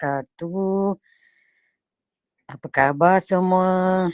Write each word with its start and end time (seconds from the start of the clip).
wabarakatuh. 0.00 0.96
Apa 2.48 2.66
khabar 2.72 3.16
semua? 3.20 4.08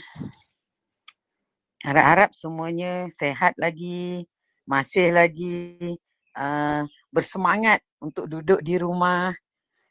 Harap-harap 1.81 2.35
semuanya 2.35 3.07
sehat 3.07 3.55
lagi, 3.55 4.27
masih 4.67 5.15
lagi 5.15 5.79
uh, 6.35 6.83
bersemangat 7.09 7.79
untuk 8.03 8.27
duduk 8.27 8.59
di 8.59 8.75
rumah. 8.75 9.31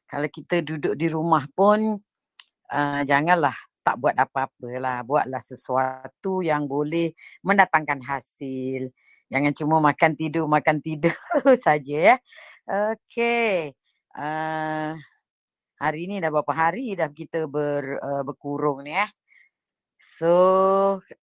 Kalau 0.06 0.28
kita 0.28 0.60
duduk 0.60 0.94
di 0.94 1.08
rumah 1.08 1.48
pun 1.56 1.98
uh, 2.70 3.02
janganlah 3.02 3.56
tak 3.80 3.96
buat 3.96 4.14
apa-apa 4.14 4.68
lah. 4.76 5.00
Buatlah 5.02 5.40
sesuatu 5.40 6.44
yang 6.44 6.68
boleh 6.68 7.16
mendatangkan 7.40 8.04
hasil. 8.04 8.92
Jangan 9.26 9.52
cuma 9.56 9.76
makan 9.82 10.12
tidur, 10.14 10.46
makan 10.46 10.78
tidur 10.78 11.16
saja 11.66 12.14
ya. 12.14 12.16
Okey. 12.68 13.74
Uh, 14.16 14.94
hari 15.80 16.08
ni 16.08 16.16
dah 16.20 16.30
berapa 16.32 16.52
hari 16.52 16.96
dah 16.96 17.08
kita 17.12 17.44
ber, 17.48 18.00
uh, 18.00 18.22
berkurung 18.24 18.84
ni 18.84 18.96
ya. 18.96 19.06
So, 20.00 20.34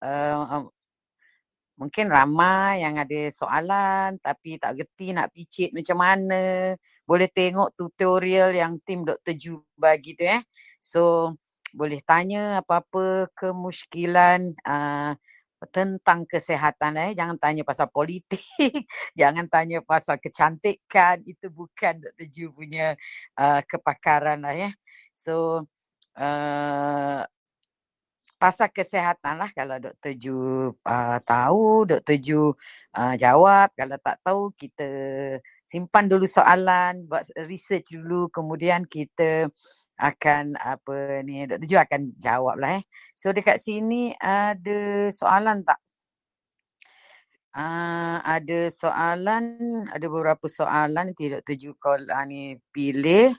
uh, 0.02 0.66
mungkin 1.77 2.05
ramai 2.09 2.85
yang 2.85 3.02
ada 3.02 3.21
soalan 3.34 4.21
tapi 4.21 4.62
tak 4.62 4.77
gerti 4.81 5.13
nak 5.13 5.34
picit 5.34 5.73
macam 5.73 5.98
mana. 6.02 6.73
Boleh 7.03 7.27
tengok 7.27 7.76
tutorial 7.76 8.55
yang 8.55 8.79
tim 8.85 9.03
Dr. 9.03 9.35
Ju 9.35 9.59
bagi 9.76 10.16
tu 10.16 10.23
ya. 10.23 10.39
So, 10.79 11.34
boleh 11.73 11.99
tanya 12.05 12.62
apa-apa 12.62 13.34
kemusykilan 13.34 14.54
uh, 14.62 15.17
tentang 15.72 16.26
kesihatan 16.27 16.98
eh 16.99 17.12
jangan 17.16 17.38
tanya 17.40 17.63
pasal 17.63 17.88
politik 17.88 18.41
jangan 19.20 19.45
tanya 19.48 19.80
pasal 19.80 20.17
kecantikan 20.17 21.21
itu 21.23 21.48
bukan 21.48 22.02
Dr. 22.04 22.27
Ju 22.27 22.45
punya 22.52 22.98
uh, 23.38 23.62
kepakaran 23.63 24.44
lah 24.44 24.55
ya 24.55 24.71
so 25.13 25.63
uh, 26.18 27.21
pasal 28.44 28.68
kesihatan 28.76 29.40
lah 29.40 29.48
kalau 29.55 29.79
Dr. 29.79 30.13
Ju 30.20 30.37
uh, 30.76 31.18
tahu 31.24 31.87
Dr. 31.87 32.18
Ju 32.20 32.52
uh, 32.91 33.15
jawab 33.15 33.71
kalau 33.71 33.96
tak 34.04 34.20
tahu 34.20 34.52
kita 34.59 34.90
simpan 35.63 36.12
dulu 36.12 36.27
soalan 36.27 37.07
buat 37.07 37.24
research 37.48 37.96
dulu 37.96 38.27
kemudian 38.27 38.84
kita 38.84 39.48
akan 39.98 40.58
apa 40.58 41.22
ni 41.22 41.46
Dr. 41.46 41.68
Ju 41.70 41.77
akan 41.77 42.02
jawab 42.18 42.58
lah 42.60 42.82
eh. 42.82 42.84
So 43.13 43.30
dekat 43.32 43.62
sini 43.62 44.13
ada 44.18 45.10
soalan 45.13 45.62
tak? 45.66 45.80
Uh, 47.54 48.18
ada 48.26 48.74
soalan, 48.74 49.46
ada 49.94 50.05
beberapa 50.10 50.49
soalan 50.49 51.14
nanti 51.14 51.30
Dr. 51.30 51.54
Ju 51.54 51.71
call 51.77 52.10
uh, 52.10 52.26
ni 52.26 52.58
pilih. 52.74 53.30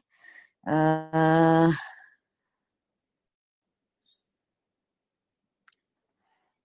Uh, 0.63 1.69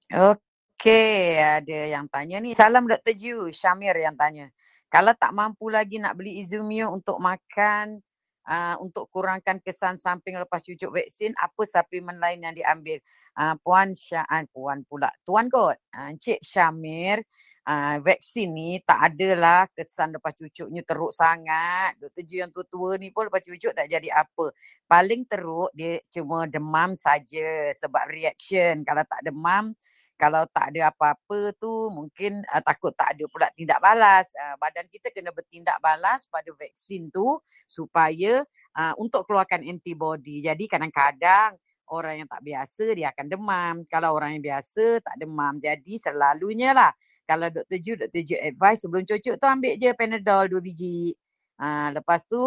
Okey, 0.09 1.37
ada 1.37 1.79
yang 1.85 2.09
tanya 2.09 2.41
ni. 2.41 2.57
Salam 2.57 2.89
Dr. 2.89 3.13
Ju, 3.13 3.53
Syamir 3.53 3.93
yang 3.97 4.17
tanya. 4.17 4.49
Kalau 4.89 5.13
tak 5.13 5.29
mampu 5.37 5.69
lagi 5.69 6.01
nak 6.01 6.17
beli 6.17 6.41
Izumio 6.41 6.89
untuk 6.89 7.21
makan, 7.21 8.01
uh, 8.49 8.75
untuk 8.81 9.05
kurangkan 9.13 9.61
kesan 9.61 10.01
samping 10.01 10.33
lepas 10.41 10.59
cucuk 10.65 10.89
vaksin 10.89 11.37
apa 11.37 11.61
suplemen 11.69 12.17
lain 12.17 12.41
yang 12.41 12.55
diambil? 12.57 12.97
Uh, 13.37 13.55
puan 13.61 13.93
Syaan 13.93 14.49
puan 14.49 14.81
pula. 14.83 15.13
Tuan 15.21 15.47
kot 15.47 15.77
uh, 15.77 16.09
encik 16.09 16.41
Syamir 16.41 17.21
uh, 17.69 18.01
vaksin 18.01 18.49
ni 18.49 18.81
tak 18.81 19.13
adalah 19.13 19.69
kesan 19.71 20.17
lepas 20.17 20.33
cucuknya 20.33 20.81
teruk 20.81 21.13
sangat. 21.13 21.93
Doktor 22.01 22.25
Ju 22.25 22.35
yang 22.41 22.51
tua-tua 22.51 22.97
ni 22.97 23.13
pun 23.13 23.29
lepas 23.29 23.45
cucuk 23.45 23.71
tak 23.71 23.85
jadi 23.85 24.09
apa. 24.11 24.49
Paling 24.89 25.29
teruk 25.29 25.69
dia 25.77 26.01
cuma 26.09 26.49
demam 26.49 26.97
saja 26.97 27.71
sebab 27.77 28.09
reaction. 28.09 28.81
Kalau 28.81 29.05
tak 29.05 29.21
demam 29.21 29.77
kalau 30.19 30.43
tak 30.51 30.75
ada 30.75 30.91
apa-apa 30.91 31.55
tu 31.55 31.87
mungkin 31.95 32.43
uh, 32.51 32.59
takut 32.59 32.91
tak 32.91 33.15
ada 33.15 33.23
pula 33.31 33.47
tindak 33.55 33.79
balas. 33.79 34.27
Uh, 34.35 34.59
badan 34.59 34.83
kita 34.91 35.15
kena 35.15 35.31
bertindak 35.31 35.79
balas 35.79 36.27
pada 36.27 36.51
vaksin 36.51 37.07
tu 37.07 37.39
supaya 37.63 38.43
uh, 38.75 38.93
untuk 38.99 39.23
keluarkan 39.23 39.63
antibody. 39.63 40.43
Jadi 40.43 40.67
kadang-kadang 40.67 41.55
orang 41.87 42.21
yang 42.21 42.27
tak 42.27 42.43
biasa 42.43 42.83
dia 42.91 43.15
akan 43.15 43.25
demam. 43.31 43.75
Kalau 43.87 44.11
orang 44.11 44.35
yang 44.35 44.43
biasa 44.43 44.99
tak 44.99 45.15
demam. 45.15 45.55
Jadi 45.63 45.95
selalunya 45.95 46.75
lah 46.75 46.91
kalau 47.23 47.47
Dr. 47.47 47.79
Ju, 47.79 47.93
Dr. 47.95 48.21
Ju 48.27 48.35
advice 48.41 48.83
sebelum 48.83 49.07
cucuk 49.07 49.39
tu 49.39 49.45
ambil 49.47 49.79
je 49.79 49.89
Panadol 49.95 50.51
dua 50.51 50.61
biji. 50.65 51.15
Uh, 51.59 51.95
lepas 51.95 52.23
tu 52.27 52.39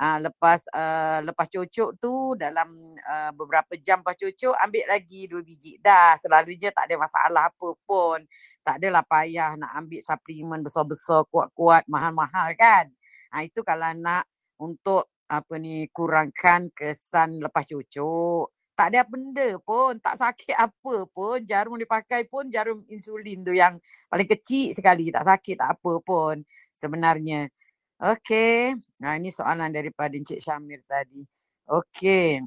uh, 0.00 0.18
lepas 0.24 0.64
uh, 0.72 1.20
lepas 1.20 1.46
cucuk 1.52 2.00
tu 2.00 2.32
dalam 2.40 2.66
uh, 3.04 3.30
beberapa 3.36 3.76
jam 3.76 4.00
lepas 4.00 4.16
cucuk 4.16 4.56
ambil 4.56 4.84
lagi 4.88 5.28
dua 5.28 5.44
biji. 5.44 5.76
Dah 5.78 6.16
selalunya 6.16 6.72
tak 6.72 6.88
ada 6.88 6.96
masalah 6.96 7.52
apa 7.52 7.68
pun. 7.84 8.24
Tak 8.64 8.80
adalah 8.80 9.04
payah 9.04 9.56
nak 9.56 9.72
ambil 9.76 10.00
suplemen 10.04 10.60
besar-besar, 10.60 11.24
kuat-kuat, 11.32 11.88
mahal-mahal 11.88 12.52
kan. 12.56 12.92
Ha, 13.32 13.44
itu 13.46 13.64
kalau 13.64 13.88
nak 13.96 14.28
untuk 14.60 15.08
apa 15.30 15.54
ni 15.56 15.86
kurangkan 15.94 16.68
kesan 16.74 17.40
lepas 17.40 17.64
cucuk. 17.68 18.52
Tak 18.76 18.96
ada 18.96 19.04
benda 19.04 19.60
pun, 19.60 20.00
tak 20.00 20.16
sakit 20.16 20.56
apa 20.66 21.04
pun. 21.08 21.44
Jarum 21.44 21.76
dipakai 21.76 22.24
pun 22.28 22.48
jarum 22.48 22.84
insulin 22.88 23.44
tu 23.44 23.52
yang 23.56 23.76
paling 24.08 24.28
kecil 24.28 24.72
sekali. 24.76 25.12
Tak 25.12 25.24
sakit 25.24 25.56
tak 25.60 25.70
apa 25.80 25.92
pun 26.04 26.44
sebenarnya. 26.76 27.48
Okey. 28.00 28.80
Nah, 28.96 29.20
ini 29.20 29.28
soalan 29.28 29.68
daripada 29.68 30.16
Encik 30.16 30.40
Syamir 30.40 30.80
tadi. 30.88 31.20
Okey. 31.68 32.40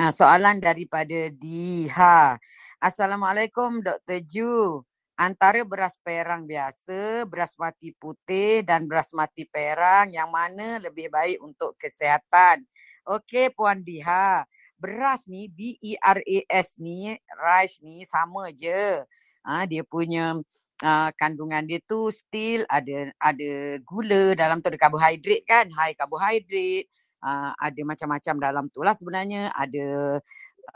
Nah, 0.00 0.10
soalan 0.12 0.60
daripada 0.64 1.28
Diha. 1.32 2.40
Assalamualaikum 2.80 3.84
Dr. 3.84 4.20
Ju. 4.24 4.80
Antara 5.20 5.60
beras 5.64 5.96
perang 6.00 6.48
biasa, 6.48 7.28
beras 7.28 7.56
mati 7.60 7.92
putih 7.96 8.64
dan 8.64 8.88
beras 8.88 9.12
mati 9.12 9.44
perang 9.48 10.08
yang 10.12 10.28
mana 10.32 10.80
lebih 10.80 11.08
baik 11.12 11.40
untuk 11.44 11.76
kesihatan? 11.76 12.64
Okey 13.04 13.52
Puan 13.52 13.84
Diha. 13.84 14.44
Beras 14.80 15.24
ni 15.28 15.48
B-E-R-A-S 15.52 16.80
ni, 16.80 17.16
rice 17.40 17.80
ni 17.84 18.04
sama 18.08 18.52
je. 18.56 19.04
Ha, 19.44 19.64
dia 19.68 19.84
punya 19.84 20.36
uh, 20.82 21.10
kandungan 21.16 21.64
dia 21.64 21.80
tu 21.84 22.10
still 22.12 22.66
ada 22.68 23.12
ada 23.20 23.80
gula 23.84 24.36
dalam 24.36 24.60
tu 24.60 24.68
ada 24.68 24.78
karbohidrat 24.80 25.42
kan 25.46 25.66
high 25.72 25.94
karbohidrat. 25.96 26.88
Uh, 27.16 27.50
ada 27.58 27.80
macam-macam 27.82 28.34
dalam 28.38 28.64
tu 28.68 28.84
lah 28.84 28.92
sebenarnya. 28.92 29.48
Ada 29.56 30.20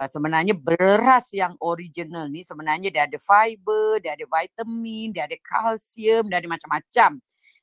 uh, 0.01 0.09
sebenarnya 0.09 0.57
beras 0.57 1.31
yang 1.37 1.55
original 1.61 2.31
ni 2.33 2.41
sebenarnya 2.47 2.89
dia 2.89 3.05
ada 3.05 3.19
fiber 3.21 4.01
dia 4.01 4.17
ada 4.17 4.25
vitamin 4.25 5.13
dia 5.13 5.29
ada 5.29 5.37
kalsium 5.41 6.27
dia 6.31 6.39
ada 6.41 6.49
macam-macam. 6.49 7.21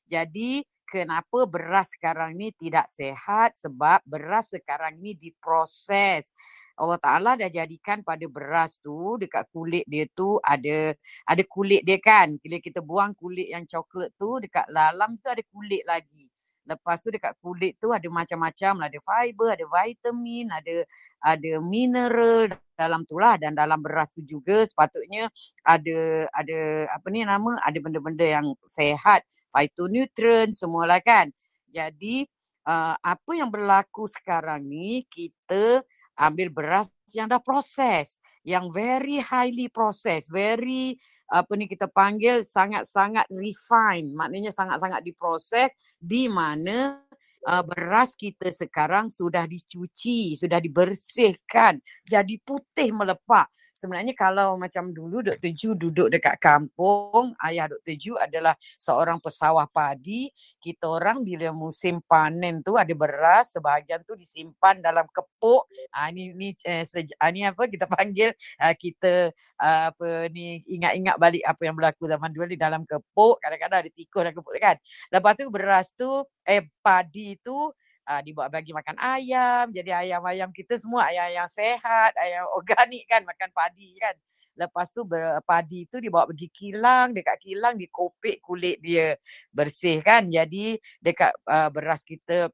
Jadi 0.08 0.64
kenapa 0.88 1.44
beras 1.50 1.92
sekarang 1.92 2.38
ni 2.38 2.54
tidak 2.56 2.88
sehat? 2.88 3.60
Sebab 3.60 4.06
beras 4.08 4.54
sekarang 4.54 4.96
ni 5.02 5.18
diproses 5.18 6.32
Allah 6.78 7.00
Ta'ala 7.02 7.34
dah 7.34 7.50
jadikan 7.50 8.06
pada 8.06 8.22
beras 8.30 8.78
tu 8.78 9.18
dekat 9.18 9.50
kulit 9.50 9.82
dia 9.90 10.06
tu 10.14 10.38
ada 10.46 10.94
ada 11.26 11.44
kulit 11.50 11.82
dia 11.82 11.98
kan. 11.98 12.38
Bila 12.38 12.62
kita 12.62 12.86
buang 12.86 13.18
kulit 13.18 13.50
yang 13.50 13.66
coklat 13.66 14.14
tu 14.16 14.38
dekat 14.38 14.70
dalam 14.70 15.18
tu 15.18 15.28
ada 15.28 15.42
kulit 15.50 15.82
lagi. 15.90 16.30
Lepas 16.68 17.02
tu 17.02 17.10
dekat 17.10 17.34
kulit 17.42 17.80
tu 17.82 17.90
ada 17.96 18.06
macam-macam 18.12 18.86
ada 18.86 18.98
fiber, 19.02 19.50
ada 19.56 19.66
vitamin, 19.66 20.52
ada 20.52 20.76
ada 21.24 21.52
mineral 21.64 22.54
dalam 22.78 23.02
tu 23.10 23.18
lah 23.18 23.42
dan 23.42 23.58
dalam 23.58 23.82
beras 23.82 24.14
tu 24.14 24.22
juga 24.22 24.62
sepatutnya 24.70 25.34
ada 25.66 26.30
ada 26.30 26.60
apa 26.94 27.08
ni 27.10 27.26
nama 27.26 27.58
ada 27.66 27.78
benda-benda 27.82 28.22
yang 28.22 28.54
sehat, 28.70 29.26
phytonutrient 29.50 30.54
semualah 30.54 31.02
kan. 31.02 31.34
Jadi 31.72 32.28
uh, 32.68 32.96
apa 33.00 33.32
yang 33.32 33.48
berlaku 33.48 34.06
sekarang 34.12 34.68
ni 34.68 35.08
kita 35.08 35.82
ambil 36.18 36.50
beras 36.50 36.90
yang 37.14 37.30
dah 37.30 37.40
proses, 37.40 38.18
yang 38.42 38.74
very 38.74 39.22
highly 39.22 39.70
process, 39.70 40.26
very 40.28 40.98
apa 41.28 41.60
ni 41.60 41.68
kita 41.68 41.92
panggil 41.92 42.42
sangat-sangat 42.42 43.28
refined, 43.32 44.16
maknanya 44.16 44.56
sangat-sangat 44.56 45.04
diproses 45.04 45.76
di 46.00 46.32
mana 46.32 47.04
uh, 47.44 47.64
beras 47.68 48.16
kita 48.16 48.48
sekarang 48.48 49.12
sudah 49.12 49.44
dicuci, 49.44 50.40
sudah 50.40 50.64
dibersihkan, 50.64 51.84
jadi 52.08 52.36
putih 52.42 52.96
melepak 52.96 53.52
sebenarnya 53.78 54.18
kalau 54.18 54.58
macam 54.58 54.90
dulu 54.90 55.22
Dr. 55.22 55.54
Ju 55.54 55.78
duduk 55.78 56.10
dekat 56.10 56.42
kampung, 56.42 57.38
ayah 57.46 57.70
Dr. 57.70 57.94
Ju 57.94 58.14
adalah 58.18 58.58
seorang 58.82 59.22
pesawah 59.22 59.70
padi. 59.70 60.34
Kita 60.58 60.90
orang 60.90 61.22
bila 61.22 61.54
musim 61.54 62.02
panen 62.02 62.66
tu 62.66 62.74
ada 62.74 62.90
beras, 62.98 63.54
sebahagian 63.54 64.02
tu 64.02 64.18
disimpan 64.18 64.82
dalam 64.82 65.06
kepuk. 65.14 65.70
Ha, 65.94 66.10
ni 66.10 66.34
ni 66.34 66.58
eh, 66.66 66.84
seja, 66.90 67.14
ha, 67.22 67.30
ni 67.30 67.46
apa 67.46 67.70
kita 67.70 67.86
panggil 67.86 68.34
uh, 68.58 68.74
kita 68.74 69.30
apa 69.58 70.30
ni 70.30 70.62
ingat-ingat 70.70 71.18
balik 71.18 71.42
apa 71.42 71.62
yang 71.66 71.74
berlaku 71.74 72.06
zaman 72.06 72.30
dulu 72.34 72.50
di 72.50 72.60
dalam 72.60 72.82
kepuk. 72.86 73.42
Kadang-kadang 73.42 73.86
ada 73.86 73.92
tikus 73.94 74.22
dalam 74.26 74.36
kepuk 74.38 74.54
kan. 74.58 74.76
Lepas 75.14 75.34
tu 75.38 75.46
beras 75.54 75.88
tu 75.94 76.10
eh 76.46 76.66
padi 76.82 77.38
tu 77.42 77.70
uh, 78.08 78.22
dibawa 78.24 78.48
bagi 78.48 78.72
makan 78.72 78.96
ayam. 78.98 79.70
Jadi 79.76 79.92
ayam-ayam 79.92 80.50
kita 80.56 80.80
semua 80.80 81.12
ayam-ayam 81.12 81.48
sehat, 81.52 82.16
ayam 82.16 82.48
organik 82.58 83.04
kan, 83.06 83.22
makan 83.28 83.52
padi 83.52 84.00
kan. 84.00 84.16
Lepas 84.58 84.90
tu 84.90 85.06
padi 85.46 85.86
tu 85.86 86.02
dibawa 86.02 86.26
pergi 86.26 86.50
kilang, 86.50 87.14
dekat 87.14 87.38
kilang 87.38 87.78
dikopek 87.78 88.42
kulit 88.42 88.82
dia 88.82 89.14
bersih 89.54 90.02
kan. 90.02 90.26
Jadi 90.26 90.82
dekat 90.98 91.30
uh, 91.46 91.70
beras 91.70 92.02
kita 92.02 92.50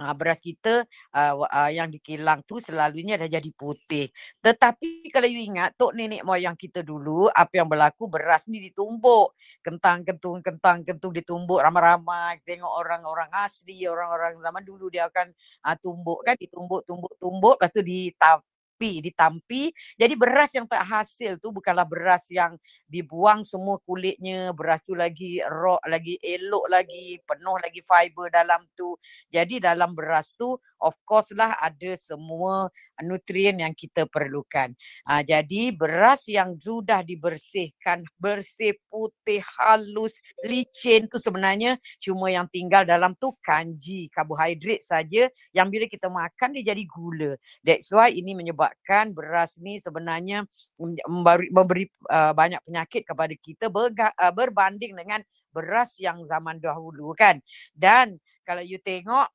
uh, 0.00 0.14
beras 0.16 0.40
kita 0.40 0.88
uh, 1.12 1.44
uh, 1.44 1.70
yang 1.70 1.92
dikilang 1.92 2.40
tu 2.48 2.58
selalunya 2.58 3.20
dah 3.20 3.28
jadi 3.28 3.50
putih. 3.52 4.08
Tetapi 4.40 5.12
kalau 5.12 5.28
you 5.28 5.44
ingat 5.44 5.76
tok 5.76 5.92
nenek 5.92 6.24
moyang 6.24 6.56
kita 6.56 6.80
dulu 6.80 7.28
apa 7.28 7.60
yang 7.60 7.68
berlaku 7.68 8.08
beras 8.08 8.48
ni 8.48 8.64
ditumbuk. 8.64 9.36
Kentang 9.60 10.02
kentung 10.02 10.40
kentang 10.40 10.80
kentung 10.82 11.12
ditumbuk 11.12 11.60
ramai-ramai. 11.60 12.40
Tengok 12.42 12.72
orang-orang 12.72 13.28
asli, 13.36 13.84
orang-orang 13.84 14.40
zaman 14.40 14.64
dulu 14.64 14.88
dia 14.88 15.06
akan 15.06 15.30
uh, 15.68 15.76
tumbuk 15.76 16.24
kan 16.24 16.34
ditumbuk 16.40 16.82
tumbuk 16.88 17.12
tumbuk 17.20 17.56
lepas 17.60 17.70
tu 17.70 17.84
ditap 17.84 18.40
ditampi, 18.80 19.04
ditampi. 19.04 19.62
Jadi 20.00 20.14
beras 20.16 20.50
yang 20.56 20.64
tak 20.64 20.80
hasil 20.88 21.36
tu 21.36 21.52
bukanlah 21.52 21.84
beras 21.84 22.24
yang 22.32 22.56
dibuang 22.88 23.44
semua 23.44 23.76
kulitnya, 23.84 24.56
beras 24.56 24.80
tu 24.80 24.96
lagi 24.96 25.44
raw, 25.44 25.76
lagi 25.84 26.16
elok 26.24 26.64
lagi, 26.72 27.20
penuh 27.28 27.60
lagi 27.60 27.80
fiber 27.84 28.32
dalam 28.32 28.64
tu. 28.72 28.96
Jadi 29.28 29.60
dalam 29.60 29.92
beras 29.92 30.32
tu 30.32 30.56
of 30.80 30.96
course 31.04 31.28
lah 31.36 31.52
ada 31.60 31.92
semua 32.00 32.72
nutrien 33.04 33.56
yang 33.58 33.74
kita 33.74 34.06
perlukan. 34.06 34.72
Ha, 35.08 35.24
jadi 35.24 35.72
beras 35.74 36.28
yang 36.28 36.56
sudah 36.56 37.00
dibersihkan, 37.04 38.04
bersih, 38.16 38.76
putih, 38.88 39.42
halus, 39.58 40.20
licin 40.44 41.08
tu 41.08 41.16
sebenarnya 41.16 41.76
cuma 42.00 42.30
yang 42.30 42.46
tinggal 42.48 42.84
dalam 42.84 43.16
tu 43.16 43.32
kanji, 43.40 44.08
karbohidrat 44.12 44.84
saja 44.84 45.28
yang 45.52 45.68
bila 45.68 45.84
kita 45.88 46.08
makan 46.08 46.56
dia 46.56 46.72
jadi 46.74 46.82
gula. 46.86 47.32
That's 47.64 47.90
why 47.90 48.12
ini 48.12 48.36
menyebabkan 48.36 49.12
beras 49.12 49.56
ni 49.58 49.80
sebenarnya 49.80 50.44
memberi, 51.08 51.48
memberi 51.50 51.84
uh, 52.08 52.32
banyak 52.32 52.62
penyakit 52.64 53.02
kepada 53.04 53.34
kita 53.36 53.66
berga, 53.72 54.12
uh, 54.16 54.32
berbanding 54.32 54.94
dengan 54.94 55.20
beras 55.50 55.98
yang 55.98 56.22
zaman 56.24 56.62
dahulu 56.62 57.12
kan. 57.18 57.42
Dan 57.74 58.18
kalau 58.46 58.62
you 58.64 58.78
tengok 58.82 59.30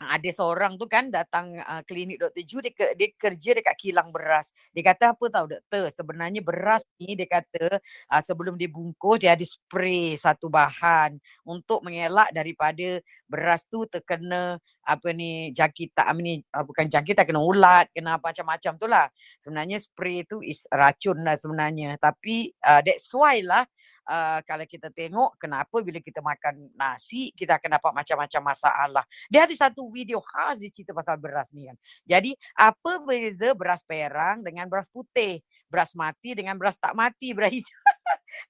ada 0.00 0.30
seorang 0.32 0.80
tu 0.80 0.88
kan 0.88 1.12
datang 1.12 1.60
uh, 1.60 1.84
klinik 1.84 2.16
Dr. 2.16 2.40
Ju 2.48 2.64
dia, 2.64 2.72
dia 2.96 3.08
kerja 3.12 3.50
dekat 3.52 3.76
kilang 3.76 4.08
beras. 4.08 4.48
Dia 4.72 4.80
kata 4.80 5.12
apa 5.12 5.24
tahu 5.28 5.46
doktor? 5.52 5.92
Sebenarnya 5.92 6.40
beras 6.40 6.88
ni 6.96 7.12
dia 7.12 7.28
kata 7.28 7.76
uh, 8.08 8.22
sebelum 8.24 8.56
dia 8.56 8.72
bungkus 8.72 9.20
dia 9.20 9.36
ada 9.36 9.44
spray 9.44 10.16
satu 10.16 10.48
bahan 10.48 11.20
untuk 11.44 11.84
mengelak 11.84 12.32
daripada 12.32 13.04
beras 13.28 13.68
tu 13.68 13.84
terkena 13.84 14.56
apa 14.88 15.12
ni 15.12 15.52
jangkitan 15.52 16.04
apa 16.08 16.20
ni 16.24 16.40
uh, 16.48 16.64
bukan 16.64 16.88
jangkitan 16.88 17.28
kena 17.28 17.44
ulat, 17.44 17.92
kena 17.92 18.16
macam-macam 18.16 18.72
tu 18.80 18.88
lah. 18.88 19.06
Sebenarnya 19.44 19.84
spray 19.84 20.24
tu 20.24 20.40
is 20.40 20.64
racun 20.72 21.20
lah 21.28 21.36
sebenarnya. 21.36 22.00
Tapi 22.00 22.56
uh, 22.64 22.80
that's 22.80 23.12
why 23.12 23.44
lah 23.44 23.68
uh, 24.10 24.40
kalau 24.42 24.66
kita 24.66 24.90
tengok 24.90 25.38
kenapa 25.38 25.78
bila 25.78 26.02
kita 26.02 26.18
makan 26.18 26.74
nasi 26.74 27.30
kita 27.38 27.62
akan 27.62 27.78
dapat 27.78 27.92
macam-macam 28.02 28.42
masalah. 28.50 29.04
Dia 29.30 29.46
ada 29.46 29.54
satu 29.54 29.86
video 29.94 30.18
khas 30.18 30.58
dia 30.58 30.70
cerita 30.74 30.90
pasal 30.90 31.14
beras 31.16 31.54
ni 31.54 31.70
kan. 31.70 31.76
Jadi 32.02 32.34
apa 32.58 32.98
beza 33.06 33.54
beras 33.54 33.80
perang 33.86 34.42
dengan 34.42 34.66
beras 34.66 34.90
putih? 34.90 35.38
Beras 35.70 35.94
mati 35.94 36.34
dengan 36.34 36.58
beras 36.58 36.74
tak 36.74 36.98
mati, 36.98 37.30
beras 37.30 37.54
hijau. 37.54 37.89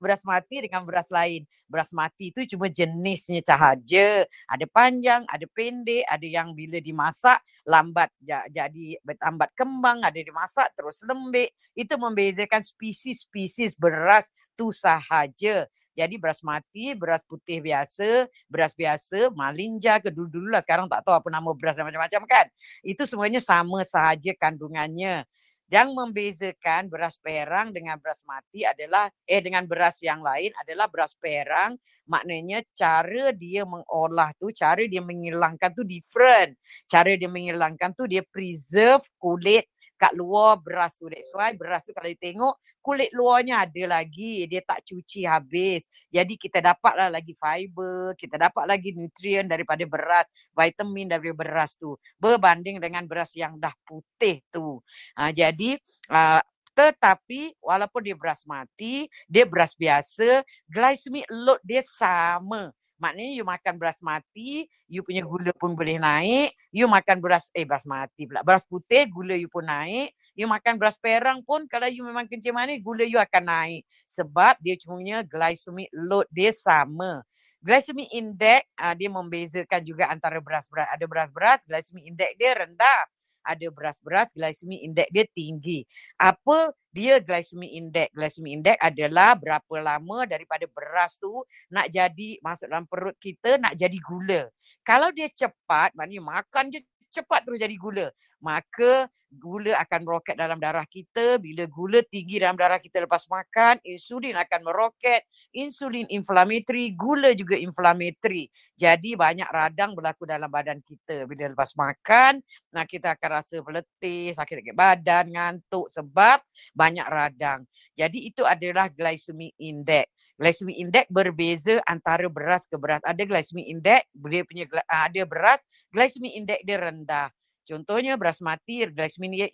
Beras 0.02 0.22
mati 0.26 0.62
dengan 0.64 0.82
beras 0.84 1.08
lain. 1.08 1.44
Beras 1.70 1.90
mati 1.94 2.34
tu 2.34 2.42
cuma 2.44 2.66
jenisnya 2.66 3.42
sahaja. 3.46 4.26
Ada 4.50 4.66
panjang, 4.66 5.22
ada 5.30 5.46
pendek, 5.50 6.02
ada 6.06 6.26
yang 6.26 6.52
bila 6.54 6.82
dimasak 6.82 7.38
lambat 7.62 8.10
jadi 8.50 8.98
bertambat 9.06 9.54
kembang, 9.54 10.02
ada 10.02 10.18
dimasak 10.18 10.70
terus 10.74 10.98
lembek. 11.06 11.54
Itu 11.74 11.94
membezakan 12.00 12.62
spesies-spesies 12.64 13.78
beras 13.78 14.28
tu 14.58 14.74
sahaja. 14.74 15.70
Jadi 15.90 16.16
beras 16.16 16.40
mati, 16.40 16.94
beras 16.96 17.20
putih 17.26 17.60
biasa, 17.60 18.30
beras 18.48 18.72
biasa, 18.72 19.28
malinja 19.36 19.98
ke 20.00 20.08
dulu-dulu 20.08 20.48
lah. 20.48 20.62
Sekarang 20.64 20.88
tak 20.88 21.04
tahu 21.04 21.12
apa 21.12 21.28
nama 21.28 21.50
beras 21.52 21.76
macam-macam 21.76 22.22
kan. 22.24 22.46
Itu 22.80 23.04
semuanya 23.04 23.42
sama 23.42 23.84
sahaja 23.84 24.32
kandungannya. 24.38 25.26
Yang 25.70 25.88
membezakan 25.94 26.90
beras 26.90 27.14
perang 27.22 27.70
dengan 27.70 27.94
beras 28.02 28.20
mati 28.26 28.66
adalah 28.66 29.06
eh 29.22 29.38
dengan 29.38 29.62
beras 29.70 30.02
yang 30.02 30.18
lain 30.18 30.50
adalah 30.58 30.90
beras 30.90 31.14
perang. 31.14 31.78
Maknanya 32.10 32.66
cara 32.74 33.30
dia 33.30 33.62
mengolah 33.62 34.34
tu 34.34 34.50
cara 34.50 34.82
dia 34.90 34.98
menghilangkan 34.98 35.70
tu 35.70 35.86
different. 35.86 36.58
Cara 36.90 37.14
dia 37.14 37.30
menghilangkan 37.30 37.94
tu 37.94 38.10
dia 38.10 38.26
preserve 38.26 39.06
kulit 39.22 39.70
kat 40.00 40.16
luar 40.16 40.56
beras 40.56 40.96
tu. 40.96 41.12
That's 41.12 41.28
why 41.36 41.52
beras 41.52 41.84
tu 41.84 41.92
kalau 41.92 42.08
tengok 42.16 42.56
kulit 42.80 43.12
luarnya 43.12 43.68
ada 43.68 44.00
lagi. 44.00 44.48
Dia 44.48 44.64
tak 44.64 44.88
cuci 44.88 45.28
habis. 45.28 45.84
Jadi 46.08 46.40
kita 46.40 46.64
dapatlah 46.64 47.12
lagi 47.12 47.36
fiber. 47.36 48.16
Kita 48.16 48.40
dapat 48.40 48.64
lagi 48.64 48.96
nutrien 48.96 49.44
daripada 49.44 49.84
beras. 49.84 50.24
Vitamin 50.56 51.12
daripada 51.12 51.36
beras 51.36 51.76
tu. 51.76 52.00
Berbanding 52.16 52.80
dengan 52.80 53.04
beras 53.04 53.36
yang 53.36 53.60
dah 53.60 53.76
putih 53.84 54.40
tu. 54.48 54.80
Ha, 55.20 55.36
jadi 55.36 55.76
uh, 56.08 56.40
tetapi 56.72 57.60
walaupun 57.60 58.00
dia 58.00 58.16
beras 58.16 58.40
mati, 58.48 59.04
dia 59.28 59.44
beras 59.44 59.76
biasa, 59.76 60.40
glycemic 60.64 61.28
load 61.28 61.60
dia 61.60 61.84
sama. 61.84 62.72
Maknanya 63.00 63.32
you 63.32 63.44
makan 63.48 63.80
beras 63.80 63.98
mati, 64.04 64.68
you 64.84 65.00
punya 65.00 65.24
gula 65.24 65.56
pun 65.56 65.72
boleh 65.72 65.96
naik. 65.96 66.52
You 66.68 66.84
makan 66.84 67.18
beras, 67.24 67.48
eh 67.56 67.64
beras 67.64 67.88
mati 67.88 68.28
pula. 68.28 68.44
Beras 68.44 68.62
putih, 68.68 69.08
gula 69.08 69.32
you 69.34 69.48
pun 69.48 69.64
naik. 69.64 70.12
You 70.36 70.44
makan 70.46 70.76
beras 70.76 71.00
perang 71.00 71.40
pun, 71.40 71.64
kalau 71.64 71.88
you 71.88 72.04
memang 72.04 72.28
kencing 72.28 72.52
manis, 72.52 72.84
gula 72.84 73.08
you 73.08 73.16
akan 73.16 73.44
naik. 73.48 73.82
Sebab 74.04 74.60
dia 74.60 74.76
cuma 74.76 75.00
glycemic 75.24 75.88
load 75.96 76.28
dia 76.28 76.52
sama. 76.52 77.24
Glycemic 77.60 78.08
index, 78.12 78.64
uh, 78.80 78.92
dia 78.96 79.08
membezakan 79.12 79.80
juga 79.84 80.08
antara 80.08 80.40
beras-beras. 80.40 80.88
Ada 80.92 81.04
beras-beras, 81.04 81.60
glycemic 81.64 82.04
index 82.08 82.30
dia 82.36 82.52
rendah 82.56 83.00
ada 83.44 83.66
beras-beras 83.72 84.28
glycemic 84.32 84.80
index 84.84 85.08
dia 85.10 85.24
tinggi. 85.30 85.78
Apa 86.16 86.72
dia 86.90 87.18
glycemic 87.22 87.70
index? 87.70 88.08
Glycemic 88.12 88.52
index 88.60 88.76
adalah 88.80 89.36
berapa 89.38 89.74
lama 89.80 90.26
daripada 90.26 90.66
beras 90.70 91.16
tu 91.16 91.44
nak 91.72 91.88
jadi 91.88 92.38
masuk 92.42 92.66
dalam 92.68 92.86
perut 92.86 93.16
kita 93.18 93.56
nak 93.58 93.74
jadi 93.76 93.98
gula. 94.02 94.42
Kalau 94.84 95.08
dia 95.14 95.28
cepat, 95.30 95.94
maknanya 95.94 96.40
makan 96.40 96.74
je 96.74 96.80
cepat 97.10 97.42
terus 97.42 97.58
jadi 97.58 97.76
gula. 97.76 98.08
Maka 98.40 99.06
gula 99.30 99.78
akan 99.78 100.00
meroket 100.02 100.34
dalam 100.34 100.58
darah 100.58 100.82
kita. 100.84 101.38
Bila 101.38 101.62
gula 101.70 102.02
tinggi 102.02 102.42
dalam 102.42 102.58
darah 102.58 102.82
kita 102.82 103.06
lepas 103.06 103.24
makan, 103.30 103.78
insulin 103.86 104.34
akan 104.34 104.60
meroket. 104.66 105.22
Insulin 105.54 106.10
inflammatory, 106.10 106.90
gula 106.98 107.30
juga 107.38 107.54
inflammatory. 107.54 108.50
Jadi 108.74 109.14
banyak 109.14 109.46
radang 109.46 109.94
berlaku 109.94 110.26
dalam 110.26 110.50
badan 110.50 110.82
kita. 110.82 111.30
Bila 111.30 111.46
lepas 111.46 111.70
makan, 111.78 112.42
nah 112.74 112.82
kita 112.82 113.14
akan 113.14 113.28
rasa 113.38 113.62
letih, 113.62 114.34
sakit-sakit 114.34 114.74
badan, 114.74 115.30
ngantuk 115.30 115.86
sebab 115.92 116.42
banyak 116.74 117.06
radang. 117.06 117.62
Jadi 117.94 118.26
itu 118.34 118.42
adalah 118.42 118.90
glycemic 118.90 119.54
index. 119.62 120.10
Glycemic 120.40 120.76
index 120.80 121.04
berbeza 121.12 121.84
antara 121.84 122.24
beras 122.32 122.64
ke 122.64 122.80
beras. 122.80 123.04
Ada 123.04 123.28
glycemic 123.28 123.68
index, 123.68 124.08
dia 124.10 124.42
punya 124.42 124.64
ada 124.88 125.22
beras, 125.28 125.60
glycemic 125.92 126.32
index 126.32 126.64
dia 126.64 126.80
rendah. 126.80 127.28
Contohnya 127.68 128.18
beras 128.18 128.42
mati, 128.42 128.82
glycemic 128.88 129.52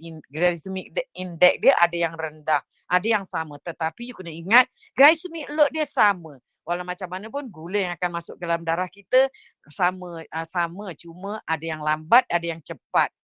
index 1.12 1.54
dia 1.60 1.74
ada 1.76 1.96
yang 1.96 2.14
rendah, 2.16 2.62
ada 2.88 3.06
yang 3.06 3.24
sama. 3.26 3.60
Tetapi 3.60 4.10
you 4.10 4.16
kena 4.16 4.32
ingat, 4.32 4.66
glycemic 4.96 5.50
load 5.52 5.70
dia 5.74 5.84
sama. 5.84 6.40
Walau 6.66 6.82
macam 6.82 7.06
mana 7.06 7.30
pun 7.30 7.46
gula 7.46 7.78
yang 7.78 7.94
akan 7.94 8.10
masuk 8.18 8.34
ke 8.34 8.42
dalam 8.42 8.66
darah 8.66 8.90
kita 8.90 9.30
sama 9.70 10.26
uh, 10.26 10.46
sama 10.50 10.90
cuma 10.98 11.38
ada 11.46 11.62
yang 11.62 11.78
lambat, 11.78 12.26
ada 12.26 12.42
yang 12.42 12.58
cepat. 12.58 13.14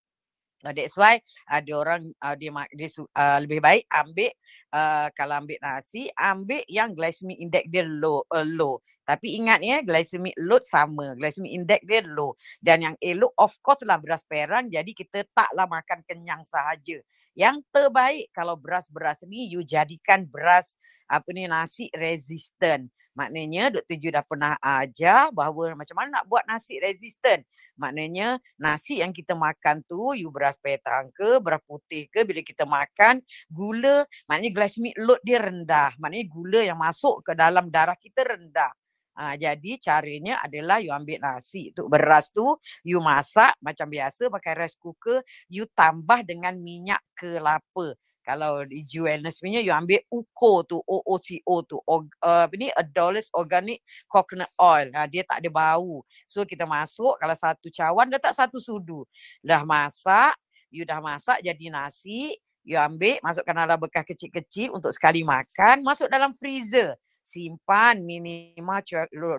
Uh, 0.62 0.70
that's 0.70 0.94
why 0.94 1.18
ada 1.50 1.70
orang 1.74 2.14
uh, 2.22 2.38
dia, 2.38 2.54
dia 2.70 2.88
uh, 3.18 3.42
lebih 3.42 3.58
baik 3.58 3.82
ambil 3.90 4.30
uh, 4.70 5.10
kalau 5.10 5.42
ambil 5.42 5.58
nasi 5.58 6.06
ambil 6.14 6.62
yang 6.70 6.94
glycemic 6.94 7.34
index 7.42 7.66
dia 7.66 7.82
low 7.82 8.22
uh, 8.30 8.46
low 8.46 8.78
tapi 9.02 9.34
ingat 9.34 9.58
ya, 9.66 9.82
glycemic 9.82 10.34
load 10.38 10.62
sama. 10.62 11.18
Glycemic 11.18 11.50
index 11.50 11.82
dia 11.82 12.06
low. 12.06 12.38
Dan 12.62 12.86
yang 12.86 12.96
elok 13.02 13.34
of 13.34 13.52
course 13.58 13.82
lah 13.82 13.98
beras 13.98 14.22
perang. 14.22 14.70
Jadi 14.70 14.94
kita 14.94 15.26
taklah 15.34 15.66
makan 15.66 16.06
kenyang 16.06 16.46
sahaja. 16.46 17.02
Yang 17.34 17.66
terbaik 17.74 18.30
kalau 18.30 18.54
beras-beras 18.54 19.24
ni 19.26 19.50
you 19.50 19.66
jadikan 19.66 20.22
beras 20.22 20.78
apa 21.10 21.26
ni 21.34 21.50
nasi 21.50 21.90
resistant. 21.90 22.86
Maknanya 23.12 23.68
Dr. 23.74 23.96
Ju 24.00 24.08
dah 24.08 24.24
pernah 24.24 24.56
ajar 24.60 25.28
bahawa 25.34 25.76
macam 25.76 25.96
mana 25.98 26.22
nak 26.22 26.24
buat 26.30 26.46
nasi 26.48 26.80
resistant. 26.80 27.44
Maknanya 27.76 28.36
nasi 28.60 29.00
yang 29.00 29.10
kita 29.16 29.32
makan 29.32 29.82
tu 29.84 30.12
you 30.14 30.28
beras 30.30 30.56
petang 30.60 31.10
ke, 31.12 31.40
beras 31.40 31.60
putih 31.64 32.06
ke 32.12 32.22
bila 32.24 32.44
kita 32.44 32.68
makan 32.68 33.24
gula 33.48 34.04
maknanya 34.28 34.50
glycemic 34.52 34.94
load 35.00 35.20
dia 35.24 35.42
rendah. 35.42 35.96
Maknanya 35.98 36.26
gula 36.30 36.60
yang 36.62 36.78
masuk 36.78 37.24
ke 37.26 37.32
dalam 37.34 37.68
darah 37.68 37.96
kita 37.96 38.24
rendah. 38.24 38.72
Ha, 39.12 39.36
jadi 39.36 39.76
caranya 39.76 40.40
adalah 40.40 40.80
you 40.80 40.88
ambil 40.88 41.20
nasi 41.20 41.68
tu 41.76 41.84
beras 41.84 42.32
tu 42.32 42.56
you 42.80 42.96
masak 42.96 43.52
macam 43.60 43.84
biasa 43.84 44.32
pakai 44.32 44.56
rice 44.56 44.80
cooker 44.80 45.20
you 45.52 45.68
tambah 45.76 46.24
dengan 46.24 46.56
minyak 46.56 47.04
kelapa. 47.12 47.92
Kalau 48.22 48.62
di 48.64 48.86
wellness 48.86 49.42
punya 49.42 49.58
you 49.60 49.74
ambil 49.74 50.00
UCO 50.08 50.52
tu 50.64 50.78
OOCO 50.80 51.56
tu 51.66 51.76
or, 51.84 52.06
uh, 52.22 52.46
apa 52.46 52.54
ni 52.56 52.70
Adonis 52.72 53.28
Organic 53.36 53.82
Coconut 54.08 54.48
Oil. 54.56 54.88
Ha, 54.96 55.04
dia 55.10 55.26
tak 55.28 55.44
ada 55.44 55.50
bau. 55.52 56.06
So 56.24 56.48
kita 56.48 56.64
masuk 56.64 57.20
kalau 57.20 57.36
satu 57.36 57.68
cawan 57.68 58.08
dah 58.08 58.22
tak 58.22 58.32
satu 58.32 58.62
sudu. 58.62 59.04
Dah 59.44 59.66
masak, 59.66 60.38
you 60.72 60.88
dah 60.88 61.02
masak 61.04 61.42
jadi 61.44 61.68
nasi, 61.68 62.38
you 62.64 62.78
ambil 62.78 63.18
masukkan 63.20 63.52
dalam 63.52 63.76
bekas 63.76 64.06
kecil-kecil 64.06 64.72
untuk 64.72 64.94
sekali 64.94 65.26
makan, 65.26 65.82
masuk 65.82 66.08
dalam 66.08 66.32
freezer 66.32 66.96
simpan 67.22 68.02
minimal 68.02 68.82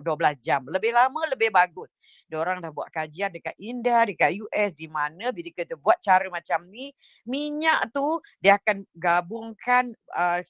jam. 0.40 0.64
Lebih 0.64 0.96
lama 0.96 1.28
lebih 1.28 1.52
bagus. 1.52 1.92
Diorang 2.24 2.64
dah 2.64 2.72
buat 2.72 2.88
kajian 2.88 3.30
dekat 3.30 3.52
India, 3.60 4.02
dekat 4.08 4.32
US 4.40 4.72
di 4.72 4.88
mana 4.88 5.28
bila 5.30 5.52
kita 5.52 5.76
buat 5.76 6.00
cara 6.00 6.26
macam 6.32 6.64
ni, 6.72 6.90
minyak 7.28 7.92
tu 7.92 8.18
dia 8.40 8.56
akan 8.56 8.88
gabungkan 8.96 9.92
uh, 10.16 10.40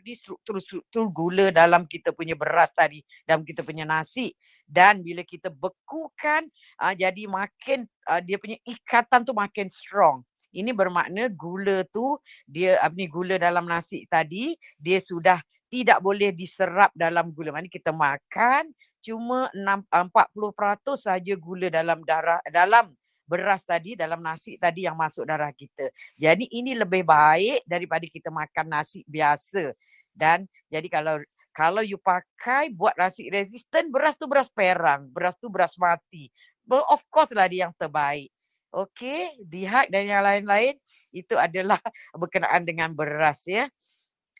ni 0.00 0.16
struktur-struktur 0.16 1.12
gula 1.12 1.52
dalam 1.52 1.84
kita 1.84 2.16
punya 2.16 2.32
beras 2.32 2.72
tadi, 2.72 3.04
dalam 3.28 3.44
kita 3.44 3.60
punya 3.60 3.84
nasi. 3.84 4.32
Dan 4.64 5.04
bila 5.04 5.20
kita 5.26 5.52
bekukan, 5.52 6.48
uh, 6.80 6.94
jadi 6.96 7.28
makin 7.28 7.84
uh, 8.08 8.22
dia 8.24 8.40
punya 8.40 8.56
ikatan 8.64 9.20
tu 9.22 9.36
makin 9.36 9.68
strong. 9.68 10.24
Ini 10.50 10.74
bermakna 10.74 11.30
gula 11.30 11.86
tu 11.94 12.18
dia 12.42 12.74
apa 12.82 12.94
ni 12.98 13.06
gula 13.06 13.38
dalam 13.38 13.70
nasi 13.70 14.02
tadi 14.10 14.58
dia 14.82 14.98
sudah 14.98 15.38
tidak 15.70 16.02
boleh 16.02 16.34
diserap 16.34 16.90
dalam 16.92 17.30
gula. 17.30 17.54
Maksudnya 17.54 17.72
kita 17.72 17.92
makan 17.94 18.74
cuma 19.00 19.48
6, 19.56 19.86
40% 19.88 20.98
saja 20.98 21.34
gula 21.38 21.72
dalam 21.72 22.04
darah 22.04 22.42
dalam 22.50 22.92
beras 23.30 23.62
tadi 23.62 23.94
dalam 23.94 24.18
nasi 24.18 24.58
tadi 24.58 24.84
yang 24.90 24.98
masuk 24.98 25.22
darah 25.22 25.54
kita. 25.54 25.86
Jadi 26.18 26.50
ini 26.50 26.74
lebih 26.74 27.06
baik 27.06 27.62
daripada 27.62 28.02
kita 28.10 28.28
makan 28.34 28.66
nasi 28.66 29.06
biasa. 29.06 29.70
Dan 30.10 30.50
jadi 30.66 30.90
kalau 30.90 31.22
kalau 31.54 31.82
you 31.86 31.98
pakai 31.98 32.74
buat 32.74 32.98
nasi 32.98 33.30
resistant, 33.30 33.86
beras 33.90 34.18
tu 34.18 34.26
beras 34.26 34.50
perang, 34.50 35.06
beras 35.06 35.38
tu 35.38 35.46
beras 35.46 35.78
mati. 35.78 36.26
Of 36.66 37.06
course 37.06 37.30
lah 37.30 37.46
dia 37.46 37.70
yang 37.70 37.74
terbaik. 37.78 38.30
Okay, 38.70 39.34
dihak 39.42 39.90
dan 39.90 40.06
yang 40.06 40.22
lain-lain 40.22 40.78
itu 41.10 41.34
adalah 41.34 41.78
berkenaan 42.20 42.62
dengan 42.62 42.94
beras 42.94 43.42
ya. 43.46 43.66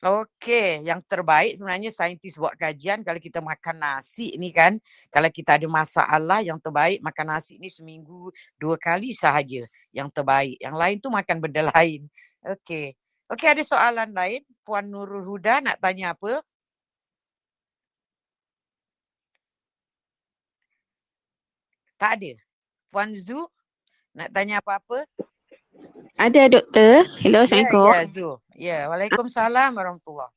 Okey, 0.00 0.80
yang 0.88 1.04
terbaik 1.04 1.60
sebenarnya 1.60 1.92
saintis 1.92 2.32
buat 2.32 2.56
kajian 2.56 3.04
kalau 3.04 3.20
kita 3.20 3.44
makan 3.44 3.76
nasi 3.76 4.32
ni 4.40 4.48
kan, 4.48 4.80
kalau 5.12 5.28
kita 5.28 5.60
ada 5.60 5.68
masalah 5.68 6.40
yang 6.40 6.56
terbaik 6.56 7.04
makan 7.04 7.36
nasi 7.36 7.60
ni 7.60 7.68
seminggu 7.68 8.32
dua 8.56 8.80
kali 8.80 9.12
sahaja 9.12 9.68
yang 9.92 10.08
terbaik. 10.08 10.56
Yang 10.56 10.76
lain 10.80 10.96
tu 11.04 11.12
makan 11.12 11.36
benda 11.44 11.68
lain. 11.76 12.08
Okey. 12.40 12.96
Okey, 13.28 13.48
ada 13.52 13.60
soalan 13.60 14.08
lain? 14.16 14.40
Puan 14.64 14.88
Nurul 14.88 15.20
Huda 15.20 15.60
nak 15.60 15.76
tanya 15.76 16.16
apa? 16.16 16.40
Tak 22.00 22.16
ada. 22.16 22.40
Puan 22.88 23.12
Zu 23.12 23.52
nak 24.16 24.32
tanya 24.32 24.64
apa-apa? 24.64 25.04
Ada 26.16 26.48
doktor. 26.48 27.04
Hello, 27.20 27.44
ya, 27.44 27.52
Assalamualaikum. 27.52 27.92
Ya, 27.92 28.00
ya, 28.00 28.08
Zu. 28.08 28.28
Ya, 28.60 28.92
Waalaikumsalam 28.92 29.72
warahmatullahi 29.72 30.28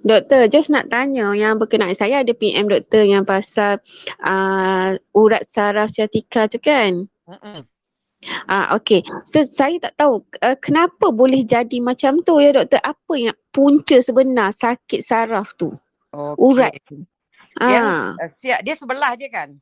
Doktor, 0.00 0.48
just 0.48 0.72
nak 0.72 0.88
tanya 0.88 1.36
yang 1.36 1.60
berkenaan 1.60 1.92
saya 1.92 2.24
ada 2.24 2.32
PM 2.32 2.70
doktor 2.70 3.04
yang 3.04 3.28
pasal 3.28 3.76
uh, 4.24 4.96
urat 5.12 5.44
saraf 5.44 5.92
siatika 5.92 6.48
tu 6.48 6.56
kan? 6.56 7.04
Mm-mm. 7.28 7.66
Ah 8.46 8.78
okey. 8.78 9.02
So 9.26 9.42
saya 9.42 9.82
tak 9.82 9.98
tahu 9.98 10.22
uh, 10.40 10.56
kenapa 10.62 11.10
boleh 11.10 11.42
jadi 11.42 11.82
macam 11.82 12.22
tu 12.22 12.38
ya 12.38 12.54
doktor? 12.54 12.80
Apa 12.80 13.12
yang 13.18 13.36
punca 13.50 13.98
sebenar 13.98 14.54
sakit 14.54 15.02
saraf 15.02 15.52
tu? 15.58 15.74
Okay. 16.14 16.38
Urat. 16.38 16.72
Yang 17.58 17.86
ah. 17.90 18.16
uh, 18.16 18.30
siap 18.30 18.62
dia 18.62 18.74
sebelah 18.78 19.12
je 19.18 19.28
kan? 19.28 19.58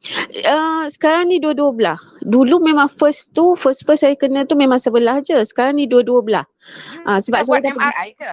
Uh, 0.00 0.88
sekarang 0.88 1.28
ni 1.28 1.36
dua-dua 1.36 1.70
belah. 1.76 2.00
Dulu 2.24 2.64
memang 2.64 2.88
first 2.88 3.36
tu, 3.36 3.52
first 3.52 3.84
first 3.84 4.00
saya 4.00 4.16
kena 4.16 4.48
tu 4.48 4.56
memang 4.56 4.80
sebelah 4.80 5.20
je. 5.20 5.36
Sekarang 5.44 5.76
ni 5.76 5.84
dua-dua 5.84 6.24
belah. 6.24 6.46
Hmm. 7.04 7.04
Uh, 7.04 7.18
sebab 7.20 7.44
saya 7.44 7.60
buat 7.60 7.64
MRI 7.76 8.08
ke? 8.16 8.32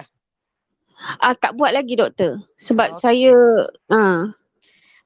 Ah 0.98 1.30
uh, 1.30 1.34
tak 1.36 1.52
buat 1.60 1.76
lagi 1.76 1.94
doktor. 1.94 2.40
Sebab 2.56 2.96
okay. 2.96 3.00
saya 3.04 3.36
uh. 3.92 4.22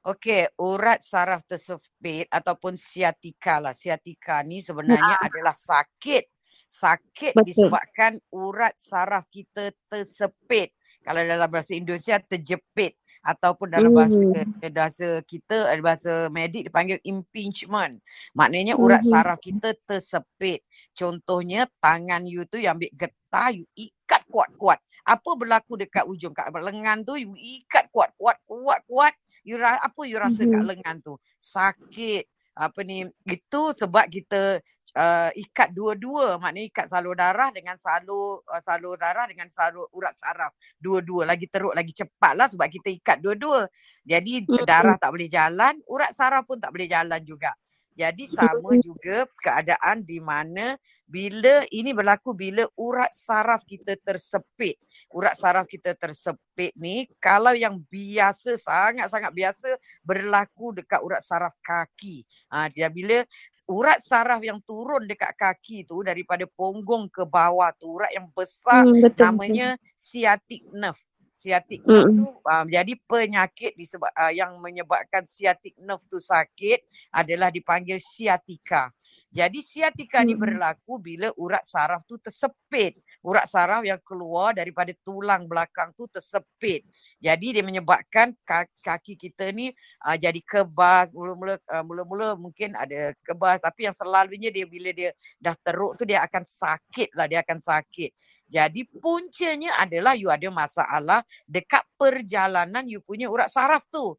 Okey, 0.03 0.51
urat 0.59 0.99
saraf 0.99 1.47
tersepit 1.47 2.27
ataupun 2.31 2.75
siatika 2.75 3.59
lah. 3.59 3.75
Siatika 3.75 4.39
ni 4.47 4.63
sebenarnya 4.63 5.19
uh. 5.19 5.27
adalah 5.27 5.55
sakit. 5.55 6.31
Sakit 6.63 7.35
Betul. 7.35 7.47
disebabkan 7.51 8.17
urat 8.31 8.73
saraf 8.79 9.27
kita 9.27 9.75
tersepit. 9.91 10.71
Kalau 11.03 11.19
dalam 11.19 11.51
bahasa 11.51 11.75
Indonesia 11.75 12.15
terjepit 12.23 13.02
ataupun 13.23 13.71
dalam 13.71 13.95
bahasa 13.95 14.19
mm. 14.19 14.67
bahasa 14.75 15.09
kita 15.23 15.71
ada 15.71 15.79
bahasa 15.79 16.13
medik 16.27 16.67
dipanggil 16.67 16.99
impingement. 17.07 18.03
Maknanya 18.35 18.75
urat 18.75 18.99
mm-hmm. 19.01 19.15
saraf 19.15 19.39
kita 19.39 19.71
tersepit. 19.87 20.67
Contohnya 20.91 21.65
tangan 21.79 22.27
you 22.27 22.43
tu 22.45 22.59
yang 22.59 22.75
ambil 22.75 22.91
getah 22.93 23.49
you 23.55 23.65
ikat 23.73 24.27
kuat-kuat. 24.27 24.77
Apa 25.07 25.29
berlaku 25.39 25.79
dekat 25.79 26.03
ujung 26.03 26.35
kat 26.35 26.51
lengan 26.51 27.07
tu 27.07 27.15
you 27.15 27.31
ikat 27.39 27.87
kuat-kuat 27.89 28.37
kuat-kuat. 28.43 29.15
You 29.43 29.59
apa 29.59 30.01
you 30.03 30.19
rasa 30.19 30.43
mm-hmm. 30.43 30.53
kat 30.59 30.63
lengan 30.67 30.95
tu? 30.99 31.13
Sakit. 31.39 32.27
Apa 32.53 32.85
ni? 32.85 33.07
Itu 33.25 33.73
sebab 33.73 34.11
kita 34.11 34.61
uh, 34.97 35.29
ikat 35.33 35.73
dua-dua. 35.73 36.37
Maknanya 36.37 36.67
ikat 36.69 36.85
salur 36.89 37.17
darah 37.17 37.49
dengan 37.49 37.75
salur 37.77 38.41
uh, 38.47 38.61
salur 38.61 38.95
darah 38.97 39.25
dengan 39.29 39.49
salur 39.49 39.89
urat 39.93 40.13
saraf. 40.13 40.53
Dua-dua 40.77 41.27
lagi 41.27 41.49
teruk 41.49 41.73
lagi 41.73 41.93
cepatlah 41.93 42.47
sebab 42.49 42.67
kita 42.69 42.89
ikat 42.93 43.17
dua-dua. 43.21 43.67
Jadi 44.03 44.43
darah 44.67 44.95
tak 44.99 45.15
boleh 45.15 45.29
jalan 45.31 45.79
urat 45.87 46.11
saraf 46.11 46.43
pun 46.45 46.59
tak 46.59 46.71
boleh 46.71 46.87
jalan 46.89 47.21
juga. 47.23 47.53
Jadi 47.93 48.25
sama 48.25 48.73
juga 48.81 49.29
keadaan 49.37 50.01
di 50.01 50.17
mana 50.17 50.73
bila 51.05 51.61
ini 51.69 51.93
berlaku 51.93 52.33
bila 52.33 52.65
urat 52.73 53.13
saraf 53.13 53.61
kita 53.69 53.93
tersepit 54.01 54.81
urat 55.13 55.37
saraf 55.37 55.69
kita 55.69 55.93
tersepit 55.93 56.73
ni 56.73 57.05
kalau 57.21 57.53
yang 57.53 57.77
biasa 57.87 58.57
sangat-sangat 58.57 59.29
biasa 59.29 59.77
berlaku 60.01 60.73
dekat 60.73 60.99
urat 60.99 61.21
saraf 61.21 61.53
kaki. 61.61 62.25
Ha, 62.49 62.67
dia 62.73 62.89
bila 62.89 63.21
urat 63.69 64.01
saraf 64.01 64.41
yang 64.41 64.59
turun 64.65 65.05
dekat 65.05 65.31
kaki 65.37 65.85
tu 65.85 66.01
daripada 66.01 66.43
punggung 66.49 67.05
ke 67.07 67.23
bawah 67.23 67.69
tu 67.77 67.93
urat 67.93 68.11
yang 68.11 68.27
besar 68.33 68.83
hmm, 68.83 69.05
betul, 69.05 69.23
namanya 69.29 69.77
betul. 69.77 69.93
sciatic 69.95 70.61
nerve. 70.73 71.03
Sciatic 71.33 71.79
hmm. 71.85 71.89
nerve 71.93 72.11
tu 72.17 72.27
uh, 72.49 72.65
jadi 72.65 72.93
penyakit 73.05 73.71
disebab 73.77 74.11
uh, 74.17 74.33
yang 74.33 74.57
menyebabkan 74.57 75.23
sciatic 75.29 75.77
nerve 75.77 76.03
tu 76.09 76.17
sakit 76.17 76.81
adalah 77.13 77.53
dipanggil 77.53 78.01
sciatica. 78.01 78.89
Jadi 79.33 79.65
siatika 79.65 80.21
ni 80.21 80.37
berlaku 80.37 81.01
bila 81.01 81.33
urat 81.41 81.65
saraf 81.65 82.05
tu 82.05 82.21
tersepit. 82.21 83.01
Urat 83.25 83.49
saraf 83.49 83.81
yang 83.81 83.97
keluar 84.05 84.53
daripada 84.53 84.93
tulang 85.01 85.49
belakang 85.49 85.89
tu 85.97 86.05
tersepit. 86.05 86.85
Jadi 87.17 87.57
dia 87.57 87.65
menyebabkan 87.65 88.37
kaki 88.85 89.17
kita 89.17 89.49
ni 89.49 89.73
uh, 90.05 90.13
jadi 90.13 90.37
kebas. 90.37 91.09
Mula-mula 91.17 91.57
uh, 91.65 91.81
mula-mula 91.81 92.27
mungkin 92.37 92.77
ada 92.77 93.17
kebas 93.25 93.57
tapi 93.57 93.89
yang 93.89 93.97
selalunya 93.97 94.53
dia 94.53 94.69
bila 94.69 94.93
dia 94.93 95.09
dah 95.41 95.57
teruk 95.65 95.97
tu 95.97 96.05
dia 96.05 96.21
akan 96.21 96.45
sakit 96.45 97.17
lah. 97.17 97.25
Dia 97.25 97.41
akan 97.41 97.57
sakit. 97.57 98.13
Jadi 98.53 98.85
puncanya 99.01 99.81
adalah 99.81 100.13
you 100.13 100.29
ada 100.29 100.45
masalah 100.53 101.25
dekat 101.49 101.81
perjalanan 101.97 102.85
you 102.85 103.01
punya 103.01 103.25
urat 103.33 103.49
saraf 103.49 103.81
tu 103.89 104.13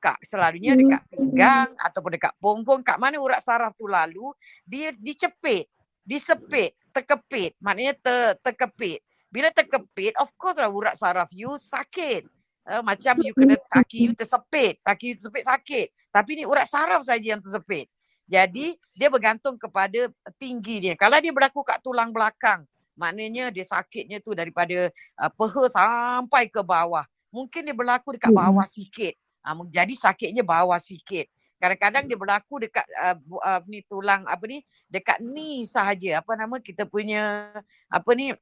kat 0.00 0.16
selalunya 0.24 0.72
hmm. 0.72 0.80
dekat 0.80 1.02
pinggang 1.12 1.68
ataupun 1.76 2.10
dekat 2.16 2.32
punggung 2.40 2.80
kat 2.80 2.96
mana 2.96 3.20
urat 3.20 3.44
saraf 3.44 3.76
tu 3.76 3.84
lalu 3.84 4.32
dia 4.64 4.90
dicepit 4.96 5.68
disepit 6.10 6.74
terkepit. 6.90 7.54
Maknanya 7.62 7.94
ter, 7.96 8.34
terkepit. 8.42 9.00
Bila 9.30 9.54
terkepit 9.54 10.18
of 10.18 10.30
course 10.34 10.58
lah 10.58 10.70
urat 10.70 10.98
saraf 10.98 11.30
you 11.30 11.54
sakit. 11.54 12.26
Uh, 12.66 12.84
macam 12.84 13.16
you 13.24 13.32
kena 13.32 13.56
kaki 13.72 14.10
you 14.10 14.12
tersepit 14.12 14.76
kaki 14.82 15.14
you 15.14 15.16
tersepit 15.16 15.44
sakit. 15.46 15.86
Tapi 16.10 16.42
ni 16.42 16.44
urat 16.44 16.66
saraf 16.66 17.06
saja 17.06 17.22
yang 17.22 17.38
tersepit. 17.38 17.86
Jadi 18.26 18.74
dia 18.94 19.08
bergantung 19.10 19.54
kepada 19.54 20.10
tinggi 20.38 20.90
dia. 20.90 20.94
Kalau 20.98 21.18
dia 21.22 21.30
berlaku 21.30 21.62
kat 21.62 21.78
tulang 21.82 22.10
belakang 22.10 22.66
maknanya 22.98 23.48
dia 23.48 23.64
sakitnya 23.64 24.20
tu 24.20 24.36
daripada 24.36 24.90
uh, 25.16 25.30
peha 25.30 25.64
sampai 25.70 26.50
ke 26.50 26.60
bawah. 26.60 27.06
Mungkin 27.30 27.62
dia 27.62 27.74
berlaku 27.74 28.18
dekat 28.18 28.34
bawah 28.34 28.66
sikit 28.66 29.14
Uh, 29.40 29.64
jadi 29.68 29.94
sakitnya 29.96 30.44
bawah 30.44 30.78
sikit. 30.80 31.28
Kadang-kadang 31.60 32.08
dia 32.08 32.16
berlaku 32.16 32.64
dekat 32.64 32.88
uh, 32.96 33.16
uh, 33.40 33.60
ni 33.68 33.84
tulang 33.84 34.24
apa 34.24 34.44
ni 34.48 34.64
dekat 34.88 35.20
ni 35.20 35.68
sahaja 35.68 36.24
apa 36.24 36.32
nama 36.32 36.56
kita 36.56 36.88
punya 36.88 37.52
apa 37.92 38.10
ni 38.16 38.32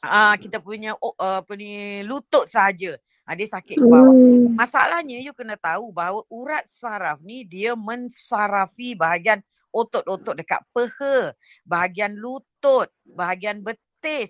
uh, 0.00 0.34
kita 0.40 0.64
punya 0.64 0.96
uh, 0.96 1.44
apa 1.44 1.52
ni 1.56 2.00
lutut 2.08 2.48
sahaja. 2.48 2.96
Ha, 3.24 3.32
dia 3.32 3.48
sakit 3.48 3.80
ke 3.80 3.86
bawah. 3.88 4.12
Hmm. 4.12 4.52
Masalahnya 4.52 5.16
you 5.24 5.32
kena 5.32 5.56
tahu 5.56 5.88
bahawa 5.88 6.28
urat 6.28 6.68
saraf 6.68 7.24
ni 7.24 7.40
dia 7.44 7.72
mensarafi 7.72 8.92
bahagian 8.92 9.40
otot-otot 9.74 10.38
dekat 10.38 10.60
peha, 10.70 11.32
bahagian 11.66 12.14
lutut, 12.14 12.92
bahagian 13.02 13.58
betis 13.64 13.82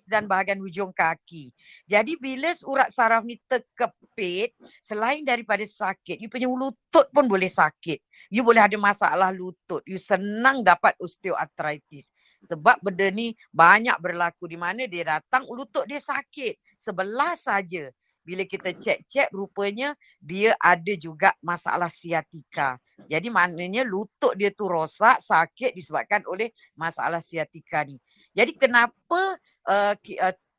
dan 0.06 0.30
bahagian 0.30 0.62
hujung 0.62 0.94
kaki. 0.94 1.50
Jadi 1.84 2.14
bila 2.14 2.54
urat 2.64 2.88
saraf 2.94 3.26
ni 3.26 3.36
terkepit, 3.50 4.54
selain 4.80 5.26
daripada 5.26 5.66
sakit, 5.66 6.22
you 6.22 6.30
punya 6.30 6.46
lutut 6.46 7.10
pun 7.10 7.26
boleh 7.26 7.50
sakit. 7.50 7.98
You 8.30 8.46
boleh 8.46 8.62
ada 8.62 8.78
masalah 8.78 9.34
lutut. 9.34 9.82
You 9.84 9.98
senang 9.98 10.62
dapat 10.62 10.94
osteoarthritis. 11.02 12.08
Sebab 12.44 12.80
benda 12.84 13.08
ni 13.08 13.32
banyak 13.50 13.96
berlaku 13.98 14.44
di 14.44 14.60
mana 14.60 14.84
dia 14.84 15.16
datang 15.18 15.48
lutut 15.48 15.88
dia 15.88 15.98
sakit. 15.98 16.60
Sebelah 16.76 17.34
saja. 17.40 17.88
Bila 18.24 18.48
kita 18.48 18.72
cek-cek 18.72 19.28
rupanya 19.36 19.92
dia 20.16 20.56
ada 20.56 20.96
juga 20.96 21.36
masalah 21.44 21.92
siatika. 21.92 22.80
Jadi 23.04 23.28
maknanya 23.28 23.84
lutut 23.84 24.32
dia 24.32 24.48
tu 24.48 24.64
rosak, 24.64 25.20
sakit 25.20 25.76
disebabkan 25.76 26.24
oleh 26.24 26.48
masalah 26.72 27.20
siatika 27.20 27.84
ni. 27.84 28.00
Jadi 28.34 28.52
kenapa 28.58 29.38
uh, 29.70 29.94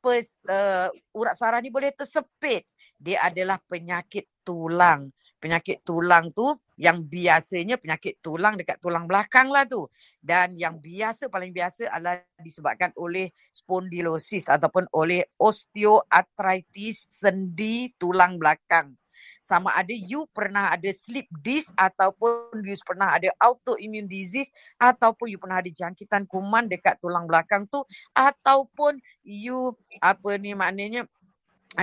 pers, 0.00 0.32
uh, 0.48 0.88
urat 1.12 1.36
saraf 1.36 1.60
ni 1.60 1.68
boleh 1.68 1.92
tersepit? 1.92 2.64
Dia 2.96 3.28
adalah 3.28 3.60
penyakit 3.60 4.24
tulang 4.40 5.12
penyakit 5.46 5.84
tulang 5.84 6.32
tu 6.32 6.56
yang 6.74 7.04
biasanya 7.04 7.78
penyakit 7.80 8.20
tulang 8.20 8.58
dekat 8.58 8.80
tulang 8.80 9.06
belakang 9.08 9.48
lah 9.48 9.62
tu. 9.62 9.88
Dan 10.20 10.56
yang 10.58 10.82
biasa, 10.82 11.30
paling 11.30 11.54
biasa 11.54 11.88
adalah 11.88 12.20
disebabkan 12.40 12.92
oleh 12.98 13.32
spondylosis 13.52 14.48
ataupun 14.50 14.90
oleh 14.92 15.24
osteoarthritis 15.38 17.06
sendi 17.08 17.94
tulang 17.96 18.36
belakang. 18.36 18.92
Sama 19.46 19.70
ada 19.78 19.94
you 19.94 20.26
pernah 20.34 20.74
ada 20.74 20.90
slip 20.90 21.30
disc 21.38 21.70
ataupun 21.78 22.66
you 22.66 22.74
pernah 22.82 23.14
ada 23.14 23.30
autoimmune 23.38 24.10
disease 24.10 24.50
ataupun 24.74 25.30
you 25.30 25.38
pernah 25.38 25.62
ada 25.62 25.70
jangkitan 25.70 26.26
kuman 26.26 26.66
dekat 26.66 26.98
tulang 26.98 27.30
belakang 27.30 27.62
tu 27.70 27.86
ataupun 28.10 28.98
you 29.22 29.70
apa 30.02 30.34
ni 30.34 30.50
maknanya 30.58 31.06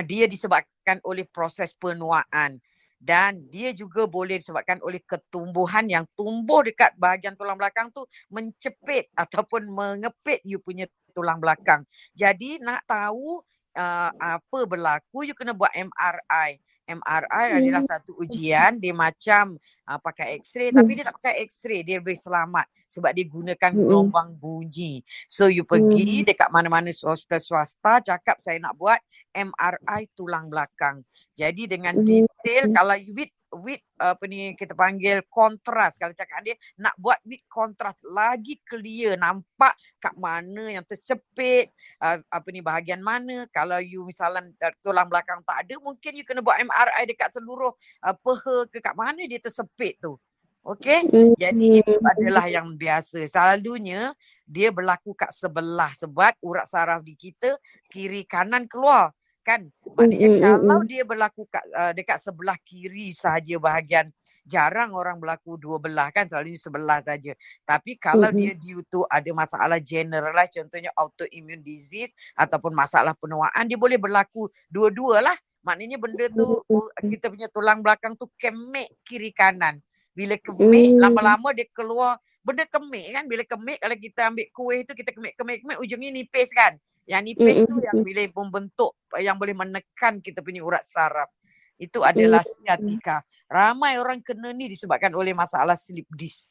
dia 0.04 0.28
disebabkan 0.28 1.00
oleh 1.08 1.24
proses 1.24 1.72
penuaan 1.72 2.60
dan 3.00 3.44
dia 3.52 3.72
juga 3.76 4.08
boleh 4.08 4.40
disebabkan 4.40 4.80
oleh 4.80 5.00
ketumbuhan 5.04 5.84
yang 5.84 6.04
tumbuh 6.16 6.64
dekat 6.64 6.92
bahagian 6.96 7.36
tulang 7.36 7.60
belakang 7.60 7.92
tu 7.92 8.04
mencepit 8.32 9.12
ataupun 9.12 9.68
mengepit 9.68 10.40
you 10.44 10.56
punya 10.56 10.88
tulang 11.12 11.36
belakang. 11.36 11.84
Jadi 12.16 12.64
nak 12.64 12.80
tahu 12.88 13.44
uh, 13.76 14.10
apa 14.16 14.58
berlaku 14.64 15.28
you 15.28 15.36
kena 15.36 15.52
buat 15.52 15.68
MRI. 15.76 16.63
MRI 16.84 17.44
hmm. 17.48 17.58
adalah 17.60 17.82
satu 17.88 18.12
ujian 18.20 18.76
dia 18.76 18.92
macam 18.92 19.56
uh, 19.88 19.98
pakai 19.98 20.36
x-ray 20.40 20.68
hmm. 20.70 20.78
tapi 20.78 20.90
dia 20.94 21.04
tak 21.08 21.16
pakai 21.18 21.34
x-ray 21.48 21.80
dia 21.80 21.96
lebih 21.98 22.16
selamat 22.16 22.68
sebab 22.86 23.10
dia 23.10 23.26
gunakan 23.26 23.72
hmm. 23.74 23.80
gelombang 23.82 24.30
bunyi. 24.38 25.02
So 25.26 25.50
you 25.50 25.66
pergi 25.66 26.22
hmm. 26.22 26.26
dekat 26.30 26.48
mana-mana 26.54 26.94
swasta 26.94 27.42
swasta 27.42 28.04
cakap 28.14 28.38
saya 28.38 28.62
nak 28.62 28.78
buat 28.78 29.02
MRI 29.34 30.14
tulang 30.14 30.46
belakang. 30.46 31.02
Jadi 31.34 31.66
dengan 31.66 31.98
hmm. 31.98 32.06
detail 32.06 32.64
kalau 32.70 32.94
with 33.10 33.33
with 33.60 33.82
apa 33.98 34.24
ni 34.26 34.58
kita 34.58 34.74
panggil 34.74 35.22
kontras 35.30 35.94
kalau 35.94 36.12
cakap 36.12 36.42
dia 36.42 36.54
nak 36.78 36.94
buat 36.98 37.18
with 37.22 37.42
kontras 37.46 37.96
lagi 38.04 38.58
clear 38.66 39.14
nampak 39.14 39.74
kat 40.02 40.14
mana 40.18 40.74
yang 40.74 40.84
tercepit 40.84 41.70
uh, 42.02 42.18
apa 42.28 42.48
ni 42.50 42.60
bahagian 42.60 43.00
mana 43.00 43.46
kalau 43.54 43.78
you 43.78 44.02
misalnya 44.04 44.50
uh, 44.60 44.74
tulang 44.82 45.06
belakang 45.06 45.40
tak 45.46 45.66
ada 45.66 45.78
mungkin 45.78 46.18
you 46.18 46.26
kena 46.26 46.42
buat 46.42 46.58
MRI 46.58 47.02
dekat 47.06 47.30
seluruh 47.32 47.72
uh, 48.02 48.14
peha 48.14 48.56
ke 48.68 48.78
kat 48.82 48.94
mana 48.98 49.22
dia 49.24 49.38
tersepit 49.38 49.98
tu. 50.02 50.18
Okey. 50.64 51.12
Mm. 51.12 51.36
Jadi 51.36 51.84
itu 51.84 52.00
adalah 52.00 52.48
yang 52.48 52.72
biasa. 52.72 53.28
Selalunya 53.28 54.16
dia 54.48 54.72
berlaku 54.72 55.12
kat 55.12 55.32
sebelah 55.36 55.92
sebab 55.96 56.32
urat 56.40 56.64
saraf 56.64 57.04
di 57.04 57.12
kita 57.16 57.60
kiri 57.92 58.24
kanan 58.24 58.64
keluar 58.64 59.12
kan? 59.44 59.68
Maknanya 59.84 60.28
mm, 60.32 60.64
kalau 60.64 60.82
mm, 60.82 60.88
dia 60.88 61.02
berlaku 61.04 61.42
kat, 61.46 61.64
uh, 61.76 61.92
dekat 61.92 62.18
sebelah 62.24 62.56
kiri 62.64 63.12
sahaja 63.12 63.60
bahagian 63.60 64.08
jarang 64.44 64.92
orang 64.92 65.20
berlaku 65.20 65.60
dua 65.60 65.76
belah 65.76 66.08
kan? 66.08 66.24
Selalunya 66.24 66.56
sebelah 66.56 67.00
saja. 67.04 67.36
Tapi 67.68 68.00
kalau 68.00 68.32
mm, 68.32 68.36
dia 68.40 68.52
due 68.56 68.82
to 68.88 69.04
ada 69.12 69.28
masalah 69.36 69.76
generalized 69.80 70.56
contohnya 70.56 70.88
autoimmune 70.96 71.60
disease 71.60 72.10
ataupun 72.32 72.72
masalah 72.72 73.12
penuaan 73.12 73.68
dia 73.68 73.76
boleh 73.76 74.00
berlaku 74.00 74.48
dua-dua 74.72 75.20
lah. 75.20 75.36
Maknanya 75.64 75.96
benda 75.96 76.28
tu 76.28 76.60
kita 77.00 77.32
punya 77.32 77.48
tulang 77.48 77.80
belakang 77.80 78.16
tu 78.16 78.28
kemek 78.40 79.00
kiri 79.04 79.32
kanan. 79.32 79.80
Bila 80.12 80.36
kemik 80.40 81.00
lama-lama 81.00 81.56
dia 81.56 81.68
keluar 81.72 82.20
benda 82.44 82.68
kemik 82.68 83.16
kan? 83.16 83.24
Bila 83.24 83.42
kemik 83.48 83.80
kalau 83.80 83.96
kita 83.96 84.20
ambil 84.28 84.46
kuih 84.52 84.80
tu 84.84 84.92
kita 84.92 85.10
kemik-kemik 85.16 85.80
ujungnya 85.80 86.12
nipis 86.12 86.52
kan 86.52 86.76
yang 87.04 87.22
nipis 87.24 87.60
mm-hmm. 87.60 87.70
tu 87.70 87.76
yang 87.84 87.96
boleh 88.00 88.26
membentuk 88.32 88.92
yang 89.20 89.36
boleh 89.36 89.54
menekan 89.54 90.18
kita 90.24 90.40
punya 90.40 90.64
urat 90.64 90.82
saraf. 90.84 91.28
Itu 91.74 92.06
adalah 92.06 92.40
siatika. 92.46 93.26
Ramai 93.50 93.98
orang 93.98 94.22
kena 94.22 94.54
ni 94.54 94.70
disebabkan 94.70 95.10
oleh 95.12 95.34
masalah 95.34 95.74
slip 95.74 96.06
disc. 96.14 96.46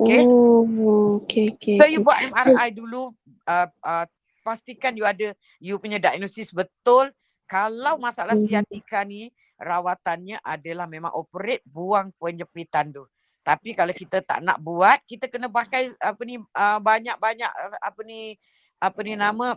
Okay. 0.00 0.24
Oh, 0.24 1.20
okay, 1.24 1.52
okay. 1.52 1.76
So 1.76 1.88
you 1.88 2.00
buat 2.00 2.20
MRI 2.32 2.72
dulu, 2.72 3.12
uh, 3.44 3.68
uh, 3.84 4.06
pastikan 4.40 4.96
you 4.96 5.04
ada 5.04 5.36
you 5.60 5.76
punya 5.76 6.00
diagnosis 6.00 6.52
betul. 6.52 7.12
Kalau 7.44 8.00
masalah 8.00 8.32
siatika 8.32 9.04
ni 9.04 9.28
rawatannya 9.60 10.40
adalah 10.40 10.88
memang 10.88 11.12
operate 11.12 11.60
buang 11.68 12.16
penjepitan 12.16 12.96
tu. 12.96 13.04
Tapi 13.42 13.74
kalau 13.74 13.90
kita 13.90 14.22
tak 14.22 14.38
nak 14.40 14.62
buat, 14.62 15.02
kita 15.04 15.26
kena 15.26 15.50
pakai 15.50 15.92
apa 15.98 16.22
ni 16.22 16.38
uh, 16.38 16.78
banyak-banyak 16.78 17.50
apa 17.82 18.00
ni 18.06 18.38
apa 18.82 18.98
ni 19.06 19.14
nama 19.14 19.54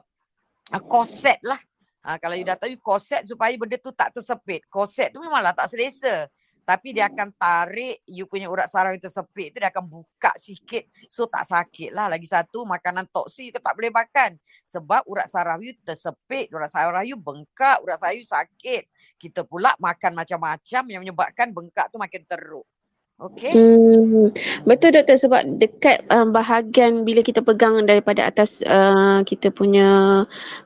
uh, 0.69 0.83
korset 0.85 1.41
lah. 1.41 1.57
Ha, 2.05 2.21
kalau 2.21 2.37
you 2.37 2.45
dah 2.45 2.53
tahu 2.53 2.77
korset 2.77 3.25
supaya 3.25 3.49
benda 3.57 3.81
tu 3.81 3.89
tak 3.89 4.13
tersepit. 4.13 4.61
Korset 4.69 5.09
tu 5.09 5.17
memanglah 5.17 5.57
tak 5.57 5.73
selesa. 5.73 6.29
Tapi 6.65 6.97
dia 6.97 7.09
akan 7.09 7.29
tarik 7.37 8.01
you 8.09 8.25
punya 8.25 8.49
urat 8.49 8.65
saraf 8.65 8.93
yang 8.93 9.01
tersepit 9.01 9.53
tu 9.53 9.57
dia 9.61 9.69
akan 9.73 9.85
buka 9.85 10.33
sikit. 10.37 10.85
So 11.09 11.25
tak 11.25 11.49
sakit 11.49 11.93
lah. 11.93 12.09
Lagi 12.09 12.29
satu 12.29 12.61
makanan 12.65 13.09
toksik 13.09 13.49
you 13.49 13.53
tak 13.53 13.73
boleh 13.73 13.89
makan. 13.89 14.37
Sebab 14.69 15.05
urat 15.09 15.25
saraf 15.29 15.57
you 15.65 15.73
tersepit. 15.81 16.53
Urat 16.53 16.69
saraf 16.69 17.01
you 17.05 17.17
bengkak. 17.17 17.81
Urat 17.81 17.97
saraf 17.97 18.17
you 18.17 18.25
sakit. 18.25 18.85
Kita 19.17 19.41
pula 19.45 19.73
makan 19.81 20.13
macam-macam 20.13 20.83
yang 20.89 21.01
menyebabkan 21.01 21.49
bengkak 21.53 21.89
tu 21.89 21.97
makin 21.97 22.21
teruk. 22.25 22.65
Okay. 23.15 23.55
Hmm, 23.55 24.35
betul 24.67 24.91
doktor 24.91 25.15
sebab 25.15 25.55
dekat 25.55 26.03
um, 26.11 26.35
bahagian 26.35 27.07
bila 27.07 27.23
kita 27.23 27.39
pegang 27.39 27.87
daripada 27.87 28.27
atas 28.27 28.59
uh, 28.67 29.23
kita 29.23 29.55
punya 29.55 30.23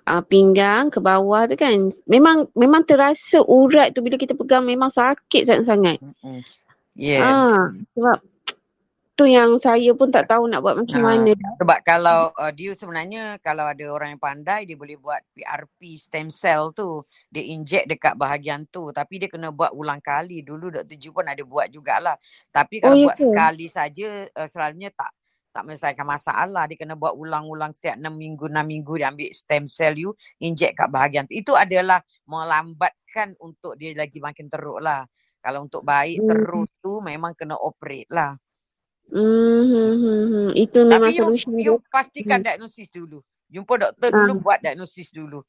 uh, 0.10 0.24
pinggang 0.26 0.90
ke 0.90 0.98
bawah 0.98 1.46
tu 1.46 1.54
kan 1.54 1.94
memang 2.10 2.50
memang 2.58 2.90
terasa 2.90 3.46
urat 3.46 3.94
tu 3.94 4.02
bila 4.02 4.18
kita 4.18 4.34
pegang 4.34 4.66
memang 4.66 4.90
sakit 4.90 5.46
sangat-sangat. 5.46 6.02
Hmm. 6.26 6.42
Yeah. 6.98 7.22
Ah, 7.22 7.62
sebab 7.94 8.18
tu 9.20 9.28
yang 9.28 9.60
saya 9.60 9.92
pun 9.92 10.08
tak 10.08 10.32
tahu 10.32 10.48
nak 10.48 10.64
buat 10.64 10.80
macam 10.80 11.04
ha, 11.04 11.08
mana. 11.12 11.36
Sebab 11.60 11.80
kalau 11.84 12.32
uh, 12.40 12.52
dia 12.56 12.72
sebenarnya 12.72 13.36
kalau 13.44 13.68
ada 13.68 13.84
orang 13.92 14.16
yang 14.16 14.22
pandai 14.24 14.64
dia 14.64 14.80
boleh 14.80 14.96
buat 14.96 15.20
PRP 15.36 16.00
stem 16.00 16.32
cell 16.32 16.72
tu. 16.72 17.04
Dia 17.28 17.44
inject 17.44 17.92
dekat 17.92 18.16
bahagian 18.16 18.64
tu. 18.72 18.96
Tapi 18.96 19.20
dia 19.20 19.28
kena 19.28 19.52
buat 19.52 19.76
ulang 19.76 20.00
kali. 20.00 20.40
Dulu 20.40 20.72
Dr. 20.72 20.96
Ju 20.96 21.12
pun 21.12 21.28
ada 21.28 21.44
buat 21.44 21.68
jugalah. 21.68 22.16
Tapi 22.48 22.80
kalau 22.80 22.96
oh, 22.96 23.12
buat 23.12 23.20
sekali 23.20 23.68
saja 23.68 24.32
uh, 24.32 24.48
selalunya 24.48 24.88
tak 24.96 25.12
tak 25.52 25.68
menyelesaikan 25.68 26.08
masalah. 26.08 26.64
Dia 26.72 26.80
kena 26.80 26.96
buat 26.96 27.12
ulang-ulang 27.12 27.76
setiap 27.76 28.00
6 28.00 28.08
minggu, 28.08 28.48
6 28.48 28.64
minggu 28.64 28.94
dia 28.96 29.12
ambil 29.12 29.30
stem 29.36 29.64
cell 29.68 30.00
you, 30.00 30.16
inject 30.40 30.80
kat 30.80 30.88
bahagian 30.88 31.28
tu. 31.28 31.36
Itu 31.36 31.60
adalah 31.60 32.00
melambatkan 32.24 33.36
untuk 33.44 33.76
dia 33.76 33.92
lagi 34.00 34.24
makin 34.24 34.48
teruk 34.48 34.80
lah. 34.80 35.04
Kalau 35.44 35.68
untuk 35.68 35.84
baik 35.84 36.24
hmm. 36.24 36.30
terus 36.32 36.70
tu 36.80 37.04
memang 37.04 37.36
kena 37.36 37.60
operate 37.60 38.08
lah. 38.12 38.40
Hmm, 39.10 39.62
hmm, 39.66 39.94
hmm, 39.98 40.24
hmm. 40.30 40.50
Itu 40.54 40.80
memang 40.86 41.10
Tapi 41.10 41.22
solution 41.22 41.52
you, 41.58 41.78
you 41.78 41.90
pastikan 41.90 42.42
hmm. 42.42 42.46
diagnosis 42.46 42.88
dulu. 42.94 43.20
Jumpa 43.50 43.74
doktor 43.82 44.10
dulu, 44.14 44.34
ha. 44.38 44.42
buat 44.42 44.60
diagnosis 44.62 45.10
dulu. 45.10 45.42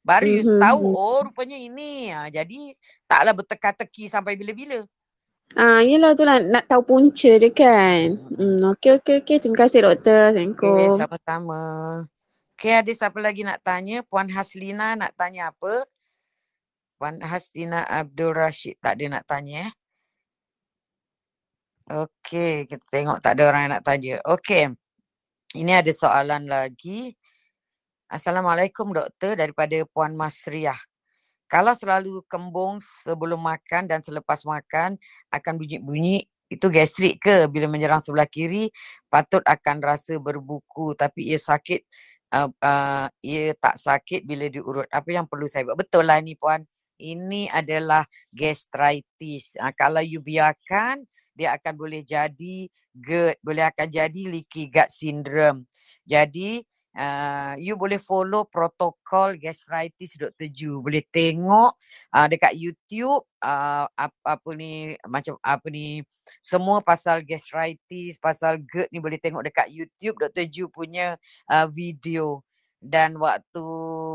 Baru 0.00 0.26
hmm. 0.30 0.36
you 0.38 0.42
tahu, 0.56 0.84
oh 0.94 1.20
rupanya 1.26 1.58
ini. 1.58 2.14
Ha, 2.14 2.30
jadi 2.30 2.74
taklah 3.10 3.34
berteka-teki 3.34 4.06
sampai 4.06 4.38
bila-bila. 4.38 4.86
Ah, 5.58 5.82
yelah 5.82 6.14
tu 6.14 6.22
lah 6.22 6.38
nak 6.38 6.70
tahu 6.70 6.82
punca 6.86 7.32
dia 7.34 7.50
kan. 7.50 8.14
Hmm, 8.38 8.70
okey, 8.78 9.02
okey, 9.02 9.14
okey. 9.26 9.36
Terima 9.42 9.66
kasih 9.66 9.82
doktor. 9.82 10.30
Assalamualaikum. 10.30 10.78
Okay, 10.78 10.88
sama-sama. 10.94 11.62
Okey, 12.54 12.74
ada 12.78 12.92
siapa 12.94 13.18
lagi 13.18 13.42
nak 13.42 13.58
tanya? 13.66 14.06
Puan 14.06 14.30
Haslina 14.30 14.94
nak 14.94 15.10
tanya 15.18 15.50
apa? 15.50 15.82
Puan 17.02 17.18
Haslina 17.18 17.82
Abdul 17.82 18.30
Rashid 18.30 18.78
tak 18.78 19.00
ada 19.00 19.18
nak 19.18 19.24
tanya 19.26 19.66
eh. 19.66 19.72
Okey, 21.90 22.70
kita 22.70 22.86
tengok 22.86 23.18
tak 23.18 23.34
ada 23.34 23.50
orang 23.50 23.62
yang 23.66 23.72
nak 23.74 23.82
tanya. 23.82 24.22
Okey. 24.22 24.70
Ini 25.58 25.82
ada 25.82 25.90
soalan 25.90 26.46
lagi. 26.46 27.18
Assalamualaikum 28.06 28.94
doktor 28.94 29.34
daripada 29.34 29.74
Puan 29.90 30.14
Masriah. 30.14 30.78
Kalau 31.50 31.74
selalu 31.74 32.22
kembung 32.30 32.78
sebelum 32.78 33.42
makan 33.42 33.90
dan 33.90 34.06
selepas 34.06 34.46
makan 34.46 35.02
akan 35.34 35.54
bunyi-bunyi 35.58 36.30
itu 36.46 36.70
gastrik 36.70 37.18
ke 37.18 37.50
bila 37.50 37.66
menyerang 37.66 37.98
sebelah 37.98 38.30
kiri 38.30 38.70
patut 39.10 39.42
akan 39.42 39.82
rasa 39.82 40.14
berbuku 40.22 40.94
tapi 40.94 41.34
ia 41.34 41.42
sakit 41.42 41.82
uh, 42.38 42.54
uh, 42.54 43.10
ia 43.18 43.50
tak 43.58 43.82
sakit 43.82 44.22
bila 44.22 44.46
diurut. 44.46 44.86
Apa 44.94 45.10
yang 45.10 45.26
perlu 45.26 45.50
saya 45.50 45.66
buat? 45.66 45.74
Betul 45.74 46.06
lah 46.06 46.22
ni 46.22 46.38
puan. 46.38 46.62
Ini 47.02 47.50
adalah 47.50 48.06
gastritis. 48.30 49.58
Uh, 49.58 49.74
kalau 49.74 50.06
you 50.06 50.22
biarkan 50.22 51.02
dia 51.40 51.56
akan 51.56 51.72
boleh 51.72 52.04
jadi 52.04 52.68
GERD, 52.92 53.40
boleh 53.40 53.64
akan 53.64 53.88
jadi 53.88 54.22
leaky 54.28 54.68
gut 54.68 54.92
syndrome. 54.92 55.64
Jadi 56.04 56.60
uh, 57.00 57.56
you 57.56 57.78
boleh 57.80 57.96
follow 57.96 58.44
protokol 58.44 59.40
gastritis 59.40 60.20
Dr. 60.20 60.52
Ju. 60.52 60.84
Boleh 60.84 61.00
tengok 61.08 61.80
uh, 62.12 62.26
dekat 62.28 62.52
YouTube 62.60 63.24
uh, 63.40 63.88
apa, 63.88 64.18
apa 64.36 64.48
ni 64.52 64.92
macam 65.08 65.40
apa 65.40 65.64
ni 65.72 66.04
semua 66.44 66.84
pasal 66.84 67.24
gastritis, 67.24 68.20
pasal 68.20 68.60
GERD 68.60 68.92
ni 68.92 69.00
boleh 69.00 69.16
tengok 69.16 69.48
dekat 69.48 69.72
YouTube 69.72 70.20
Dr. 70.20 70.44
Ju 70.44 70.68
punya 70.68 71.16
uh, 71.48 71.66
video. 71.72 72.44
Dan 72.80 73.20
waktu 73.20 73.64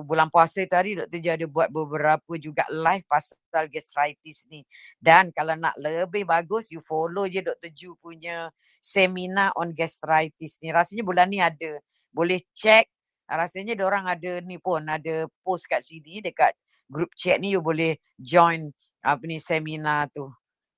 bulan 0.10 0.34
puasa 0.34 0.66
tadi 0.66 0.98
Dr. 0.98 1.22
Ju 1.22 1.30
ada 1.30 1.46
buat 1.46 1.70
beberapa 1.70 2.34
juga 2.42 2.66
live 2.74 3.06
pasal 3.06 3.70
gastritis 3.70 4.50
ni. 4.50 4.66
Dan 4.98 5.30
kalau 5.30 5.54
nak 5.54 5.78
lebih 5.78 6.26
bagus 6.26 6.74
you 6.74 6.82
follow 6.82 7.30
je 7.30 7.46
Dr. 7.46 7.70
Ju 7.70 7.94
punya 8.02 8.50
seminar 8.82 9.54
on 9.54 9.70
gastritis 9.70 10.58
ni. 10.66 10.74
Rasanya 10.74 11.06
bulan 11.06 11.30
ni 11.30 11.38
ada 11.38 11.78
boleh 12.10 12.42
check 12.58 12.90
rasanya 13.26 13.74
orang 13.82 14.06
ada 14.06 14.38
ni 14.46 14.62
pun 14.62 14.86
ada 14.86 15.26
post 15.42 15.66
kat 15.66 15.82
sini 15.82 16.22
dekat 16.22 16.54
group 16.90 17.10
chat 17.18 17.42
ni 17.42 17.58
you 17.58 17.62
boleh 17.62 17.98
join 18.22 18.70
apa 19.02 19.22
ni 19.26 19.42
seminar 19.42 20.10
tu. 20.14 20.30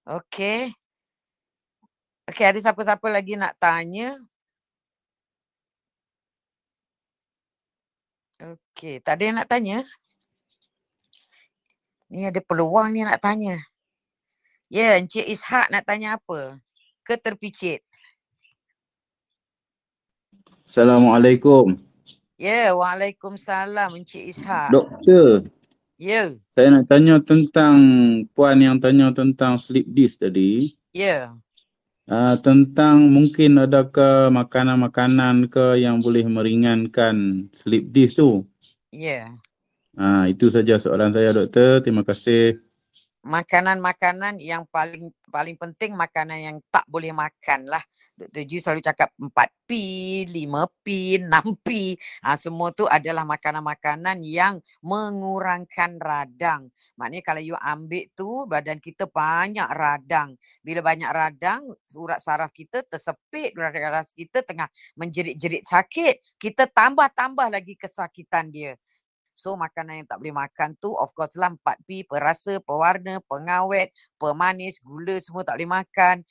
Okay. 0.08 0.72
Okay 2.28 2.46
ada 2.48 2.60
siapa-siapa 2.60 3.08
lagi 3.08 3.40
nak 3.40 3.56
tanya? 3.60 4.16
Okay 8.38 9.02
tak 9.02 9.18
ada 9.18 9.24
yang 9.26 9.38
nak 9.42 9.50
tanya? 9.50 9.82
Ni 12.08 12.24
ada 12.24 12.40
peluang 12.40 12.94
ni 12.94 13.02
nak 13.04 13.20
tanya. 13.20 13.60
Ya, 14.68 14.94
yeah, 14.96 15.00
Encik 15.00 15.26
Ishak 15.26 15.72
nak 15.72 15.88
tanya 15.88 16.20
apa? 16.20 16.60
Ke 17.02 17.16
terpicit? 17.16 17.84
Assalamualaikum. 20.68 21.80
Ya, 22.36 22.76
Waalaikumsalam 22.76 23.96
Encik 23.96 24.36
Ishak. 24.36 24.70
Doktor. 24.70 25.48
Ya. 25.98 26.38
Saya 26.54 26.68
nak 26.70 26.86
tanya 26.86 27.18
tentang 27.24 27.76
puan 28.38 28.62
yang 28.62 28.78
tanya 28.78 29.10
tentang 29.10 29.58
sleep 29.58 29.90
disk 29.90 30.22
tadi. 30.22 30.78
Ya. 30.94 31.34
Uh, 32.08 32.40
tentang 32.40 33.12
mungkin 33.12 33.60
adakah 33.60 34.32
makanan-makanan 34.32 35.52
ke 35.52 35.76
yang 35.76 36.00
boleh 36.00 36.24
meringankan 36.24 37.48
sleep 37.52 37.92
disk 37.92 38.24
tu? 38.24 38.48
Ya. 38.96 39.36
Uh, 39.92 40.32
itu 40.32 40.48
saja 40.48 40.80
soalan 40.80 41.12
saya 41.12 41.36
doktor. 41.36 41.84
Terima 41.84 42.08
kasih. 42.08 42.64
Makanan-makanan 43.28 44.40
yang 44.40 44.64
paling 44.72 45.12
paling 45.28 45.60
penting 45.60 46.00
makanan 46.00 46.40
yang 46.40 46.58
tak 46.72 46.88
boleh 46.88 47.12
makan 47.12 47.68
lah. 47.68 47.84
Dr. 48.18 48.44
Ju 48.50 48.58
selalu 48.58 48.82
cakap 48.82 49.14
4P, 49.14 49.70
5P, 50.26 50.88
6P. 51.22 51.68
Ha, 52.26 52.34
semua 52.34 52.74
tu 52.74 52.90
adalah 52.90 53.22
makanan-makanan 53.30 54.26
yang 54.26 54.58
mengurangkan 54.82 56.02
radang. 56.02 56.74
Maknanya 56.98 57.24
kalau 57.24 57.42
you 57.46 57.54
ambil 57.62 58.06
tu, 58.18 58.50
badan 58.50 58.82
kita 58.82 59.06
banyak 59.06 59.70
radang. 59.70 60.34
Bila 60.66 60.82
banyak 60.82 61.08
radang, 61.14 61.62
urat 61.94 62.18
saraf 62.20 62.50
kita 62.50 62.82
tersepit, 62.90 63.54
urat 63.54 63.70
saraf 63.70 64.10
kita 64.18 64.42
tengah 64.42 64.66
menjerit-jerit 64.98 65.62
sakit. 65.70 66.42
Kita 66.42 66.66
tambah-tambah 66.66 67.54
lagi 67.54 67.78
kesakitan 67.78 68.50
dia. 68.50 68.74
So 69.38 69.54
makanan 69.54 70.02
yang 70.02 70.08
tak 70.10 70.18
boleh 70.18 70.34
makan 70.34 70.74
tu 70.82 70.98
of 70.98 71.14
course 71.14 71.38
lah 71.38 71.54
4P, 71.54 72.10
perasa, 72.10 72.58
pewarna, 72.58 73.22
pengawet, 73.30 73.94
pemanis, 74.18 74.82
gula 74.82 75.22
semua 75.22 75.46
tak 75.46 75.62
boleh 75.62 75.86
makan. 75.86 76.26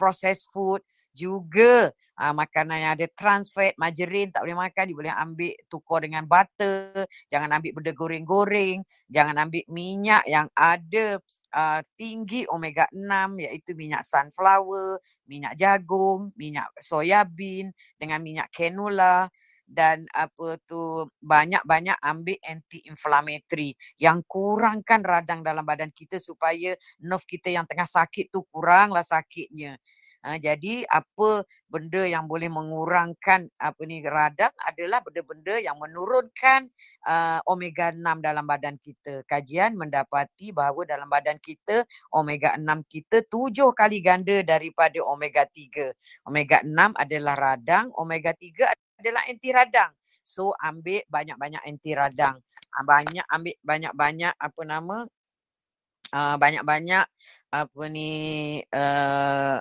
Processed 0.00 0.48
food 0.48 0.80
juga 1.12 1.92
uh, 2.18 2.34
makanan 2.34 2.76
yang 2.82 2.92
ada 2.98 3.06
trans 3.14 3.54
fat, 3.54 3.72
margarine 3.78 4.34
tak 4.34 4.42
boleh 4.44 4.58
makan, 4.58 4.84
dia 4.90 4.98
boleh 4.98 5.14
ambil 5.14 5.52
tukar 5.70 5.98
dengan 6.02 6.24
butter, 6.26 7.06
jangan 7.30 7.50
ambil 7.56 7.70
benda 7.78 7.92
goreng-goreng, 7.94 8.78
jangan 9.08 9.36
ambil 9.46 9.64
minyak 9.70 10.22
yang 10.26 10.50
ada 10.52 11.22
uh, 11.54 11.80
tinggi 11.96 12.44
omega 12.50 12.90
6 12.90 13.38
iaitu 13.38 13.72
minyak 13.78 14.02
sunflower, 14.04 15.00
minyak 15.30 15.54
jagung, 15.56 16.34
minyak 16.34 16.68
soya 16.82 17.24
bean 17.24 17.72
dengan 17.96 18.20
minyak 18.20 18.50
canola 18.52 19.30
dan 19.68 20.08
apa 20.16 20.56
tu 20.64 21.04
banyak-banyak 21.20 22.00
ambil 22.00 22.40
anti 22.40 22.80
inflammatory 22.88 23.76
yang 24.00 24.24
kurangkan 24.24 25.04
radang 25.04 25.44
dalam 25.44 25.60
badan 25.60 25.92
kita 25.92 26.16
supaya 26.16 26.72
nerve 27.04 27.28
kita 27.28 27.52
yang 27.52 27.68
tengah 27.68 27.84
sakit 27.84 28.32
tu 28.32 28.48
kuranglah 28.48 29.04
sakitnya. 29.04 29.76
Ha, 30.18 30.34
jadi 30.34 30.82
apa 30.90 31.46
benda 31.70 32.02
yang 32.02 32.26
boleh 32.26 32.50
mengurangkan 32.50 33.46
apa 33.54 33.80
ni 33.86 34.02
radang 34.02 34.50
adalah 34.66 34.98
benda-benda 34.98 35.62
yang 35.62 35.78
menurunkan 35.78 36.66
uh, 37.06 37.38
omega 37.46 37.94
6 37.94 38.02
dalam 38.18 38.42
badan 38.42 38.74
kita. 38.82 39.22
Kajian 39.30 39.78
mendapati 39.78 40.50
bahawa 40.50 40.82
dalam 40.88 41.06
badan 41.06 41.38
kita 41.38 41.86
omega 42.10 42.58
6 42.58 42.66
kita 42.90 43.22
tujuh 43.30 43.70
kali 43.78 44.02
ganda 44.02 44.42
daripada 44.42 44.98
omega 45.06 45.46
3. 45.46 46.26
Omega 46.26 46.66
6 46.66 46.98
adalah 46.98 47.34
radang, 47.38 47.94
omega 47.94 48.34
3 48.34 48.98
adalah 48.98 49.22
anti 49.30 49.54
radang. 49.54 49.94
So 50.26 50.50
ambil 50.58 51.06
banyak-banyak 51.06 51.62
anti 51.62 51.94
radang. 51.94 52.42
Ha, 52.74 52.82
banyak 52.82 53.24
ambil 53.30 53.54
banyak-banyak 53.62 54.34
apa 54.34 54.60
nama 54.66 55.06
uh, 56.10 56.36
banyak-banyak 56.36 57.06
apa 57.48 57.82
ni 57.88 58.10
uh, 58.68 59.56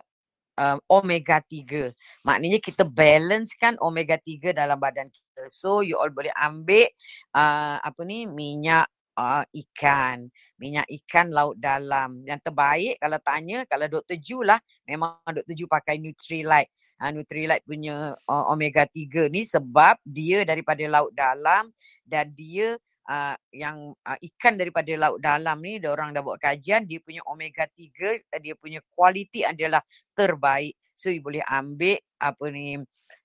um, 0.57 0.77
omega 0.89 1.39
3. 1.39 1.93
Maknanya 2.25 2.59
kita 2.59 2.83
balance 2.83 3.53
kan 3.55 3.77
omega 3.79 4.17
3 4.17 4.51
dalam 4.51 4.75
badan 4.75 5.07
kita. 5.07 5.47
So 5.53 5.85
you 5.85 5.95
all 5.95 6.11
boleh 6.11 6.33
ambil 6.33 6.89
uh, 7.37 7.77
apa 7.79 8.01
ni 8.03 8.25
minyak 8.25 8.89
uh, 9.15 9.45
ikan, 9.45 10.27
minyak 10.57 10.89
ikan 11.05 11.29
laut 11.29 11.55
dalam. 11.61 12.25
Yang 12.25 12.49
terbaik 12.49 12.95
kalau 12.97 13.19
tanya 13.21 13.57
kalau 13.69 13.85
Dr. 13.87 14.17
Ju 14.17 14.41
lah 14.41 14.57
memang 14.89 15.21
Dr. 15.23 15.53
Ju 15.53 15.69
pakai 15.69 16.01
Nutrilite. 16.01 16.73
Uh, 16.97 17.13
Nutrilite 17.13 17.61
punya 17.61 18.17
uh, 18.25 18.45
omega 18.49 18.89
3 18.89 19.29
ni 19.29 19.45
sebab 19.45 20.01
dia 20.01 20.41
daripada 20.41 20.81
laut 20.89 21.13
dalam 21.13 21.69
dan 22.01 22.33
dia 22.33 22.81
uh, 23.07 23.35
yang 23.55 23.95
uh, 24.03 24.19
ikan 24.19 24.59
daripada 24.59 24.91
laut 24.99 25.19
dalam 25.23 25.57
ni 25.63 25.79
dia 25.79 25.89
orang 25.89 26.11
dah 26.11 26.21
buat 26.21 26.37
kajian 26.37 26.83
dia 26.83 26.99
punya 27.01 27.23
omega 27.25 27.65
3 27.65 28.21
dia 28.43 28.53
punya 28.59 28.83
kualiti 28.93 29.41
adalah 29.47 29.81
terbaik. 30.13 30.75
So 30.93 31.09
you 31.09 31.23
boleh 31.23 31.41
ambil 31.47 31.97
apa 32.19 32.45
ni 32.51 32.77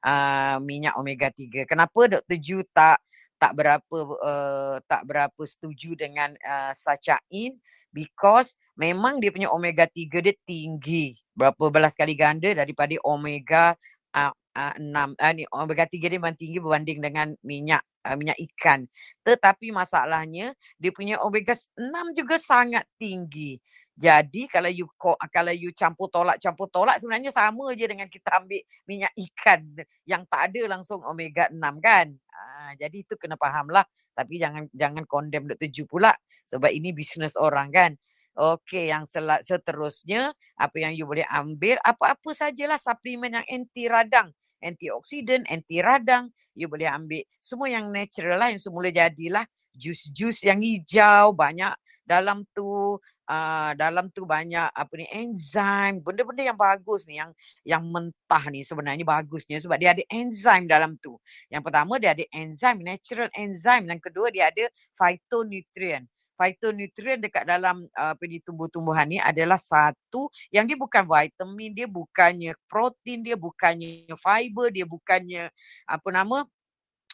uh, 0.07 0.57
minyak 0.63 0.95
omega 0.97 1.29
3 1.29 1.67
kenapa 1.67 2.01
Dr 2.09 2.39
Ju 2.39 2.63
tak 2.71 3.03
tak 3.43 3.59
berapa 3.59 3.99
uh, 4.23 4.77
tak 4.87 5.03
berapa 5.03 5.43
setuju 5.43 5.99
dengan 5.99 6.31
uh, 6.47 6.71
sachain 6.79 7.59
because 7.91 8.55
memang 8.79 9.19
dia 9.19 9.35
punya 9.35 9.51
omega 9.51 9.85
3 9.85 10.09
dia 10.23 10.35
tinggi. 10.47 11.19
Berapa 11.35 11.75
belas 11.75 11.99
kali 11.99 12.15
ganda 12.15 12.55
daripada 12.55 12.95
omega 13.03 13.75
uh, 14.15 14.31
uh, 14.31 14.75
6 14.79 15.19
uh, 15.19 15.33
ni 15.35 15.45
omega 15.51 15.85
3 15.91 15.99
dia 16.07 16.19
memang 16.23 16.39
tinggi 16.39 16.63
berbanding 16.63 17.03
dengan 17.03 17.35
minyak 17.43 17.83
uh, 18.07 18.17
minyak 18.19 18.39
ikan. 18.53 18.87
Tetapi 19.23 19.71
masalahnya 19.71 20.55
dia 20.77 20.91
punya 20.91 21.23
omega 21.23 21.55
6 21.55 22.19
juga 22.19 22.37
sangat 22.39 22.85
tinggi. 22.99 23.59
Jadi 23.93 24.49
kalau 24.49 24.73
you 24.73 24.89
kalau 25.29 25.53
you 25.53 25.69
campur 25.77 26.09
tolak 26.09 26.41
campur 26.41 26.65
tolak 26.73 26.97
sebenarnya 26.97 27.29
sama 27.29 27.77
je 27.77 27.85
dengan 27.85 28.09
kita 28.09 28.41
ambil 28.41 28.65
minyak 28.89 29.13
ikan 29.13 29.61
yang 30.09 30.25
tak 30.25 30.49
ada 30.49 30.65
langsung 30.79 31.05
omega 31.05 31.53
6 31.53 31.61
kan. 31.79 32.09
Uh, 32.33 32.71
jadi 32.81 32.97
itu 33.05 33.15
kena 33.21 33.37
faham 33.37 33.69
lah. 33.69 33.85
Tapi 34.13 34.41
jangan 34.41 34.69
jangan 34.73 35.05
condemn 35.09 35.49
Dr. 35.49 35.69
Ju 35.73 35.85
pula 35.89 36.13
sebab 36.49 36.73
ini 36.73 36.93
bisnes 36.93 37.37
orang 37.37 37.69
kan. 37.73 37.93
Okey, 38.33 38.89
yang 38.89 39.05
seterusnya 39.45 40.33
apa 40.57 40.77
yang 40.81 40.97
you 40.97 41.05
boleh 41.05 41.29
ambil 41.29 41.77
apa-apa 41.85 42.33
sajalah 42.33 42.81
suplemen 42.81 43.37
yang 43.37 43.45
anti 43.45 43.85
radang 43.93 44.33
antioksidan, 44.63 45.45
anti 45.51 45.83
radang. 45.83 46.31
You 46.55 46.69
boleh 46.69 46.89
ambil 46.89 47.25
semua 47.41 47.69
yang 47.69 47.91
natural 47.91 48.37
lah 48.39 48.49
yang 48.55 48.61
semula 48.63 48.89
jadilah. 48.89 49.45
Jus-jus 49.73 50.45
yang 50.45 50.61
hijau 50.61 51.33
banyak 51.33 51.73
dalam 52.05 52.45
tu 52.53 53.01
uh, 53.33 53.71
dalam 53.79 54.11
tu 54.11 54.27
banyak 54.27 54.69
apa 54.69 54.93
ni 54.99 55.07
enzim 55.09 56.03
benda-benda 56.03 56.43
yang 56.53 56.59
bagus 56.59 57.07
ni 57.07 57.17
yang 57.17 57.31
yang 57.63 57.83
mentah 57.87 58.45
ni 58.51 58.67
sebenarnya 58.67 59.07
bagusnya 59.07 59.63
sebab 59.63 59.79
dia 59.79 59.95
ada 59.95 60.05
enzim 60.11 60.69
dalam 60.69 60.99
tu 60.99 61.17
yang 61.49 61.63
pertama 61.63 61.97
dia 61.97 62.13
ada 62.13 62.25
enzim 62.35 62.83
natural 62.83 63.33
enzim 63.33 63.87
yang 63.87 64.01
kedua 64.03 64.29
dia 64.29 64.51
ada 64.51 64.69
phytonutrient 64.99 66.07
phytonutrient 66.37 67.21
dekat 67.23 67.45
dalam 67.45 67.87
uh, 67.97 68.13
apa 68.17 68.25
ni 68.27 68.43
tumbuh-tumbuhan 68.43 69.07
ni 69.09 69.19
adalah 69.23 69.61
satu 69.61 70.33
yang 70.51 70.65
dia 70.65 70.77
bukan 70.79 71.05
vitamin, 71.05 71.71
dia 71.73 71.89
bukannya 71.89 72.57
protein, 72.67 73.25
dia 73.25 73.37
bukannya 73.37 74.13
fiber, 74.19 74.69
dia 74.73 74.87
bukannya 74.89 75.53
apa 75.87 76.09
nama 76.13 76.45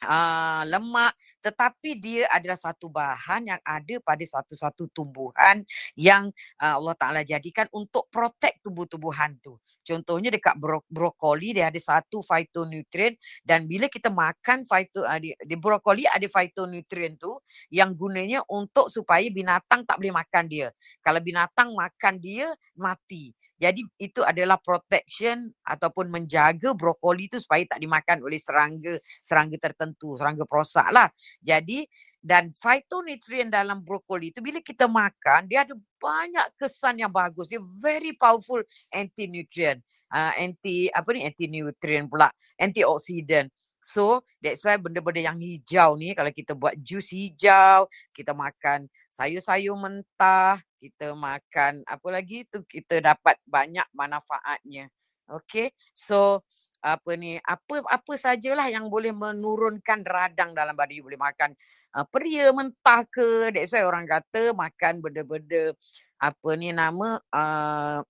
uh, 0.05 0.63
lemak 0.67 1.15
tetapi 1.39 1.97
dia 1.97 2.27
adalah 2.29 2.59
satu 2.59 2.91
bahan 2.91 3.55
yang 3.55 3.61
ada 3.63 3.95
pada 4.03 4.21
satu-satu 4.21 4.91
tumbuhan 4.91 5.63
yang 5.95 6.35
uh, 6.59 6.77
Allah 6.77 6.95
Taala 6.99 7.21
jadikan 7.23 7.71
untuk 7.71 8.11
protect 8.11 8.61
tumbuh-tumbuhan 8.67 9.39
tu. 9.41 9.55
Contohnya 9.89 10.29
dekat 10.29 10.61
bro- 10.61 10.85
brokoli 10.93 11.57
dia 11.57 11.73
ada 11.73 11.81
satu 11.81 12.21
phytonutrient 12.21 13.17
dan 13.41 13.65
bila 13.65 13.89
kita 13.89 14.13
makan 14.13 14.69
phyto 14.69 15.01
uh, 15.01 15.17
di, 15.17 15.33
di 15.33 15.57
brokoli 15.57 16.05
ada 16.05 16.29
phytonutrient 16.29 17.17
tu 17.17 17.41
yang 17.73 17.97
gunanya 17.97 18.45
untuk 18.53 18.93
supaya 18.93 19.25
binatang 19.33 19.89
tak 19.89 19.97
boleh 19.97 20.13
makan 20.13 20.45
dia. 20.45 20.69
Kalau 21.01 21.21
binatang 21.25 21.73
makan 21.73 22.21
dia 22.21 22.53
mati. 22.77 23.33
Jadi 23.59 23.83
itu 23.99 24.23
adalah 24.23 24.55
protection 24.63 25.51
ataupun 25.67 26.07
menjaga 26.15 26.79
brokoli 26.79 27.27
itu 27.27 27.43
supaya 27.43 27.67
tak 27.67 27.83
dimakan 27.83 28.23
oleh 28.23 28.39
serangga 28.39 29.03
serangga 29.19 29.59
tertentu, 29.59 30.15
serangga 30.15 30.47
perosak 30.47 30.87
lah. 30.95 31.11
Jadi 31.43 31.83
dan 32.19 32.51
phytonutrient 32.59 33.55
dalam 33.55 33.81
brokoli 33.81 34.35
itu 34.35 34.43
bila 34.43 34.59
kita 34.59 34.91
makan 34.91 35.47
dia 35.47 35.63
ada 35.63 35.75
banyak 36.03 36.47
kesan 36.59 37.03
yang 37.03 37.13
bagus. 37.13 37.47
Dia 37.47 37.63
very 37.79 38.15
powerful 38.15 38.63
anti 38.91 39.31
nutrient. 39.31 39.83
Uh, 40.09 40.33
anti 40.41 40.89
apa 40.89 41.09
ni 41.13 41.29
anti 41.29 41.45
nutrient 41.47 42.09
pula 42.09 42.33
antioxidant 42.57 43.53
So 43.89 44.27
that's 44.43 44.61
why 44.67 44.77
benda-benda 44.77 45.23
yang 45.33 45.39
hijau 45.39 45.97
ni 45.97 46.13
kalau 46.13 46.29
kita 46.35 46.53
buat 46.53 46.75
jus 46.83 47.15
hijau, 47.15 47.87
kita 48.13 48.35
makan 48.35 48.91
sayur-sayur 49.15 49.79
mentah, 49.79 50.61
kita 50.77 51.15
makan 51.15 51.87
apa 51.87 52.09
lagi 52.11 52.45
tu 52.51 52.61
kita 52.67 53.01
dapat 53.01 53.39
banyak 53.47 53.87
manfaatnya. 53.95 54.91
Okay. 55.25 55.73
So 55.95 56.43
apa 56.79 57.19
ni 57.19 57.41
apa 57.43 57.83
apa 57.83 58.13
sajalah 58.15 58.71
yang 58.71 58.87
boleh 58.87 59.11
menurunkan 59.11 60.07
radang 60.07 60.55
dalam 60.55 60.79
badan 60.79 60.95
you 60.95 61.03
boleh 61.03 61.19
makan 61.19 61.51
uh, 61.95 62.07
peria 62.09 62.51
mentah 62.53 63.05
ke? 63.09 63.53
That's 63.55 63.73
why 63.73 63.85
orang 63.85 64.05
kata 64.09 64.53
makan 64.53 65.01
benda-benda 65.01 65.73
apa 66.19 66.51
ni 66.59 66.75
nama 66.75 67.23
uh, 67.31 68.01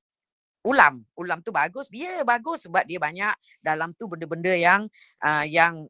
ulam. 0.64 1.04
Ulam 1.14 1.38
tu 1.44 1.52
bagus. 1.54 1.86
Dia 1.92 2.20
yeah, 2.20 2.26
bagus 2.26 2.64
sebab 2.66 2.84
dia 2.88 2.98
banyak 2.98 3.34
dalam 3.62 3.92
tu 3.94 4.08
benda-benda 4.08 4.52
yang 4.56 4.88
uh, 5.22 5.44
yang 5.46 5.86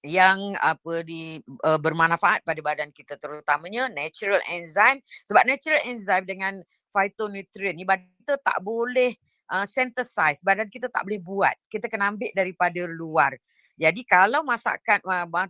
yang 0.00 0.56
apa 0.56 1.04
di 1.04 1.42
uh, 1.66 1.76
bermanfaat 1.76 2.46
pada 2.46 2.60
badan 2.62 2.88
kita 2.94 3.18
terutamanya 3.18 3.90
natural 3.90 4.40
enzyme. 4.48 5.02
Sebab 5.26 5.42
natural 5.44 5.82
enzyme 5.88 6.24
dengan 6.24 6.54
phytonutrient 6.90 7.76
ni 7.76 7.84
badan 7.86 8.08
kita 8.22 8.36
tak 8.40 8.58
boleh 8.62 9.16
uh, 9.50 9.66
synthesize. 9.66 10.40
Badan 10.40 10.70
kita 10.70 10.88
tak 10.88 11.04
boleh 11.04 11.20
buat. 11.20 11.56
Kita 11.68 11.90
kena 11.90 12.14
ambil 12.14 12.30
daripada 12.32 12.80
luar 12.86 13.34
jadi 13.80 14.00
kalau 14.04 14.44
masakan 14.44 15.00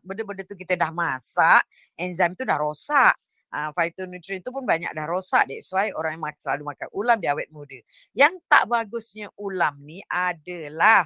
benda-benda 0.07 0.47
tu 0.47 0.55
kita 0.55 0.79
dah 0.79 0.95
masak 0.95 1.67
enzim 1.99 2.39
tu 2.39 2.47
dah 2.47 2.63
rosak 2.63 3.19
uh, 3.51 3.71
phytonutrient 3.75 4.43
tu 4.47 4.55
pun 4.55 4.63
banyak 4.63 4.91
dah 4.95 5.07
rosak. 5.07 5.51
That's 5.51 5.71
why 5.75 5.91
orang 5.91 6.19
yang 6.19 6.39
selalu 6.39 6.63
makan 6.71 6.89
ulam 6.95 7.17
dia 7.19 7.35
awet 7.35 7.51
muda. 7.51 7.79
Yang 8.15 8.39
tak 8.47 8.71
bagusnya 8.71 9.27
ulam 9.37 9.75
ni 9.83 10.01
adalah 10.07 11.05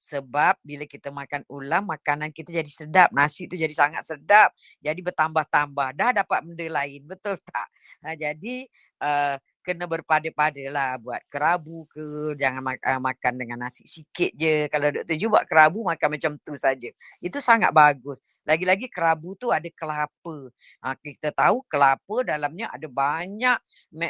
sebab 0.00 0.56
bila 0.64 0.88
kita 0.88 1.12
makan 1.12 1.44
ulam, 1.52 1.84
makanan 1.92 2.32
kita 2.32 2.56
jadi 2.56 2.70
sedap. 2.72 3.12
Nasi 3.12 3.44
tu 3.44 3.58
jadi 3.58 3.74
sangat 3.74 4.06
sedap. 4.06 4.56
Jadi 4.80 5.00
bertambah-tambah. 5.04 5.92
Dah 5.92 6.10
dapat 6.16 6.40
benda 6.40 6.66
lain. 6.80 7.04
Betul 7.04 7.36
tak? 7.44 7.68
Uh, 8.00 8.16
jadi 8.16 8.56
uh, 9.02 9.36
kena 9.60 9.84
berpada-pada 9.86 10.62
lah 10.72 10.96
buat 11.00 11.20
kerabu 11.28 11.86
ke. 11.92 12.34
Jangan 12.36 12.62
mak- 12.64 12.84
uh, 12.84 13.00
makan 13.00 13.32
dengan 13.36 13.58
nasi 13.68 13.84
sikit 13.86 14.32
je. 14.34 14.66
Kalau 14.72 14.88
doktor 14.90 15.16
Ju 15.16 15.26
buat 15.28 15.44
kerabu, 15.46 15.84
makan 15.86 16.08
macam 16.16 16.32
tu 16.40 16.54
saja. 16.56 16.90
Itu 17.22 17.38
sangat 17.38 17.70
bagus. 17.70 18.18
Lagi-lagi 18.48 18.88
kerabu 18.88 19.36
tu 19.36 19.52
ada 19.52 19.68
kelapa. 19.76 20.36
Ha, 20.80 20.96
kita 20.96 21.30
tahu 21.30 21.60
kelapa 21.68 22.24
dalamnya 22.24 22.72
ada 22.72 22.88
banyak 22.88 23.58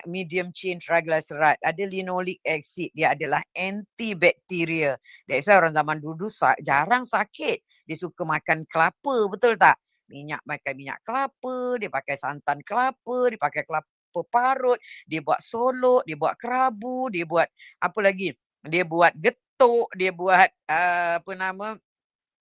medium 0.06 0.54
chain 0.54 0.78
triglyceride. 0.78 1.58
Ada 1.60 1.82
linoleic 1.82 2.38
acid. 2.46 2.94
Dia 2.94 3.12
adalah 3.12 3.42
antibakteria. 3.52 4.96
That's 5.26 5.50
why 5.50 5.58
orang 5.58 5.74
zaman 5.74 5.98
dulu 5.98 6.30
jarang 6.62 7.02
sakit. 7.02 7.58
Dia 7.84 7.96
suka 7.98 8.22
makan 8.22 8.64
kelapa. 8.70 9.14
Betul 9.28 9.58
tak? 9.58 9.76
Minyak 10.06 10.46
makan 10.46 10.72
minyak 10.78 10.98
kelapa. 11.02 11.76
Dia 11.82 11.90
pakai 11.90 12.16
santan 12.16 12.62
kelapa. 12.62 13.16
Dia 13.34 13.38
pakai 13.38 13.62
kelapa 13.66 13.99
parut. 14.26 14.78
Dia 15.06 15.22
buat 15.22 15.38
solok. 15.38 16.02
Dia 16.04 16.18
buat 16.18 16.34
kerabu. 16.34 17.08
Dia 17.14 17.22
buat 17.22 17.46
apa 17.78 17.98
lagi? 18.02 18.34
Dia 18.66 18.82
buat 18.82 19.14
getuk. 19.14 19.88
Dia 19.94 20.10
buat 20.10 20.48
uh, 20.66 21.22
apa 21.22 21.32
nama? 21.38 21.78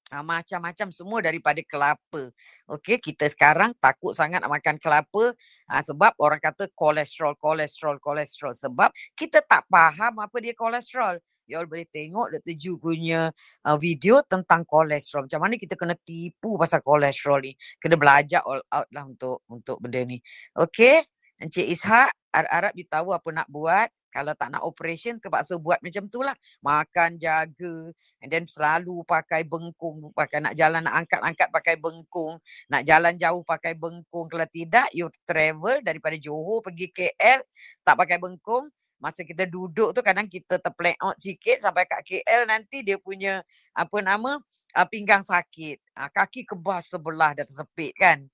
Uh, 0.09 0.25
macam-macam 0.25 0.89
semua 0.89 1.21
daripada 1.21 1.61
kelapa. 1.61 2.33
Okey, 2.65 2.97
kita 2.97 3.29
sekarang 3.29 3.77
takut 3.77 4.17
sangat 4.17 4.41
nak 4.41 4.49
makan 4.49 4.81
kelapa 4.81 5.37
uh, 5.69 5.83
sebab 5.85 6.17
orang 6.17 6.41
kata 6.41 6.65
kolesterol, 6.73 7.37
kolesterol, 7.37 8.01
kolesterol. 8.01 8.57
Sebab 8.57 8.89
kita 9.13 9.45
tak 9.45 9.69
faham 9.69 10.17
apa 10.17 10.37
dia 10.41 10.57
kolesterol. 10.57 11.21
You 11.49 11.57
all 11.57 11.65
boleh 11.65 11.89
tengok 11.89 12.29
Dr. 12.29 12.53
Ju 12.57 12.77
punya 12.77 13.33
uh, 13.65 13.77
video 13.77 14.21
tentang 14.21 14.61
kolesterol. 14.69 15.25
Macam 15.25 15.41
mana 15.41 15.57
kita 15.57 15.73
kena 15.73 15.97
tipu 15.97 16.57
pasal 16.61 16.85
kolesterol 16.85 17.41
ni. 17.41 17.57
Kena 17.81 17.97
belajar 17.97 18.45
all 18.45 18.61
out 18.69 18.89
lah 18.93 19.09
untuk 19.09 19.41
untuk 19.49 19.81
benda 19.81 20.05
ni. 20.05 20.21
Okey, 20.53 21.01
Encik 21.39 21.71
Ishak, 21.71 22.11
harap-harap 22.35 22.73
you 22.75 22.83
tahu 22.83 23.15
apa 23.15 23.29
nak 23.31 23.47
buat. 23.47 23.87
Kalau 24.09 24.33
tak 24.33 24.49
nak 24.51 24.65
operation, 24.65 25.21
terpaksa 25.21 25.55
buat 25.61 25.79
macam 25.85 26.09
tu 26.09 26.19
lah. 26.25 26.33
Makan, 26.65 27.21
jaga. 27.21 27.93
And 28.19 28.27
then 28.27 28.49
selalu 28.49 29.05
pakai 29.05 29.45
bengkung. 29.45 30.09
Pakai 30.11 30.41
nak 30.43 30.57
jalan, 30.57 30.83
nak 30.83 31.05
angkat-angkat 31.05 31.47
pakai 31.53 31.75
bengkung. 31.77 32.41
Nak 32.67 32.83
jalan 32.89 33.15
jauh 33.15 33.45
pakai 33.45 33.77
bengkung. 33.77 34.27
Kalau 34.27 34.49
tidak, 34.49 34.89
you 34.97 35.07
travel 35.29 35.79
daripada 35.85 36.17
Johor 36.17 36.65
pergi 36.65 36.89
KL. 36.89 37.39
Tak 37.85 37.95
pakai 37.95 38.17
bengkung. 38.17 38.67
Masa 38.99 39.23
kita 39.23 39.47
duduk 39.47 39.95
tu 39.95 40.03
kadang 40.03 40.27
kita 40.27 40.59
terplank 40.59 40.99
out 40.99 41.15
sikit 41.15 41.63
sampai 41.63 41.87
kat 41.87 42.03
KL 42.03 42.43
nanti 42.43 42.83
dia 42.83 42.99
punya 42.99 43.39
apa 43.71 44.03
nama 44.03 44.43
uh, 44.75 44.87
pinggang 44.91 45.23
sakit. 45.23 45.79
Uh, 45.95 46.09
kaki 46.11 46.43
kebas 46.43 46.91
sebelah 46.91 47.31
dah 47.31 47.47
tersepit 47.47 47.95
kan. 47.95 48.27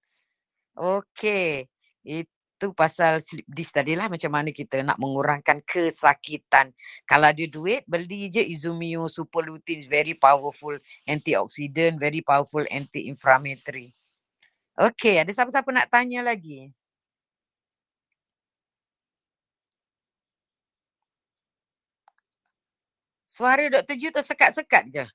Okay. 0.74 1.70
Itu 2.02 2.35
tu 2.66 2.74
pasal 2.74 3.22
sleep 3.22 3.46
disc 3.46 3.70
tadi 3.70 3.94
lah 3.94 4.10
macam 4.10 4.34
mana 4.34 4.50
kita 4.50 4.82
nak 4.82 4.98
mengurangkan 4.98 5.62
kesakitan. 5.62 6.74
Kalau 7.06 7.30
ada 7.30 7.46
duit, 7.46 7.86
beli 7.86 8.34
je 8.34 8.42
Izumio 8.42 9.06
Super 9.06 9.46
Lutein. 9.46 9.86
Very 9.86 10.18
powerful 10.18 10.74
antioxidant, 11.06 12.02
very 12.02 12.26
powerful 12.26 12.66
anti-inflammatory. 12.66 13.94
Okay, 14.74 15.22
ada 15.22 15.30
siapa-siapa 15.30 15.70
nak 15.70 15.88
tanya 15.94 16.26
lagi? 16.26 16.74
Suara 23.30 23.70
Dr. 23.70 23.96
Ju 24.00 24.10
tersekat-sekat 24.10 24.84
ke? 24.90 25.06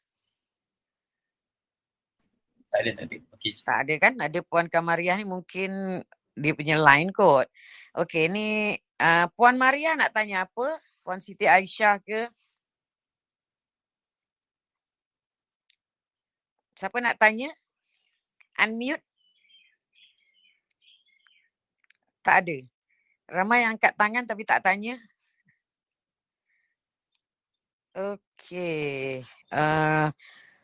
Tak 2.71 2.81
ada, 2.87 2.91
tak 2.95 3.05
ada. 3.11 3.17
Okay. 3.35 3.53
Tak 3.59 3.79
ada 3.83 3.95
kan? 3.99 4.15
Ada 4.21 4.39
Puan 4.47 4.71
Kamariah 4.71 5.19
ni 5.19 5.27
mungkin 5.27 6.05
dia 6.37 6.53
punya 6.55 6.77
line 6.79 7.11
kot. 7.15 7.47
Okey, 7.97 8.31
ni 8.31 8.79
uh, 9.03 9.27
Puan 9.35 9.59
Maria 9.59 9.99
nak 9.99 10.15
tanya 10.15 10.47
apa? 10.47 10.79
Puan 11.03 11.19
Siti 11.19 11.47
Aisyah 11.49 11.99
ke? 12.03 12.31
Siapa 16.79 16.97
nak 17.03 17.19
tanya? 17.21 17.51
Unmute. 18.57 19.05
Tak 22.25 22.37
ada. 22.45 22.57
Ramai 23.29 23.65
yang 23.65 23.77
angkat 23.77 23.93
tangan 23.97 24.25
tapi 24.29 24.43
tak 24.49 24.61
tanya. 24.65 24.97
Okey. 27.97 29.27
Uh, 29.51 30.09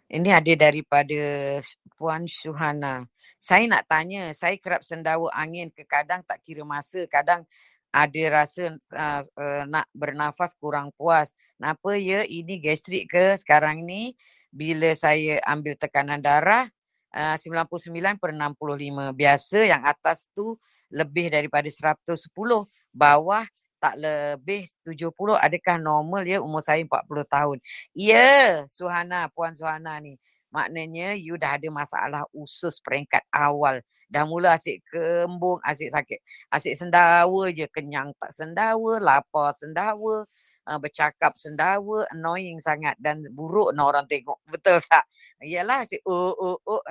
ini 0.06 0.30
ada 0.30 0.52
daripada 0.54 1.20
Puan 1.98 2.24
Suhana 2.30 3.04
saya 3.46 3.62
nak 3.70 3.86
tanya, 3.86 4.34
saya 4.34 4.58
kerap 4.58 4.82
sendawa 4.82 5.30
angin 5.30 5.70
ke 5.70 5.86
kadang 5.86 6.18
tak 6.26 6.42
kira 6.42 6.66
masa, 6.66 7.06
kadang 7.06 7.46
ada 7.94 8.22
rasa 8.42 8.74
uh, 8.74 9.22
uh, 9.22 9.62
nak 9.70 9.86
bernafas 9.94 10.50
kurang 10.58 10.90
puas. 10.98 11.30
Kenapa 11.54 11.94
ya 11.94 12.26
ini 12.26 12.58
gastrik 12.58 13.06
ke 13.06 13.38
sekarang 13.38 13.86
ni 13.86 14.18
bila 14.50 14.90
saya 14.98 15.38
ambil 15.46 15.78
tekanan 15.78 16.18
darah 16.18 16.66
uh, 17.14 17.38
99 17.38 18.18
per 18.18 18.34
65. 18.34 19.14
Biasa 19.14 19.58
yang 19.62 19.82
atas 19.86 20.26
tu 20.34 20.58
lebih 20.90 21.30
daripada 21.30 21.70
110, 21.70 22.18
bawah 22.90 23.46
tak 23.78 23.94
lebih 23.94 24.66
70. 24.82 25.38
Adakah 25.38 25.76
normal 25.78 26.26
ya 26.26 26.42
umur 26.42 26.66
saya 26.66 26.82
40 26.82 26.90
tahun? 27.30 27.58
Ya, 27.94 28.66
Suhana, 28.66 29.30
Puan 29.30 29.54
Suhana 29.54 30.02
ni 30.02 30.18
maknanya 30.56 31.12
you 31.12 31.36
dah 31.36 31.60
ada 31.60 31.68
masalah 31.68 32.24
usus 32.32 32.80
peringkat 32.80 33.20
awal. 33.28 33.84
Dah 34.08 34.24
mula 34.24 34.56
asyik 34.56 34.86
kembung, 34.88 35.60
asyik 35.66 35.90
sakit. 35.92 36.20
Asyik 36.48 36.74
sendawa 36.78 37.42
je, 37.52 37.66
kenyang 37.68 38.14
tak 38.16 38.32
sendawa, 38.32 39.02
lapar 39.02 39.50
sendawa, 39.52 40.24
uh, 40.64 40.78
bercakap 40.78 41.34
sendawa, 41.36 42.06
annoying 42.14 42.62
sangat 42.62 42.94
dan 43.02 43.26
buruk 43.34 43.74
nak 43.74 43.92
orang 43.92 44.06
tengok. 44.08 44.38
Betul 44.48 44.80
tak? 44.86 45.04
Yalah 45.42 45.84
asyik 45.84 46.00
oh 46.08 46.32
oh 46.32 46.56
oh. 46.64 46.82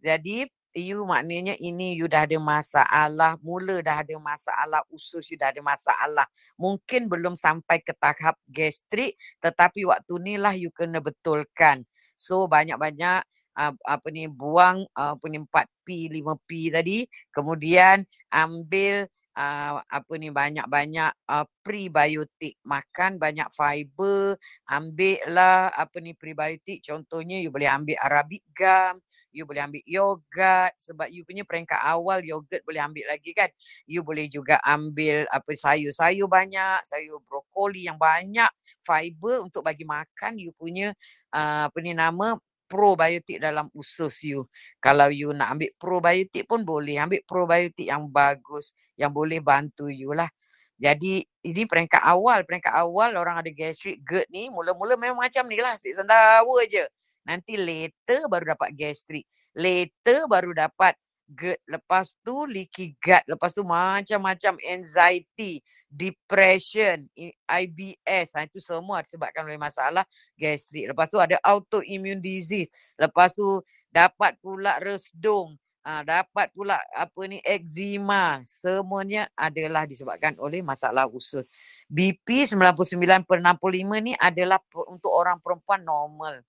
Jadi 0.00 0.48
you 0.74 1.06
maknanya 1.06 1.54
ini 1.62 1.94
you 1.94 2.10
dah 2.10 2.26
ada 2.26 2.34
masalah, 2.40 3.38
mula 3.40 3.78
dah 3.78 4.02
ada 4.02 4.16
masalah 4.18 4.82
usus, 4.90 5.22
you 5.30 5.38
dah 5.38 5.54
ada 5.54 5.62
masalah. 5.62 6.26
Mungkin 6.58 7.06
belum 7.06 7.38
sampai 7.38 7.78
ke 7.84 7.94
tahap 7.94 8.34
gastrik 8.50 9.14
tetapi 9.38 9.86
waktu 9.86 10.14
ni 10.24 10.34
lah 10.34 10.56
you 10.56 10.72
kena 10.74 10.98
betulkan. 10.98 11.86
So 12.14 12.46
banyak-banyak 12.46 13.20
uh, 13.58 13.74
apa 13.86 14.08
ni 14.10 14.26
buang 14.26 14.86
uh, 14.94 15.14
apa 15.14 15.26
ni 15.30 15.38
4P, 15.42 16.10
5P 16.10 16.50
tadi. 16.74 16.98
Kemudian 17.30 18.02
ambil 18.30 19.06
uh, 19.38 19.82
apa 19.82 20.12
ni 20.18 20.30
banyak-banyak 20.30 21.12
uh, 21.30 21.46
prebiotik. 21.62 22.58
Makan 22.66 23.18
banyak 23.18 23.48
fiber, 23.54 24.38
ambil 24.70 25.18
lah 25.30 25.70
apa 25.74 25.98
ni 26.02 26.14
prebiotik. 26.14 26.82
Contohnya 26.82 27.38
you 27.38 27.50
boleh 27.50 27.70
ambil 27.70 27.98
arabic 28.02 28.42
gum, 28.54 28.98
you 29.34 29.46
boleh 29.46 29.66
ambil 29.66 29.82
yogurt 29.86 30.72
sebab 30.78 31.10
you 31.10 31.26
punya 31.26 31.42
peringkat 31.42 31.78
awal 31.82 32.22
yogurt 32.22 32.62
boleh 32.62 32.82
ambil 32.82 33.10
lagi 33.10 33.34
kan. 33.34 33.50
You 33.86 34.06
boleh 34.06 34.30
juga 34.30 34.62
ambil 34.62 35.26
apa 35.30 35.50
sayur-sayur 35.54 36.30
banyak, 36.30 36.86
sayur 36.86 37.22
brokoli 37.26 37.86
yang 37.90 37.98
banyak 37.98 38.50
fiber 38.84 39.42
untuk 39.42 39.64
bagi 39.64 39.88
makan 39.88 40.36
you 40.36 40.52
punya 40.54 40.92
uh, 41.32 41.66
apa 41.72 41.78
ni 41.80 41.96
nama 41.96 42.36
probiotik 42.64 43.38
dalam 43.38 43.68
usus 43.76 44.24
you. 44.24 44.48
Kalau 44.80 45.12
you 45.12 45.30
nak 45.36 45.56
ambil 45.56 45.70
probiotik 45.76 46.48
pun 46.48 46.64
boleh. 46.64 46.96
Ambil 46.98 47.20
probiotik 47.24 47.86
yang 47.86 48.08
bagus 48.08 48.72
yang 48.96 49.12
boleh 49.12 49.38
bantu 49.40 49.88
you 49.92 50.12
lah. 50.16 50.28
Jadi 50.74 51.22
ini 51.22 51.62
peringkat 51.68 52.02
awal. 52.02 52.42
Peringkat 52.42 52.74
awal 52.74 53.14
orang 53.14 53.40
ada 53.40 53.50
gastric 53.52 54.02
GERD 54.02 54.26
ni 54.32 54.50
mula-mula 54.50 54.98
memang 54.98 55.22
macam 55.22 55.46
ni 55.46 55.60
lah. 55.60 55.78
Asyik 55.78 56.02
sendawa 56.02 56.58
je. 56.66 56.84
Nanti 57.24 57.54
later 57.56 58.26
baru 58.26 58.56
dapat 58.56 58.74
gastrik. 58.74 59.24
Later 59.54 60.26
baru 60.26 60.50
dapat 60.50 60.98
GERD. 61.30 61.60
Lepas 61.70 62.18
tu 62.26 62.44
leaky 62.44 62.98
gut. 62.98 63.22
Lepas 63.30 63.54
tu 63.54 63.62
macam-macam 63.62 64.58
anxiety, 64.66 65.62
depression, 65.94 67.06
IBS. 67.46 68.34
Ha, 68.34 68.50
itu 68.50 68.58
semua 68.58 69.06
disebabkan 69.06 69.46
oleh 69.46 69.58
masalah 69.58 70.02
gastrik. 70.34 70.90
Lepas 70.90 71.06
tu 71.06 71.22
ada 71.22 71.38
autoimmune 71.46 72.18
disease. 72.18 72.66
Lepas 72.98 73.38
tu 73.38 73.62
dapat 73.94 74.34
pula 74.42 74.82
resdung. 74.82 75.54
Ha, 75.86 76.02
dapat 76.02 76.50
pula 76.50 76.82
apa 76.90 77.20
ni 77.30 77.38
eczema. 77.46 78.42
Semuanya 78.50 79.30
adalah 79.38 79.86
disebabkan 79.86 80.34
oleh 80.42 80.64
masalah 80.66 81.06
usus. 81.06 81.46
BP 81.86 82.50
99 82.50 83.22
per 83.22 83.38
65 83.38 84.02
ni 84.02 84.12
adalah 84.18 84.58
untuk 84.90 85.12
orang 85.14 85.38
perempuan 85.38 85.86
normal 85.86 86.42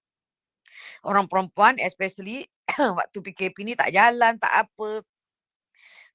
orang 1.05 1.25
perempuan 1.29 1.79
especially 1.79 2.47
waktu 2.99 3.17
PKP 3.21 3.57
ni 3.63 3.73
tak 3.77 3.93
jalan, 3.93 4.37
tak 4.37 4.67
apa. 4.67 5.03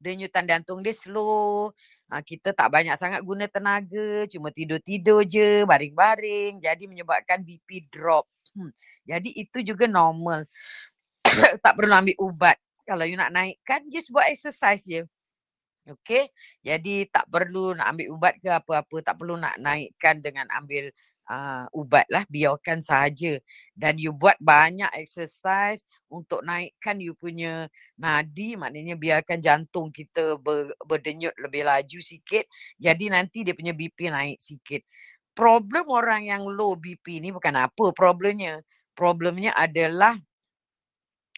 Denyutan 0.01 0.49
jantung 0.49 0.81
dia 0.81 0.97
slow. 0.97 1.77
Ha, 2.11 2.21
kita 2.27 2.51
tak 2.51 2.75
banyak 2.75 2.99
sangat 2.99 3.23
guna 3.23 3.47
tenaga. 3.47 4.27
Cuma 4.27 4.51
tidur-tidur 4.51 5.23
je, 5.23 5.63
baring-baring. 5.63 6.59
Jadi 6.59 6.91
menyebabkan 6.91 7.47
BP 7.47 7.87
drop. 7.87 8.27
Hmm. 8.51 8.75
Jadi 9.07 9.31
itu 9.39 9.63
juga 9.63 9.87
normal. 9.87 10.45
tak 11.65 11.73
perlu 11.79 11.95
ambil 11.95 12.17
ubat. 12.19 12.59
Kalau 12.83 13.07
you 13.07 13.15
nak 13.15 13.31
naikkan, 13.31 13.87
just 13.95 14.11
buat 14.11 14.27
exercise 14.27 14.83
je. 14.83 15.07
Okay. 15.87 16.35
Jadi 16.67 17.07
tak 17.09 17.31
perlu 17.31 17.79
nak 17.79 17.95
ambil 17.95 18.07
ubat 18.19 18.35
ke 18.43 18.51
apa-apa. 18.51 18.97
Tak 19.07 19.15
perlu 19.15 19.39
nak 19.39 19.55
naikkan 19.63 20.19
dengan 20.19 20.51
ambil 20.51 20.91
uh, 21.31 21.71
ubat 21.71 22.11
lah 22.11 22.27
biarkan 22.27 22.83
saja 22.83 23.39
dan 23.79 23.95
you 24.03 24.11
buat 24.11 24.35
banyak 24.43 24.91
exercise 24.99 25.87
untuk 26.11 26.43
naikkan 26.43 26.99
you 26.99 27.15
punya 27.15 27.71
nadi 27.95 28.59
maknanya 28.59 28.99
biarkan 28.99 29.39
jantung 29.39 29.95
kita 29.95 30.35
ber, 30.43 30.75
berdenyut 30.83 31.33
lebih 31.39 31.63
laju 31.63 32.03
sikit 32.03 32.51
jadi 32.81 33.13
nanti 33.13 33.45
dia 33.45 33.53
punya 33.53 33.77
BP 33.77 34.09
naik 34.09 34.41
sikit. 34.41 34.83
Problem 35.37 35.93
orang 35.93 36.27
yang 36.27 36.43
low 36.49 36.75
BP 36.75 37.21
ni 37.21 37.31
bukan 37.31 37.55
apa 37.61 37.93
problemnya. 37.93 38.65
Problemnya 38.97 39.55
adalah 39.55 40.17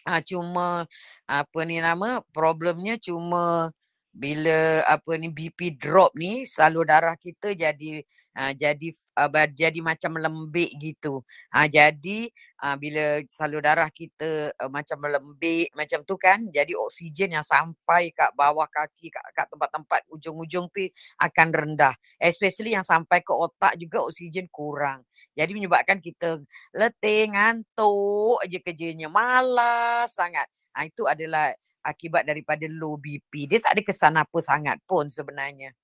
uh, 0.07 0.21
cuma 0.23 0.87
apa 1.27 1.59
ni 1.67 1.83
nama 1.83 2.23
problemnya 2.33 2.95
cuma 2.99 3.69
bila 4.13 4.85
apa 4.85 5.17
ni 5.17 5.29
BP 5.29 5.77
drop 5.77 6.13
ni 6.13 6.45
salur 6.45 6.85
darah 6.85 7.17
kita 7.17 7.53
jadi 7.57 8.05
uh, 8.37 8.53
jadi 8.53 8.89
uh, 9.17 9.47
jadi 9.53 9.79
macam 9.79 10.17
lembik 10.17 10.73
gitu. 10.81 11.21
Ha, 11.53 11.69
jadi 11.69 12.29
uh, 12.61 12.75
bila 12.77 13.21
salur 13.29 13.61
darah 13.61 13.89
kita 13.93 14.53
uh, 14.57 14.69
macam 14.69 15.01
lembik 15.05 15.69
macam 15.77 16.01
tu 16.05 16.17
kan, 16.17 16.41
jadi 16.49 16.73
oksigen 16.73 17.37
yang 17.37 17.45
sampai 17.45 18.09
kat 18.13 18.33
bawah 18.33 18.65
kaki, 18.69 19.13
kat, 19.13 19.23
kat 19.33 19.47
tempat-tempat 19.53 20.01
ujung-ujung 20.09 20.69
tu 20.73 20.85
akan 21.21 21.47
rendah. 21.53 21.93
Especially 22.17 22.73
yang 22.73 22.85
sampai 22.85 23.21
ke 23.21 23.33
otak 23.33 23.77
juga 23.77 24.03
oksigen 24.05 24.49
kurang. 24.49 25.05
Jadi 25.33 25.51
menyebabkan 25.57 25.97
kita 26.01 26.41
letih, 26.73 27.29
ngantuk 27.33 28.41
aja 28.41 28.57
kerjanya, 28.61 29.07
malas 29.09 30.13
sangat. 30.13 30.45
Ha, 30.73 30.89
itu 30.89 31.05
adalah 31.05 31.53
akibat 31.85 32.23
daripada 32.25 32.65
low 32.65 32.97
BP. 32.97 33.45
Dia 33.45 33.59
tak 33.61 33.77
ada 33.77 33.81
kesan 33.83 34.15
apa 34.17 34.37
sangat 34.41 34.79
pun 34.87 35.11
sebenarnya. 35.11 35.75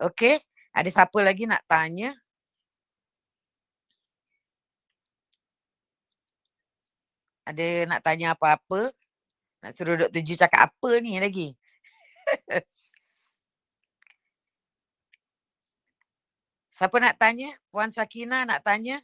Okay. 0.00 0.42
Ada 0.76 0.92
siapa 0.92 1.18
lagi 1.24 1.48
nak 1.48 1.64
tanya? 1.64 2.12
Ada 7.48 7.88
nak 7.88 8.00
tanya 8.04 8.36
apa-apa? 8.36 8.92
Nak 9.64 9.72
suruh 9.72 9.96
Dr. 9.96 10.20
Ju 10.20 10.36
cakap 10.36 10.68
apa 10.68 10.90
ni 11.00 11.16
lagi? 11.16 11.56
Siapa 16.76 16.96
nak 17.00 17.16
tanya? 17.16 17.56
Puan 17.72 17.88
Sakina 17.88 18.44
nak 18.44 18.60
tanya? 18.60 19.00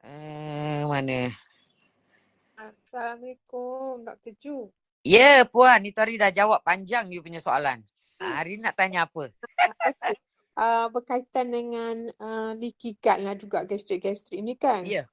Uh, 0.00 0.88
mana? 0.88 1.28
Assalamualaikum 2.56 4.08
Dr. 4.08 4.32
Ju. 4.40 4.72
Ya 5.02 5.18
yeah, 5.18 5.38
Puan, 5.42 5.82
ni 5.82 5.90
tadi 5.90 6.14
dah 6.14 6.30
jawab 6.30 6.62
panjang 6.62 7.10
you 7.10 7.26
punya 7.26 7.42
soalan. 7.42 7.82
Hari 8.22 8.54
ni 8.54 8.62
nak 8.62 8.78
tanya 8.78 9.10
apa? 9.10 9.34
uh, 10.54 10.86
berkaitan 10.94 11.50
dengan 11.50 12.06
uh, 12.22 12.54
leaky 12.54 13.02
gut 13.02 13.18
lah 13.18 13.34
juga 13.34 13.66
gastrik-gastrik 13.66 14.38
ni 14.38 14.54
kan. 14.54 14.86
Ya. 14.86 15.02
Yeah. 15.02 15.06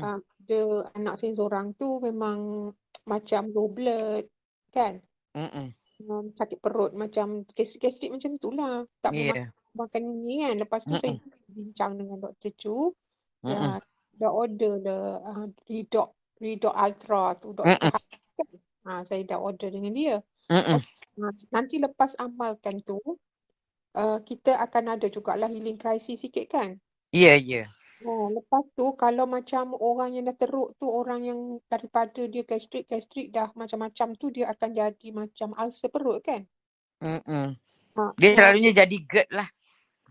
Uh, 0.00 0.16
ada 0.16 0.60
anak 0.96 1.20
saya 1.20 1.36
seorang 1.36 1.76
tu 1.76 2.00
memang 2.00 2.72
macam 3.12 3.52
low 3.52 3.68
blood 3.68 4.24
kan. 4.72 5.04
Mm-mm. 5.36 5.76
Um, 6.08 6.32
sakit 6.32 6.64
perut 6.64 6.96
macam 6.96 7.44
gastrik-gastrik 7.44 8.16
macam 8.16 8.40
tu 8.40 8.48
lah. 8.48 8.88
Tak 9.04 9.12
yeah. 9.12 9.52
makan 9.76 10.24
ni 10.24 10.40
kan. 10.40 10.56
Lepas 10.56 10.88
tu 10.88 10.96
Mm-mm. 10.96 11.04
saya 11.04 11.20
bincang 11.52 12.00
dengan 12.00 12.16
Dr. 12.16 12.52
Chu. 12.56 12.96
Ya, 13.44 13.76
dah 14.16 14.32
order 14.32 14.80
the 14.80 14.98
uh, 15.20 15.46
Redoc, 15.68 16.16
Redoc 16.40 16.72
Ultra 16.72 17.36
tu. 17.36 17.52
Dr. 17.52 17.92
Ha, 18.84 19.04
saya 19.04 19.24
dah 19.24 19.40
order 19.40 19.72
dengan 19.72 19.92
dia. 19.96 20.16
Okay. 20.44 20.80
Nanti 21.48 21.80
lepas 21.80 22.12
amalkan 22.20 22.84
tu, 22.84 23.00
uh, 23.96 24.18
kita 24.20 24.60
akan 24.60 25.00
ada 25.00 25.08
jugalah 25.08 25.48
healing 25.48 25.80
crisis 25.80 26.20
sikit 26.20 26.44
kan? 26.52 26.76
Ya, 27.14 27.34
yeah, 27.34 27.36
ya. 27.40 27.52
Yeah. 27.64 27.68
Oh, 28.04 28.28
lepas 28.28 28.68
tu 28.76 28.92
kalau 29.00 29.24
macam 29.24 29.72
orang 29.80 30.12
yang 30.12 30.28
dah 30.28 30.36
teruk 30.36 30.76
tu 30.76 30.84
orang 30.84 31.24
yang 31.24 31.40
daripada 31.72 32.28
dia 32.28 32.44
gastrik 32.44 32.84
gastrik 32.84 33.32
dah 33.32 33.48
macam-macam 33.56 34.12
tu 34.18 34.28
dia 34.28 34.52
akan 34.52 34.76
jadi 34.76 35.08
macam 35.14 35.56
ulcer 35.56 35.88
perut 35.88 36.20
kan? 36.20 36.44
Hmm. 37.00 37.56
Ha, 37.96 38.12
dia 38.20 38.36
selalunya 38.36 38.76
jadi 38.76 38.96
GERD 39.08 39.30
lah. 39.32 39.48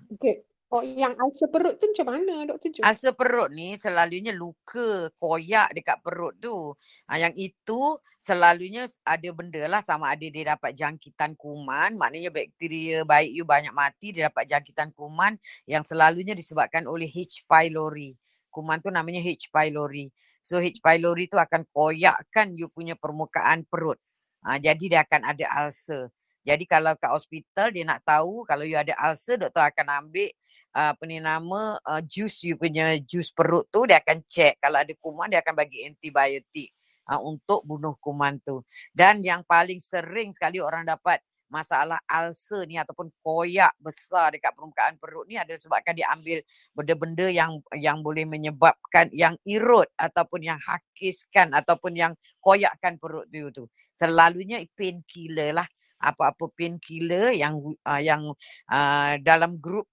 GERD. 0.10 0.42
Oh, 0.74 0.82
yang 0.82 1.14
ulcer 1.22 1.54
perut 1.54 1.78
tu 1.78 1.86
macam 1.86 2.18
mana 2.18 2.50
Dr. 2.50 2.74
Jo? 2.74 2.82
Ulcer 2.82 3.14
perut 3.14 3.54
ni 3.54 3.78
selalunya 3.78 4.34
luka 4.34 5.14
koyak 5.22 5.70
dekat 5.70 6.02
perut 6.02 6.34
tu. 6.42 6.74
Ha, 7.06 7.22
yang 7.22 7.30
itu 7.38 8.02
selalunya 8.18 8.90
ada 9.06 9.30
benda 9.38 9.70
lah 9.70 9.86
sama 9.86 10.18
ada 10.18 10.26
dia 10.26 10.58
dapat 10.58 10.74
jangkitan 10.74 11.38
kuman. 11.38 11.94
Maknanya 11.94 12.34
bakteria 12.34 13.06
baik 13.06 13.38
you 13.38 13.46
banyak 13.46 13.70
mati 13.70 14.18
dia 14.18 14.34
dapat 14.34 14.50
jangkitan 14.50 14.90
kuman 14.98 15.38
yang 15.70 15.86
selalunya 15.86 16.34
disebabkan 16.34 16.90
oleh 16.90 17.06
H. 17.06 17.46
pylori. 17.46 18.18
Kuman 18.50 18.82
tu 18.82 18.90
namanya 18.90 19.22
H. 19.22 19.54
pylori. 19.54 20.10
So 20.42 20.58
H. 20.58 20.82
pylori 20.82 21.30
tu 21.30 21.38
akan 21.38 21.70
koyakkan 21.70 22.58
you 22.58 22.66
punya 22.74 22.98
permukaan 22.98 23.62
perut. 23.70 24.02
Ha, 24.42 24.58
jadi 24.58 24.82
dia 24.90 25.00
akan 25.06 25.22
ada 25.22 25.70
ulcer. 25.70 26.10
Jadi 26.42 26.66
kalau 26.66 26.98
kat 26.98 27.14
hospital 27.14 27.70
dia 27.70 27.86
nak 27.86 28.02
tahu 28.02 28.42
kalau 28.50 28.66
you 28.66 28.74
ada 28.74 28.98
ulcer 29.06 29.38
doktor 29.38 29.64
akan 29.70 30.02
ambil 30.02 30.34
apa 30.74 31.06
ni 31.06 31.22
nama 31.22 31.78
uh, 31.86 32.02
jus 32.02 32.42
you 32.42 32.58
punya 32.58 32.98
jus 33.06 33.30
perut 33.30 33.70
tu 33.70 33.86
dia 33.86 34.02
akan 34.02 34.26
check 34.26 34.58
kalau 34.58 34.82
ada 34.82 34.90
kuman 34.98 35.30
dia 35.30 35.46
akan 35.46 35.54
bagi 35.54 35.86
antibiotik 35.86 36.74
uh, 37.08 37.22
untuk 37.22 37.62
bunuh 37.64 37.94
kuman 38.02 38.42
tu. 38.42 38.66
Dan 38.90 39.22
yang 39.22 39.46
paling 39.46 39.78
sering 39.78 40.34
sekali 40.34 40.58
orang 40.58 40.90
dapat 40.90 41.22
masalah 41.54 42.02
ulcer 42.10 42.66
ni 42.66 42.82
ataupun 42.82 43.14
koyak 43.22 43.78
besar 43.78 44.34
dekat 44.34 44.58
permukaan 44.58 44.98
perut 44.98 45.30
ni 45.30 45.38
adalah 45.38 45.62
sebabkan 45.62 45.94
dia 45.94 46.10
ambil 46.10 46.42
benda-benda 46.74 47.30
yang 47.30 47.62
yang 47.78 48.02
boleh 48.02 48.26
menyebabkan 48.26 49.14
yang 49.14 49.38
irut 49.46 49.86
ataupun 49.94 50.42
yang 50.42 50.58
hakiskan 50.58 51.54
ataupun 51.54 51.94
yang 51.94 52.18
koyakkan 52.42 52.98
perut 52.98 53.30
tu 53.30 53.54
tu. 53.54 53.64
Selalunya 53.94 54.66
painkiller 54.74 55.54
lah 55.54 55.70
apa-apa 56.04 56.52
painkiller 56.58 57.32
yang 57.32 57.62
uh, 57.86 58.02
yang 58.02 58.34
uh, 58.68 59.14
dalam 59.22 59.56
grup 59.62 59.88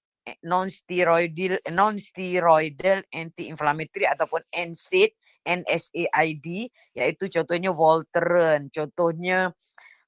non 0.46 0.70
steroidal 0.70 1.58
non 1.72 1.98
steroidal 1.98 3.02
anti 3.10 3.50
inflammatory 3.50 4.06
ataupun 4.06 4.42
NSAID 4.52 5.10
NSAID 5.44 6.46
iaitu 6.96 7.24
contohnya 7.32 7.70
Voltaren 7.72 8.68
contohnya 8.68 9.50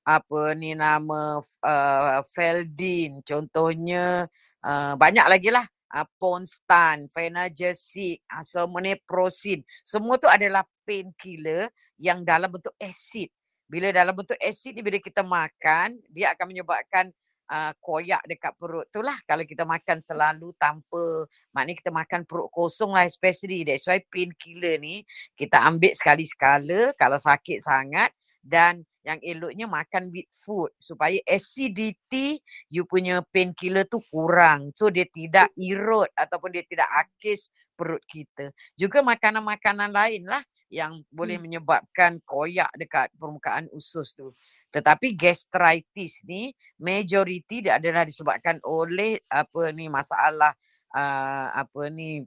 apa 0.02 0.42
ni 0.58 0.74
nama 0.74 1.38
uh, 1.40 2.20
Feldin 2.34 3.22
contohnya 3.22 4.26
uh, 4.66 4.94
banyak 4.98 5.26
lagi 5.26 5.50
lah. 5.54 5.66
Uh, 5.92 6.08
Ponstan, 6.16 7.04
Phenagesic, 7.12 8.24
uh, 8.32 8.40
Somoneprosin 8.40 9.60
semua 9.84 10.16
tu 10.16 10.24
adalah 10.24 10.64
painkiller 10.88 11.68
yang 12.00 12.24
dalam 12.24 12.48
bentuk 12.48 12.72
asid 12.80 13.28
bila 13.68 13.92
dalam 13.92 14.16
bentuk 14.16 14.40
asid 14.40 14.72
ni 14.72 14.80
bila 14.80 14.96
kita 14.96 15.20
makan 15.20 16.00
dia 16.08 16.32
akan 16.32 16.46
menyebabkan 16.48 17.12
uh, 17.52 17.72
koyak 17.76 18.24
dekat 18.24 18.56
perut 18.56 18.88
tu 18.88 19.04
lah. 19.04 19.16
Kalau 19.28 19.44
kita 19.44 19.68
makan 19.68 20.00
selalu 20.00 20.56
tanpa, 20.56 21.28
maknanya 21.52 21.76
kita 21.84 21.92
makan 21.92 22.20
perut 22.24 22.48
kosong 22.48 22.96
lah 22.96 23.04
especially. 23.04 23.68
That's 23.68 23.84
why 23.84 24.00
painkiller 24.08 24.80
ni 24.80 25.04
kita 25.36 25.60
ambil 25.60 25.92
sekali 25.92 26.24
sekala 26.24 26.96
kalau 26.96 27.20
sakit 27.20 27.60
sangat 27.60 28.10
dan 28.40 28.82
yang 29.02 29.18
eloknya 29.22 29.66
makan 29.66 30.14
with 30.14 30.30
food 30.46 30.70
supaya 30.78 31.18
acidity 31.26 32.38
you 32.70 32.86
punya 32.86 33.20
painkiller 33.34 33.84
tu 33.84 34.00
kurang. 34.08 34.72
So 34.78 34.88
dia 34.88 35.04
tidak 35.10 35.52
irut 35.58 36.08
ataupun 36.14 36.54
dia 36.54 36.64
tidak 36.64 36.88
akis 36.90 37.50
perut 37.74 38.02
kita. 38.06 38.54
Juga 38.78 39.02
makanan-makanan 39.02 39.90
lain 39.90 40.22
lah 40.26 40.42
yang 40.72 41.04
boleh 41.12 41.36
hmm. 41.36 41.44
menyebabkan 41.44 42.16
koyak 42.24 42.72
dekat 42.80 43.12
permukaan 43.20 43.68
usus 43.76 44.16
tu. 44.16 44.32
Tetapi 44.72 45.12
gastritis 45.12 46.24
ni 46.24 46.56
majoriti 46.80 47.68
dia 47.68 47.76
adalah 47.76 48.08
disebabkan 48.08 48.56
oleh 48.64 49.20
apa 49.28 49.68
ni 49.76 49.92
masalah 49.92 50.56
uh, 50.96 51.46
apa 51.52 51.92
ni 51.92 52.24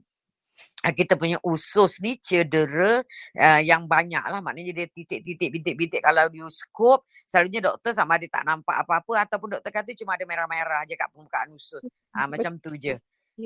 uh, 0.86 0.94
kita 0.94 1.18
punya 1.18 1.42
usus 1.42 1.98
ni 1.98 2.22
cedera 2.22 3.02
uh, 3.34 3.60
yang 3.66 3.90
banyak 3.90 4.22
lah 4.22 4.38
maknanya 4.38 4.72
dia 4.78 4.86
titik-titik 4.94 5.50
bintik-bintik. 5.50 6.06
Kalau 6.06 6.30
di 6.30 6.38
skop 6.46 7.02
selalunya 7.26 7.58
doktor 7.58 7.90
sama 7.98 8.14
dia 8.22 8.30
tak 8.30 8.46
nampak 8.46 8.86
apa-apa 8.86 9.26
ataupun 9.26 9.58
doktor 9.58 9.74
kata 9.74 9.90
cuma 9.98 10.14
ada 10.14 10.22
merah-merah 10.22 10.86
je 10.86 10.94
kat 10.94 11.10
permukaan 11.10 11.50
usus. 11.50 11.82
Uh, 12.14 12.30
macam 12.30 12.54
tu 12.62 12.78
je. 12.78 12.94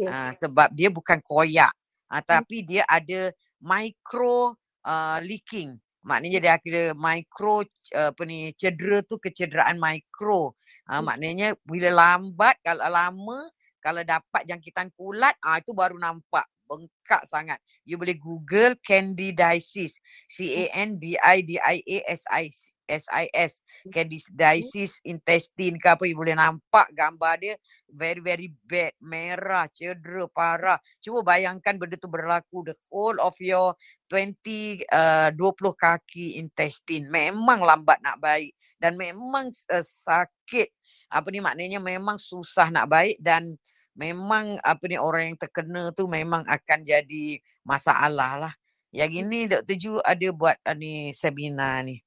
uh, 0.04 0.30
sebab 0.36 0.68
dia 0.76 0.92
bukan 0.92 1.24
koyak. 1.24 1.72
Uh, 2.12 2.20
tapi 2.20 2.68
dia 2.68 2.84
ada 2.84 3.32
micro 3.64 4.59
uh, 4.84 5.18
leaking. 5.24 5.76
Maknanya 6.00 6.38
dia 6.40 6.52
ada 6.56 6.82
mikro 6.96 7.60
apa 7.92 8.22
ni 8.24 8.56
cedera 8.56 9.04
tu 9.04 9.20
kecederaan 9.20 9.76
mikro. 9.76 10.56
Ha, 10.88 11.04
maknanya 11.04 11.52
bila 11.62 11.92
lambat 11.92 12.56
kalau 12.64 12.88
lama 12.88 13.38
kalau 13.84 14.00
dapat 14.00 14.42
jangkitan 14.48 14.88
kulat 14.96 15.36
ah 15.44 15.56
ha, 15.56 15.60
itu 15.60 15.76
baru 15.76 16.00
nampak. 16.00 16.48
Bengkak 16.70 17.26
sangat. 17.26 17.58
You 17.82 17.98
boleh 18.00 18.16
Google 18.16 18.78
candidiasis. 18.80 19.92
C 20.30 20.66
A 20.66 20.88
N 20.88 20.96
D 20.96 21.20
I 21.20 21.44
D 21.44 21.60
I 21.60 21.82
A 21.84 21.98
S 22.08 22.22
I 22.30 22.48
S 22.88 23.04
I 23.10 23.26
S 23.34 23.58
candidiasis 23.90 24.98
intestine 25.06 25.78
ke 25.78 25.88
apa 25.90 26.06
you 26.06 26.14
boleh 26.14 26.38
nampak 26.38 26.88
gambar 26.96 27.42
dia. 27.42 27.54
Very 27.90 28.22
very 28.22 28.48
bad. 28.64 28.94
Merah 29.02 29.66
cedera 29.68 30.30
parah. 30.30 30.78
Cuba 31.02 31.26
bayangkan 31.26 31.76
benda 31.76 31.98
tu 31.98 32.08
berlaku. 32.08 32.62
The 32.62 32.78
whole 32.88 33.18
of 33.18 33.34
your 33.42 33.74
20 34.10 34.90
uh, 34.90 35.30
20 35.32 35.38
kaki 35.78 36.36
intestine 36.42 37.06
memang 37.06 37.62
lambat 37.62 38.02
nak 38.02 38.18
baik 38.18 38.52
dan 38.76 38.98
memang 38.98 39.54
uh, 39.70 39.84
sakit 39.86 40.68
apa 41.10 41.26
ni 41.30 41.38
maknanya 41.38 41.78
memang 41.78 42.18
susah 42.18 42.74
nak 42.74 42.90
baik 42.90 43.22
dan 43.22 43.54
memang 43.94 44.58
apa 44.62 44.82
ni 44.90 44.98
orang 44.98 45.34
yang 45.34 45.38
terkena 45.38 45.94
tu 45.94 46.10
memang 46.10 46.42
akan 46.46 46.82
jadi 46.82 47.38
masalah 47.62 48.46
lah 48.46 48.54
yang 48.90 49.12
ini 49.14 49.46
Dr. 49.46 49.76
Ju 49.78 49.92
ada 50.02 50.28
buat 50.34 50.58
uh, 50.66 50.74
ni 50.74 51.14
seminar 51.14 51.86
ni. 51.86 52.02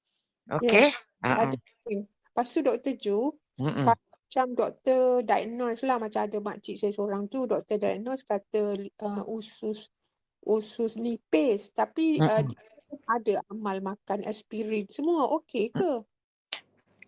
Okay. 0.52 0.92
Yeah. 1.24 1.48
Uh-uh. 1.48 1.56
Lepas 2.04 2.48
tu 2.52 2.60
Dr. 2.60 2.94
Ju, 3.00 3.20
Mm-mm. 3.64 3.88
macam 3.88 4.46
doktor 4.52 5.24
diagnose 5.24 5.88
lah 5.88 5.96
macam 5.96 6.28
ada 6.28 6.38
makcik 6.44 6.76
saya 6.76 6.92
seorang 6.92 7.32
tu, 7.32 7.48
doktor 7.48 7.80
diagnose 7.80 8.28
kata 8.28 8.76
uh, 9.00 9.24
usus 9.32 9.88
usus 10.46 10.96
nipis. 11.00 11.72
Tapi 11.72 12.20
uh, 12.20 12.44
ada 13.10 13.34
amal 13.50 13.80
makan 13.82 14.24
aspirin. 14.28 14.86
Semua 14.92 15.32
okey 15.42 15.74
ke? 15.74 15.92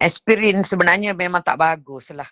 Aspirin 0.01 0.63
sebenarnya 0.65 1.15
memang 1.15 1.39
tak 1.39 1.55
bagus 1.59 2.11
lah. 2.11 2.27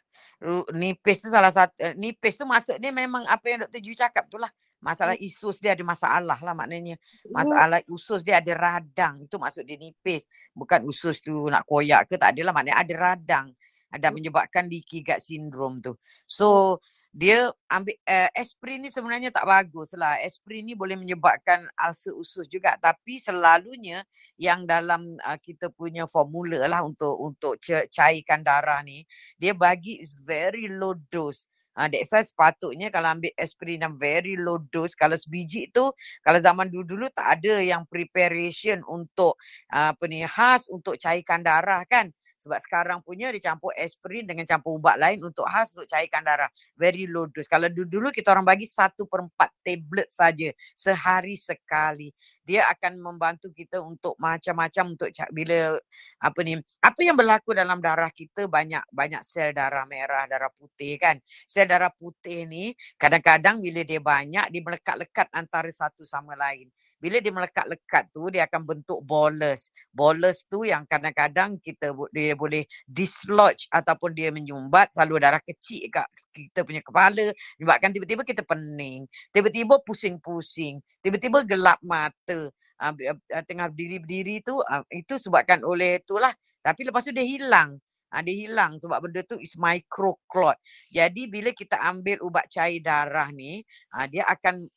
Nipis 0.76 1.24
tu 1.24 1.32
salah 1.32 1.56
satu, 1.56 1.72
uh, 1.80 1.96
nipis 1.96 2.36
tu 2.36 2.44
maksud 2.44 2.76
dia 2.76 2.92
memang 2.92 3.24
apa 3.28 3.46
yang 3.48 3.60
Dr. 3.64 3.80
Ju 3.80 3.96
cakap 3.96 4.28
tu 4.28 4.36
lah. 4.36 4.52
Masalah 4.84 5.16
usus 5.16 5.64
dia 5.64 5.72
ada 5.72 5.84
masalah 5.88 6.36
lah 6.44 6.52
maknanya. 6.52 7.00
Masalah 7.32 7.80
usus 7.88 8.20
dia 8.20 8.44
ada 8.44 8.52
radang. 8.52 9.24
Itu 9.24 9.40
maksud 9.40 9.64
dia 9.64 9.80
nipis. 9.80 10.28
Bukan 10.52 10.84
usus 10.84 11.24
tu 11.24 11.48
nak 11.48 11.64
koyak 11.64 12.12
ke 12.12 12.20
tak 12.20 12.36
adalah. 12.36 12.52
Maknanya 12.52 12.84
ada 12.84 12.94
radang. 13.00 13.48
Ada 13.88 14.12
hmm. 14.12 14.16
menyebabkan 14.20 14.68
leaky 14.68 15.00
gut 15.08 15.24
syndrome 15.24 15.80
tu. 15.80 15.96
So 16.28 16.82
dia 17.14 17.54
ambil 17.70 17.94
uh, 18.10 18.30
aspirin 18.34 18.82
ni 18.82 18.90
sebenarnya 18.90 19.30
tak 19.30 19.46
bagus 19.46 19.94
lah 19.94 20.18
aspirin 20.26 20.66
ni 20.66 20.74
boleh 20.74 20.98
menyebabkan 20.98 21.70
ulcer 21.78 22.10
usus 22.18 22.50
juga. 22.50 22.74
Tapi 22.82 23.22
selalunya 23.22 24.02
yang 24.42 24.66
dalam 24.66 25.14
uh, 25.22 25.38
kita 25.38 25.70
punya 25.70 26.10
formula 26.10 26.66
lah 26.66 26.82
untuk 26.82 27.14
untuk 27.22 27.62
cairkan 27.94 28.42
darah 28.42 28.82
ni 28.82 29.06
dia 29.38 29.54
bagi 29.54 30.02
very 30.26 30.66
low 30.66 30.98
dose. 31.14 31.46
Uh, 31.74 31.90
that's 31.90 32.14
why 32.14 32.22
sepatutnya 32.22 32.94
kalau 32.94 33.18
ambil 33.18 33.34
aspirin 33.38 33.82
yang 33.82 33.98
very 33.98 34.38
low 34.38 34.62
dose, 34.70 34.94
kalau 34.94 35.18
sebiji 35.18 35.74
tu, 35.74 35.90
kalau 36.22 36.38
zaman 36.38 36.70
dulu-dulu 36.70 37.10
tak 37.10 37.42
ada 37.42 37.66
yang 37.66 37.82
preparation 37.90 38.86
untuk 38.86 39.42
uh, 39.74 39.90
apa 39.90 40.04
ni, 40.06 40.22
khas 40.22 40.70
untuk 40.70 41.02
cairkan 41.02 41.42
darah 41.42 41.82
kan. 41.90 42.14
Sebab 42.44 42.60
sekarang 42.60 43.00
punya 43.00 43.32
dia 43.32 43.56
campur 43.56 43.72
aspirin 43.80 44.28
dengan 44.28 44.44
campur 44.44 44.76
ubat 44.76 45.00
lain 45.00 45.24
untuk 45.24 45.48
khas 45.48 45.72
untuk 45.72 45.88
cairkan 45.88 46.28
darah. 46.28 46.52
Very 46.76 47.08
low 47.08 47.32
dose. 47.32 47.48
Kalau 47.48 47.72
dulu-dulu 47.72 48.12
kita 48.12 48.36
orang 48.36 48.44
bagi 48.44 48.68
satu 48.68 49.08
per 49.08 49.24
empat 49.24 49.50
tablet 49.64 50.12
saja 50.12 50.52
sehari 50.76 51.40
sekali 51.40 52.12
dia 52.44 52.68
akan 52.68 53.00
membantu 53.00 53.48
kita 53.56 53.80
untuk 53.80 54.20
macam-macam 54.20 55.00
untuk 55.00 55.08
bila 55.32 55.80
apa 56.20 56.40
ni 56.44 56.60
apa 56.84 57.00
yang 57.00 57.16
berlaku 57.16 57.56
dalam 57.56 57.80
darah 57.80 58.12
kita 58.12 58.52
banyak 58.52 58.84
banyak 58.92 59.24
sel 59.24 59.56
darah 59.56 59.88
merah 59.88 60.28
darah 60.28 60.52
putih 60.52 61.00
kan 61.00 61.16
sel 61.48 61.68
darah 61.68 61.92
putih 61.92 62.44
ni 62.44 62.76
kadang-kadang 63.00 63.64
bila 63.64 63.82
dia 63.88 64.04
banyak 64.04 64.46
dia 64.52 64.62
melekat-lekat 64.62 65.28
antara 65.32 65.72
satu 65.72 66.04
sama 66.04 66.36
lain 66.36 66.68
bila 67.04 67.20
dia 67.20 67.36
melekat-lekat 67.36 68.16
tu 68.16 68.32
dia 68.32 68.48
akan 68.48 68.64
bentuk 68.64 69.04
bolus. 69.04 69.68
Bolus 69.92 70.40
tu 70.48 70.64
yang 70.64 70.88
kadang-kadang 70.88 71.60
kita 71.60 71.92
dia 72.16 72.32
boleh 72.32 72.64
dislodge 72.88 73.68
ataupun 73.68 74.16
dia 74.16 74.32
menyumbat 74.32 74.96
selalu 74.96 75.20
darah 75.20 75.44
kecil 75.44 75.92
kat 75.92 76.08
kita 76.32 76.64
punya 76.64 76.80
kepala 76.80 77.36
menyebabkan 77.60 77.92
tiba-tiba 77.92 78.24
kita 78.24 78.42
pening, 78.48 79.04
tiba-tiba 79.36 79.84
pusing-pusing, 79.84 80.80
tiba-tiba 81.04 81.44
gelap 81.44 81.84
mata. 81.84 82.48
Uh, 82.80 83.16
tengah 83.46 83.70
berdiri-berdiri 83.70 84.44
tu 84.44 84.60
itu 84.92 85.16
sebabkan 85.16 85.62
oleh 85.64 86.04
itulah 86.04 86.34
tapi 86.60 86.84
lepas 86.84 87.06
tu 87.06 87.16
dia 87.16 87.24
hilang 87.24 87.80
dia 88.22 88.36
hilang 88.46 88.78
sebab 88.78 89.10
benda 89.10 89.26
tu 89.26 89.42
is 89.42 89.58
micro 89.58 90.22
clot. 90.30 90.54
Jadi 90.94 91.26
bila 91.26 91.50
kita 91.50 91.82
ambil 91.82 92.22
ubat 92.22 92.46
cair 92.46 92.78
darah 92.78 93.34
ni, 93.34 93.66
dia 94.14 94.30
akan 94.30 94.70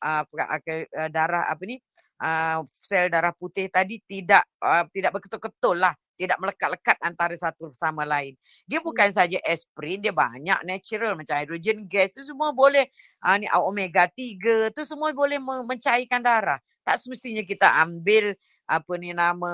darah 1.13 1.45
apa 1.53 1.61
ni? 1.69 1.77
Uh, 2.21 2.65
sel 2.73 3.13
darah 3.13 3.33
putih 3.35 3.69
tadi 3.69 4.01
tidak 4.05 4.45
uh, 4.61 4.85
tidak 4.93 5.17
berketul-ketul 5.17 5.77
lah 5.81 5.95
tidak 6.17 6.41
melekat-lekat 6.41 6.97
antara 7.05 7.37
satu 7.37 7.69
sama 7.77 8.09
lain. 8.09 8.33
Dia 8.65 8.81
hmm. 8.81 8.89
bukan 8.89 9.09
saja 9.13 9.37
aspirin, 9.45 10.01
dia 10.01 10.17
banyak 10.17 10.65
natural 10.65 11.13
macam 11.13 11.37
hydrogen 11.37 11.85
gas 11.85 12.17
tu 12.17 12.25
semua 12.25 12.57
boleh 12.57 12.89
uh, 13.21 13.37
ni 13.37 13.47
omega 13.61 14.09
3 14.09 14.73
tu 14.73 14.83
semua 14.89 15.13
boleh 15.13 15.37
mencairkan 15.39 16.25
darah. 16.25 16.59
Tak 16.83 17.05
semestinya 17.05 17.45
kita 17.45 17.69
ambil 17.85 18.33
apa 18.67 18.93
ni 18.99 19.15
nama 19.15 19.53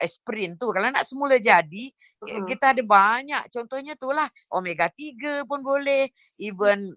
aspirin 0.00 0.56
tu 0.56 0.72
kalau 0.72 0.88
nak 0.88 1.04
semula 1.04 1.36
jadi 1.36 1.92
uh-huh. 2.24 2.48
kita 2.48 2.72
ada 2.72 2.80
banyak 2.80 3.52
contohnya 3.52 3.92
tu 4.00 4.08
lah 4.16 4.32
omega 4.48 4.88
3 4.88 5.44
pun 5.44 5.60
boleh 5.60 6.08
even 6.40 6.96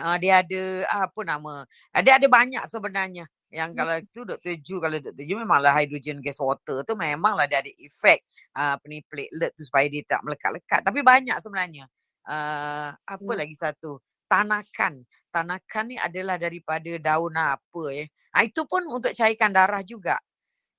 Uh, 0.00 0.16
dia 0.16 0.40
ada 0.40 0.62
apa 1.04 1.20
nama? 1.28 1.68
Uh, 1.92 2.00
dia 2.00 2.16
ada 2.16 2.24
banyak 2.24 2.64
sebenarnya. 2.72 3.28
Yang 3.50 3.70
kalau 3.74 3.94
itu 3.98 4.20
Dr. 4.22 4.54
Ju, 4.62 4.76
kalau 4.78 4.96
Dr. 5.02 5.24
Ju 5.26 5.34
memanglah 5.34 5.74
hydrogen 5.74 6.22
gas 6.22 6.38
water 6.38 6.86
tu 6.86 6.94
memanglah 6.94 7.50
dia 7.50 7.58
ada 7.58 7.72
efek 7.82 8.22
uh, 8.54 8.78
apa 8.78 8.84
ni 8.86 9.02
platelet 9.02 9.50
tu 9.58 9.66
supaya 9.66 9.90
dia 9.90 10.06
tak 10.06 10.22
melekat-lekat. 10.22 10.80
Tapi 10.86 11.00
banyak 11.02 11.36
sebenarnya. 11.42 11.84
Uh, 12.22 12.94
apa 12.94 13.18
hmm. 13.26 13.38
lagi 13.42 13.54
satu? 13.58 13.98
Tanakan. 14.30 15.02
Tanakan 15.34 15.84
ni 15.90 15.96
adalah 15.98 16.38
daripada 16.38 16.90
daun 17.02 17.34
apa 17.34 17.82
ya. 17.90 18.06
Uh, 18.30 18.42
itu 18.46 18.62
pun 18.70 18.86
untuk 18.86 19.10
cairkan 19.10 19.50
darah 19.50 19.82
juga. 19.82 20.22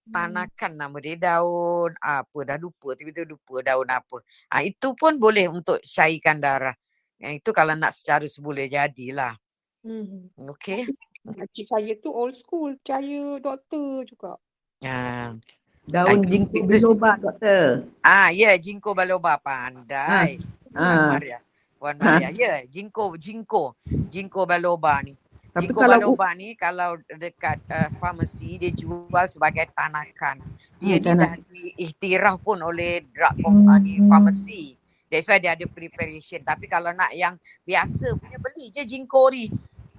Hmm. 0.08 0.16
Tanakan 0.16 0.72
nama 0.80 0.98
dia 1.04 1.20
daun 1.20 1.92
apa 2.00 2.40
dah 2.48 2.56
lupa 2.56 2.96
tiba-tiba 2.96 3.36
lupa 3.36 3.60
daun 3.68 3.88
apa. 3.92 4.24
Uh, 4.48 4.64
itu 4.64 4.96
pun 4.96 5.20
boleh 5.20 5.52
untuk 5.52 5.84
cairkan 5.84 6.40
darah. 6.40 6.76
Yang 7.20 7.44
itu 7.44 7.50
kalau 7.52 7.76
nak 7.76 7.92
secara 7.92 8.24
seboleh 8.24 8.72
jadilah. 8.72 9.36
Hmm. 9.84 10.32
Okay. 10.56 10.88
Cik 11.26 11.66
saya 11.70 11.94
tu 12.02 12.10
old 12.10 12.34
school. 12.34 12.74
Percaya 12.82 13.38
doktor 13.38 14.06
juga. 14.10 14.42
Ya. 14.82 15.38
Daun 15.86 16.26
jingko 16.26 16.66
biloba 16.66 17.18
doktor. 17.18 17.86
Ah 18.02 18.30
ya 18.34 18.54
yeah, 18.54 18.56
jingko 18.58 18.94
biloba 18.94 19.38
pandai. 19.38 20.42
Ha. 20.74 20.82
Ha. 20.82 21.18
Maria. 21.18 21.40
Puan 21.78 21.98
Maria. 21.98 22.30
Ha. 22.30 22.34
Ya 22.34 22.42
yeah, 22.42 22.58
jingko 22.66 23.18
jingko. 23.18 23.78
Jingko 23.86 24.50
biloba 24.50 25.02
ni. 25.06 25.14
Tapi 25.52 25.70
jingko 25.70 25.84
kalau 25.84 25.98
biloba 26.00 26.30
ni 26.34 26.48
kalau 26.58 26.98
dekat 27.06 27.60
uh, 27.70 27.90
farmasi 28.02 28.58
dia 28.58 28.72
jual 28.74 29.26
sebagai 29.30 29.70
tanakan. 29.78 30.42
Dia 30.82 30.98
hmm, 30.98 31.18
dah 31.18 31.34
diiktiraf 31.50 32.42
pun 32.42 32.62
oleh 32.66 33.06
drug 33.14 33.36
company 33.42 34.02
hmm. 34.02 34.10
farmasi. 34.10 34.64
That's 35.12 35.28
why 35.28 35.44
dia 35.44 35.60
ada 35.60 35.68
preparation. 35.68 36.40
Tapi 36.40 36.72
kalau 36.72 36.96
nak 36.96 37.12
yang 37.12 37.36
biasa 37.68 38.16
punya 38.16 38.40
beli 38.40 38.72
je 38.72 38.82
ginkgo 38.88 39.28
ni. 39.28 39.52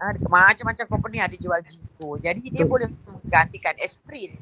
Ha, 0.03 0.18
macam-macam 0.18 0.86
company 0.90 1.22
ada 1.22 1.36
jual 1.38 1.62
ginkgo. 1.62 2.18
Jadi 2.18 2.50
dia 2.50 2.66
boleh 2.66 2.90
menggantikan 3.07 3.78
aspirin. 3.78 4.34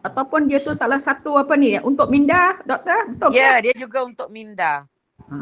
Ataupun 0.00 0.48
dia 0.48 0.64
tu 0.64 0.72
salah 0.72 0.96
satu 0.96 1.36
apa 1.36 1.60
ni 1.60 1.76
untuk 1.84 2.08
minda 2.08 2.56
doktor? 2.64 3.04
Betul 3.12 3.36
ya, 3.36 3.36
yeah, 3.36 3.54
dia 3.60 3.74
juga 3.76 4.00
untuk 4.08 4.32
minda. 4.32 4.88
Ha. 5.28 5.36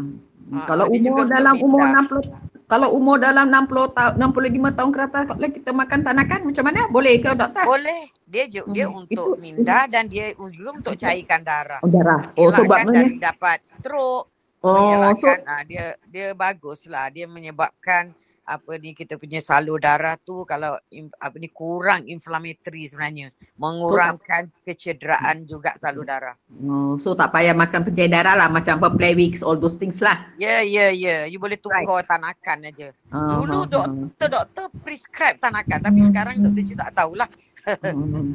Ha, 0.50 0.66
kalau 0.66 0.90
umur 0.90 1.30
dalam 1.30 1.54
umur 1.62 1.86
60 1.86 2.50
kalau 2.66 2.88
umur 2.96 3.20
dalam 3.22 3.46
60 3.52 3.94
tahun 3.94 4.12
65 4.18 4.78
tahun 4.80 4.90
ke 4.90 5.00
atas 5.04 5.24
kalau 5.30 5.48
kita 5.52 5.70
makan 5.70 6.00
tanakan 6.02 6.40
macam 6.50 6.64
mana? 6.66 6.80
Boleh 6.90 7.14
ke 7.22 7.30
doktor? 7.38 7.64
Boleh. 7.68 8.10
Dia 8.26 8.44
juga 8.50 8.66
hmm. 8.66 8.74
dia 8.74 8.86
untuk 8.90 9.12
itu, 9.14 9.30
minda 9.38 9.78
dan 9.86 10.04
dia 10.10 10.34
juga 10.34 10.70
untuk 10.74 10.94
cairkan 10.98 11.40
darah. 11.46 11.78
Oh, 11.86 11.90
darah. 11.92 12.34
Oh 12.34 12.50
sebabnya 12.50 13.06
dari 13.06 13.20
dapat 13.22 13.58
stroke. 13.62 14.26
Oh, 14.62 15.10
so, 15.18 15.28
ha, 15.30 15.62
dia 15.62 15.94
dia 16.08 16.34
baguslah. 16.34 17.12
Dia 17.14 17.30
menyebabkan 17.30 18.16
apa 18.52 18.76
ni 18.76 18.92
kita 18.92 19.16
punya 19.16 19.40
salur 19.40 19.80
darah 19.80 20.20
tu 20.20 20.44
kalau 20.44 20.76
apa 21.16 21.36
ni 21.40 21.48
kurang 21.48 22.04
inflammatory 22.04 22.84
sebenarnya 22.84 23.32
mengurangkan 23.56 24.52
so, 24.52 24.56
kecederaan 24.68 25.48
juga 25.48 25.72
salur 25.80 26.04
darah. 26.04 26.36
Oh, 26.60 27.00
so 27.00 27.16
tak 27.16 27.32
payah 27.32 27.56
makan 27.56 27.88
penjahit 27.88 28.12
darah 28.12 28.36
lah 28.36 28.52
macam 28.52 28.76
apa 28.76 28.92
Plavix 28.92 29.40
all 29.40 29.56
those 29.56 29.80
things 29.80 30.04
lah. 30.04 30.28
Ya 30.36 30.60
yeah, 30.60 30.60
ya 30.60 30.68
yeah, 30.68 30.90
ya 30.92 31.08
yeah. 31.08 31.20
you 31.32 31.40
boleh 31.40 31.56
tukar 31.56 31.80
right. 31.80 32.04
tanakan 32.04 32.68
aja. 32.68 32.88
Uh, 33.08 33.40
Dulu 33.40 33.58
uh, 33.58 33.66
doktor 33.66 34.28
doktor 34.28 34.66
prescribe 34.84 35.40
tanakan 35.40 35.78
tapi 35.80 36.00
uh, 36.04 36.06
sekarang 36.12 36.34
doktor 36.36 36.62
je 36.68 36.74
tak 36.76 36.92
tahulah. 36.92 37.28
Uh, 37.62 38.26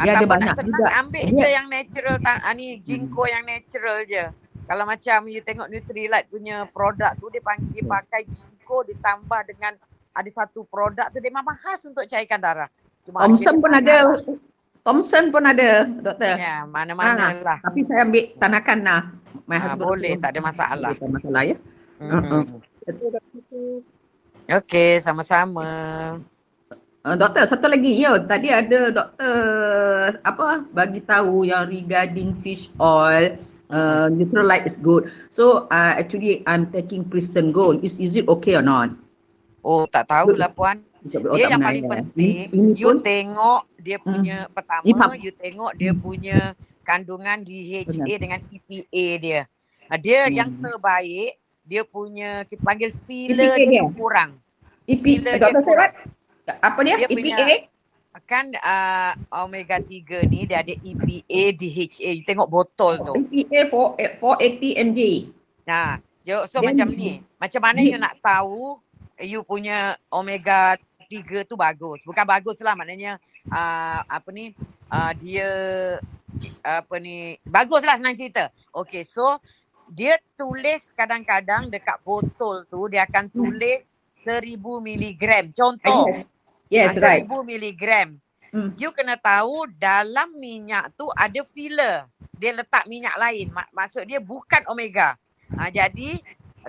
dia 0.06 0.12
ada 0.16 0.26
banyak 0.26 0.54
senang, 0.56 0.80
juga. 0.80 0.90
ambil 1.02 1.24
yeah. 1.28 1.36
je 1.36 1.48
yang 1.52 1.66
natural 1.68 2.16
tan- 2.24 2.44
ni 2.56 2.66
ginkgo 2.80 3.24
yang 3.28 3.44
natural 3.44 4.00
je. 4.08 4.24
Kalau 4.68 4.84
macam 4.84 5.24
you 5.32 5.40
tengok 5.40 5.68
Nutrilite 5.72 6.28
punya 6.28 6.68
produk 6.68 7.16
tu 7.16 7.32
dia 7.32 7.40
panggil 7.40 7.88
pakai 7.88 8.28
ginkgo 8.28 8.57
Cisco 8.68 8.84
ditambah 8.84 9.40
dengan 9.48 9.72
ada 10.12 10.28
satu 10.28 10.68
produk 10.68 11.08
tu 11.08 11.24
dia 11.24 11.32
memang 11.32 11.56
khas 11.56 11.88
untuk 11.88 12.04
cairkan 12.04 12.36
darah. 12.36 12.68
Cuma 13.00 13.24
Thompson 13.24 13.64
pun 13.64 13.72
ada. 13.72 13.96
Thompson 14.84 15.24
pun 15.32 15.44
ada, 15.48 15.88
doktor. 15.88 16.36
Ya, 16.36 16.68
mana-mana 16.68 17.32
ha, 17.32 17.40
lah. 17.40 17.58
Tapi 17.64 17.80
saya 17.88 18.04
ambil 18.04 18.28
tanakan 18.36 18.78
lah. 18.84 19.02
Ha, 19.48 19.76
boleh, 19.80 20.20
tak 20.20 20.36
ada 20.36 20.40
masalah. 20.44 20.92
Tak 20.92 21.00
ada 21.00 21.12
masalah 21.16 21.42
ya. 21.48 21.56
Mm-hmm. 21.96 22.42
Okey, 24.48 24.92
sama-sama. 25.00 25.68
Uh, 27.04 27.16
doktor, 27.16 27.48
satu 27.48 27.68
lagi. 27.68 28.00
Ya, 28.00 28.16
tadi 28.20 28.52
ada 28.52 28.92
doktor 28.92 30.20
apa 30.24 30.68
bagi 30.72 31.00
tahu 31.04 31.48
yang 31.48 31.68
regarding 31.68 32.36
fish 32.36 32.72
oil 32.76 33.32
uh, 33.70 34.08
light 34.44 34.66
is 34.66 34.76
good. 34.76 35.12
So 35.30 35.68
uh, 35.70 35.94
actually 35.96 36.42
I'm 36.46 36.68
taking 36.68 37.08
Kristen 37.08 37.52
Gold. 37.52 37.84
Is 37.84 38.00
is 38.00 38.16
it 38.16 38.28
okay 38.28 38.56
or 38.56 38.64
not? 38.64 38.92
Oh 39.64 39.84
tak 39.88 40.08
tahulah 40.08 40.52
puan. 40.52 40.84
Oh, 41.08 41.38
dia 41.38 41.54
yang 41.54 41.62
paling 41.62 41.86
ya. 41.86 41.90
penting. 41.94 42.34
Ini, 42.50 42.58
ini 42.58 42.70
you 42.74 42.90
pun, 42.90 42.98
tengok 43.00 43.62
dia 43.78 43.96
hmm. 43.96 44.04
punya 44.04 44.38
hmm. 44.44 44.52
pertama 44.52 44.84
Ipap. 44.84 45.08
you 45.22 45.32
tengok 45.32 45.72
dia 45.78 45.92
punya 45.94 46.38
kandungan 46.82 47.38
DHA 47.46 47.80
Benar. 47.86 48.18
dengan 48.18 48.40
EPA 48.50 49.06
dia. 49.22 49.40
Uh, 49.88 49.98
dia 50.00 50.20
hmm. 50.26 50.34
yang 50.34 50.50
terbaik 50.58 51.32
dia 51.68 51.82
punya 51.84 52.42
kita 52.48 52.60
panggil 52.64 52.90
filler 53.06 53.56
EPA 53.56 53.62
dia, 53.62 53.70
dia 53.70 53.82
kurang. 53.94 54.30
EPA 54.88 55.32
Dr. 55.38 55.62
Serat 55.64 55.92
apa 56.64 56.80
dia? 56.82 56.96
dia 56.96 57.08
EPA? 57.08 57.14
Punya, 57.14 57.46
kan 58.26 58.50
uh, 58.56 59.12
omega 59.44 59.78
3 59.78 60.26
ni 60.26 60.48
dia 60.48 60.64
ada 60.64 60.74
EPA, 60.74 61.42
DHA. 61.54 62.10
You 62.18 62.24
tengok 62.24 62.48
botol 62.50 62.98
tu. 63.04 63.14
EPA 63.30 63.68
480 64.18 64.84
mg. 64.90 65.00
Nah, 65.68 66.00
so 66.48 66.58
Then, 66.60 66.72
macam 66.72 66.88
ni. 66.96 67.20
Macam 67.38 67.60
mana 67.62 67.78
you 67.84 68.00
nak 68.00 68.18
tahu 68.18 68.80
you 69.20 69.44
punya 69.44 69.94
omega 70.08 70.74
3 71.06 71.48
tu 71.48 71.54
bagus. 71.54 72.00
Bukan 72.04 72.24
bagus 72.26 72.58
lah 72.64 72.74
maknanya 72.74 73.20
uh, 73.52 74.00
apa 74.04 74.28
ni 74.32 74.56
uh, 74.90 75.12
dia 75.16 75.50
apa 76.62 76.94
ni 77.00 77.36
bagus 77.44 77.84
lah 77.84 77.96
senang 77.96 78.16
cerita. 78.16 78.52
Okay 78.72 79.04
so 79.04 79.40
dia 79.88 80.20
tulis 80.36 80.92
kadang-kadang 80.92 81.72
dekat 81.72 81.96
botol 82.04 82.68
tu 82.68 82.88
dia 82.92 83.08
akan 83.08 83.32
tulis 83.32 83.88
seribu 84.12 84.82
miligram. 84.82 85.48
Contoh. 85.54 86.12
Yes. 86.12 86.28
Yes, 86.68 87.00
right. 87.00 87.24
1000 87.24 87.44
miligram. 87.44 88.20
Hmm. 88.48 88.72
You 88.80 88.92
kena 88.96 89.20
tahu 89.20 89.68
dalam 89.76 90.32
minyak 90.36 90.96
tu 90.96 91.08
ada 91.12 91.44
filler. 91.52 92.08
Dia 92.36 92.56
letak 92.56 92.88
minyak 92.88 93.16
lain. 93.20 93.52
Mak- 93.52 93.72
maksud 93.76 94.08
dia 94.08 94.20
bukan 94.20 94.64
omega. 94.68 95.16
Ha, 95.56 95.68
jadi 95.68 96.20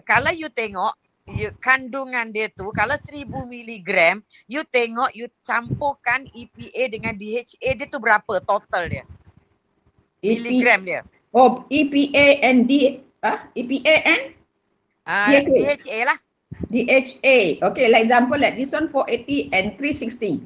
kalau 0.03 0.31
you 0.35 0.51
tengok 0.51 0.91
you, 1.31 1.51
kandungan 1.63 2.31
dia 2.31 2.51
tu 2.51 2.67
kalau 2.75 2.95
1000 2.95 3.27
miligram, 3.47 4.19
you 4.47 4.63
tengok 4.67 5.11
you 5.15 5.31
campurkan 5.47 6.27
EPA 6.35 6.83
dengan 6.91 7.13
DHA 7.15 7.69
dia 7.79 7.87
tu 7.87 7.99
berapa 7.99 8.43
total 8.43 8.83
dia? 8.91 9.03
EP, 10.19 10.39
miligram 10.39 10.83
dia. 10.83 11.01
Oh, 11.31 11.63
EPA 11.71 12.43
and 12.43 12.67
D 12.67 13.03
ah 13.23 13.47
EPA 13.55 13.95
and 14.03 14.23
uh, 15.07 15.27
DHA. 15.31 15.79
DHA 15.83 15.99
lah. 16.07 16.17
DHA. 16.67 17.63
Okay, 17.63 17.85
like 17.87 18.03
example 18.03 18.35
like 18.35 18.59
this 18.59 18.75
one 18.75 18.91
480 18.91 19.55
and 19.55 19.67
360. 19.79 20.43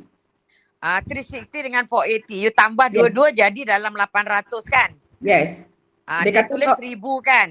Ah, 0.83 0.99
uh, 0.99 1.01
360 1.01 1.49
dengan 1.71 1.83
480. 1.87 2.43
You 2.43 2.51
tambah 2.51 2.87
yes. 2.91 2.95
dua-dua 2.99 3.27
jadi 3.33 3.61
dalam 3.73 3.95
800 3.95 4.67
kan? 4.67 4.93
Yes. 5.23 5.65
Ah, 6.03 6.21
uh, 6.21 6.23
dia, 6.27 6.43
dia 6.43 6.51
tulis 6.51 6.69
1000 6.75 6.99
kan? 7.23 7.49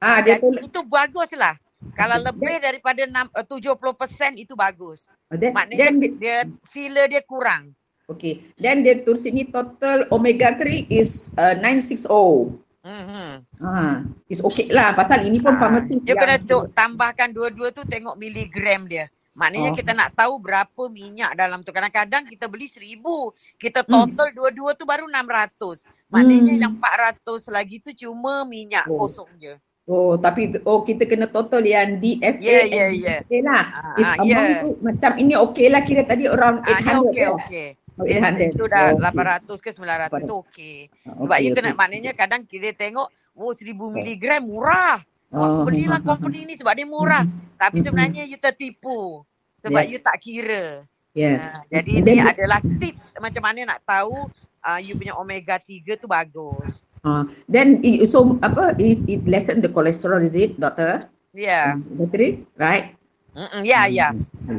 Ah, 0.00 0.18
uh, 0.18 0.18
dia 0.24 0.36
tulis 0.40 0.64
itu 0.64 0.80
baguslah. 0.82 1.54
Kalau 1.92 2.16
lebih 2.22 2.62
daripada 2.62 3.02
6, 3.04 3.28
uh, 3.36 3.44
70% 3.44 4.38
itu 4.40 4.54
bagus. 4.56 5.04
Oh, 5.28 5.36
then, 5.36 5.52
Maknanya 5.52 5.92
then, 5.92 5.94
dia 6.16 6.38
filler 6.70 7.06
dia 7.10 7.20
kurang. 7.26 7.76
Okay. 8.08 8.42
Then 8.58 8.82
dia 8.82 9.04
tulis 9.04 9.28
ini 9.28 9.48
total 9.52 10.08
omega 10.08 10.56
3 10.56 10.88
is 10.88 11.36
uh, 11.36 11.54
960. 11.60 12.56
Mm-hmm. 12.82 13.30
Ha, 13.62 14.02
it's 14.26 14.42
okay 14.42 14.66
lah 14.74 14.90
pasal 14.98 15.22
ini 15.22 15.38
pun 15.38 15.54
ha, 15.54 15.60
farmasi. 15.62 16.02
Dia 16.02 16.18
kena 16.18 16.42
tu, 16.42 16.66
tambahkan 16.74 17.30
dua-dua 17.30 17.70
tu 17.70 17.86
tengok 17.86 18.18
miligram 18.18 18.90
dia. 18.90 19.06
Maknanya 19.32 19.70
oh. 19.72 19.76
kita 19.78 19.92
nak 19.96 20.12
tahu 20.12 20.36
berapa 20.42 20.82
minyak 20.92 21.32
dalam 21.38 21.64
tu. 21.64 21.72
Kadang-kadang 21.72 22.28
kita 22.28 22.50
beli 22.50 22.68
seribu. 22.68 23.32
Kita 23.56 23.80
total 23.80 24.28
mm. 24.28 24.36
dua-dua 24.36 24.70
tu 24.76 24.84
baru 24.84 25.08
enam 25.08 25.24
ratus. 25.24 25.86
Maknanya 26.12 26.52
mm. 26.52 26.60
yang 26.60 26.72
empat 26.76 26.94
ratus 27.00 27.48
lagi 27.48 27.80
tu 27.80 27.96
cuma 27.96 28.44
minyak 28.44 28.84
oh. 28.92 29.06
kosong 29.06 29.30
je. 29.40 29.56
Oh 29.82 30.14
tapi 30.14 30.54
oh 30.62 30.86
kita 30.86 31.10
kena 31.10 31.26
total 31.26 31.58
yang 31.66 31.98
DFA 31.98 32.38
yeah, 32.38 32.64
yeah, 32.70 32.90
yeah. 32.94 33.18
Okay 33.26 33.42
lah. 33.42 33.64
Uh, 33.98 33.98
uh, 33.98 34.22
yeah. 34.22 34.62
tu 34.62 34.78
macam 34.78 35.10
ini 35.18 35.34
okay 35.34 35.66
lah 35.66 35.82
kira 35.82 36.06
tadi 36.06 36.30
around 36.30 36.62
800 36.62 36.70
uh, 36.70 37.02
okay, 37.02 37.26
lah. 37.26 37.34
okay. 37.34 37.68
Oh, 38.00 38.08
itu 38.08 38.64
dah 38.64 38.96
oh, 38.96 39.00
800 39.00 39.52
ke 39.60 39.70
900 39.76 40.24
tu 40.24 40.34
okey. 40.40 40.76
Ah, 41.04 41.20
Sebab 41.20 41.38
okay, 41.38 41.52
kena 41.52 41.70
okay. 41.72 41.76
maknanya 41.76 42.12
kadang 42.16 42.42
kita 42.48 42.72
tengok 42.72 43.12
oh 43.36 43.52
1000 43.52 43.76
miligram 43.76 44.42
murah. 44.48 45.04
Oh, 45.32 45.64
belilah 45.64 46.00
company 46.04 46.44
ni 46.44 46.54
sebab 46.56 46.72
dia 46.72 46.88
murah. 46.88 47.24
Tapi 47.62 47.84
sebenarnya 47.84 48.24
you 48.24 48.40
tertipu. 48.40 49.24
Sebab 49.60 49.84
yeah. 49.84 49.90
you 49.92 49.98
tak 50.00 50.16
kira. 50.20 50.64
Yeah. 51.12 51.60
Uh, 51.60 51.60
jadi 51.68 51.90
ini 52.00 52.20
adalah 52.24 52.60
tips 52.80 53.12
macam 53.20 53.44
mana 53.44 53.76
nak 53.76 53.80
tahu 53.84 54.32
uh, 54.64 54.80
you 54.80 54.96
punya 54.96 55.12
omega 55.16 55.60
3 55.60 56.00
tu 56.00 56.08
bagus. 56.08 56.88
Uh, 57.04 57.26
then 57.50 57.82
it, 57.84 58.08
so 58.08 58.38
apa 58.40 58.78
it, 58.78 59.02
it 59.10 59.22
lessen 59.28 59.60
the 59.60 59.68
cholesterol 59.68 60.22
is 60.24 60.32
it 60.32 60.56
doctor? 60.56 61.10
Yeah. 61.36 61.76
Betul 61.98 62.46
right? 62.56 62.96
Mm-mm, 63.32 63.62
ya, 63.64 63.88
ya. 63.88 64.12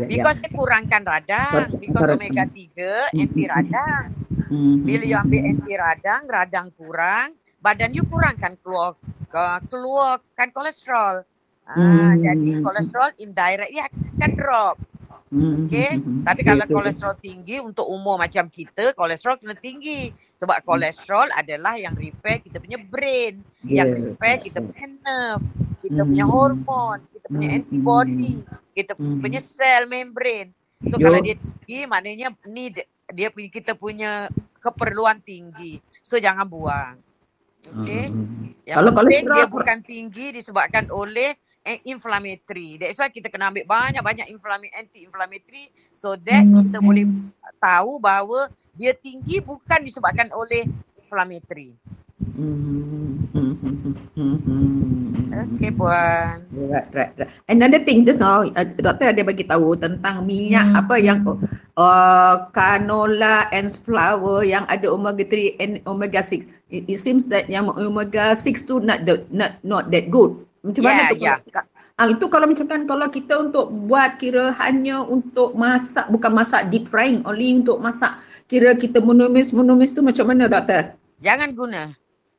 Because 0.09 0.41
dia 0.41 0.49
kurangkan 0.49 1.01
radang. 1.05 1.69
Because 1.77 2.09
omega 2.17 2.45
3 2.49 3.13
anti 3.13 3.43
radang. 3.45 4.05
Bila 4.85 5.03
you 5.05 5.17
ambil 5.17 5.41
anti 5.45 5.73
radang, 5.77 6.21
radang 6.25 6.67
kurang, 6.73 7.37
badan 7.61 7.93
you 7.93 8.05
kurang 8.05 8.37
kan 8.37 8.57
keluar 8.61 8.97
keluarkan 9.69 10.49
kolesterol. 10.53 11.25
Ah, 11.65 12.13
jadi 12.17 12.61
kolesterol 12.61 13.17
indirectly 13.17 13.81
akan 13.81 14.31
drop. 14.37 14.77
Okay. 15.33 15.97
Tapi 15.97 16.41
kalau 16.45 16.65
kolesterol 16.69 17.17
tinggi 17.17 17.57
untuk 17.57 17.89
umur 17.89 18.21
macam 18.21 18.45
kita, 18.53 18.93
kolesterol 18.93 19.41
kena 19.41 19.57
tinggi. 19.57 20.13
Sebab 20.37 20.61
kolesterol 20.67 21.33
adalah 21.33 21.79
yang 21.79 21.97
repair 21.97 22.43
kita 22.43 22.61
punya 22.61 22.77
brain. 22.77 23.41
Yang 23.65 24.13
repair 24.13 24.37
kita 24.43 24.59
punya 24.61 24.87
nerve. 25.01 25.45
Kita 25.81 26.01
punya 26.05 26.25
hormon. 26.29 26.99
Kita 27.23 27.27
punya 27.31 27.49
antibody 27.55 28.43
kita 28.73 28.97
hmm. 28.97 29.21
punya 29.21 29.39
sel 29.39 29.85
membrane. 29.85 30.51
So 30.83 30.99
Yo. 30.99 31.07
kalau 31.07 31.19
dia 31.23 31.37
tinggi 31.39 31.79
maknanya 31.87 32.33
ni 32.49 32.73
dia 33.13 33.29
punya 33.31 33.49
kita 33.53 33.71
punya 33.77 34.11
keperluan 34.59 35.21
tinggi. 35.23 35.79
So 36.03 36.19
jangan 36.19 36.49
buang. 36.49 36.99
Okay. 37.63 38.11
Hmm. 38.11 38.51
Yang 38.67 38.75
kalau 38.75 38.91
penting 38.91 39.23
dia 39.31 39.45
bukan 39.47 39.77
tinggi 39.85 40.25
disebabkan 40.35 40.91
oleh 40.91 41.37
inflammatory. 41.87 42.75
That's 42.75 42.99
why 42.99 43.07
kita 43.07 43.31
kena 43.31 43.47
ambil 43.47 43.63
banyak-banyak 43.63 44.27
anti-inflammatory 44.75 45.71
so 45.95 46.19
that 46.19 46.43
hmm. 46.43 46.67
kita 46.67 46.77
boleh 46.83 47.05
tahu 47.63 48.03
bahawa 48.03 48.51
dia 48.75 48.91
tinggi 48.91 49.39
bukan 49.39 49.79
disebabkan 49.79 50.27
oleh 50.35 50.67
inflammatory. 50.99 51.71
Hmm. 52.35 53.23
Okay 55.43 55.71
puan. 55.75 56.39
Right, 56.51 56.87
right, 56.95 57.11
right. 57.19 57.29
Another 57.51 57.83
thing 57.83 58.07
just 58.07 58.23
now, 58.23 58.43
uh, 58.43 58.65
doktor 58.79 59.11
ada 59.11 59.21
bagi 59.21 59.43
tahu 59.43 59.75
tentang 59.75 60.23
minyak 60.23 60.63
hmm. 60.63 60.79
apa 60.79 60.95
yang 60.99 61.19
uh, 61.75 62.47
canola 62.55 63.51
and 63.51 63.69
flour 63.69 64.41
yang 64.47 64.63
ada 64.71 64.87
omega 64.87 65.27
3 65.27 65.59
and 65.59 65.73
omega 65.83 66.23
6. 66.23 66.47
It, 66.71 66.87
it 66.87 66.99
seems 66.99 67.27
that 67.29 67.51
yang 67.51 67.67
omega 67.69 68.33
6 68.33 68.65
tu 68.65 68.79
not 68.79 69.03
the, 69.03 69.21
not 69.29 69.59
not 69.67 69.91
that 69.91 70.07
good. 70.09 70.33
Macam 70.63 70.81
yeah, 70.81 70.89
mana 70.95 71.11
tu? 71.11 71.15
Yeah. 71.19 71.37
Ah, 72.01 72.09
itu 72.09 72.25
kalau 72.25 72.49
macam 72.49 72.65
kan 72.65 72.89
kalau 72.89 73.05
kita 73.05 73.33
untuk 73.37 73.69
buat 73.85 74.17
kira 74.17 74.49
hanya 74.57 75.05
untuk 75.05 75.53
masak 75.53 76.09
bukan 76.09 76.33
masak 76.33 76.73
deep 76.73 76.89
frying 76.89 77.21
only 77.29 77.53
untuk 77.61 77.77
masak 77.77 78.17
kira 78.49 78.73
kita 78.73 78.97
menumis 78.97 79.53
menumis 79.53 79.93
tu 79.93 80.01
macam 80.01 80.25
mana 80.25 80.49
doktor? 80.49 80.97
Jangan 81.21 81.53
guna. 81.53 81.93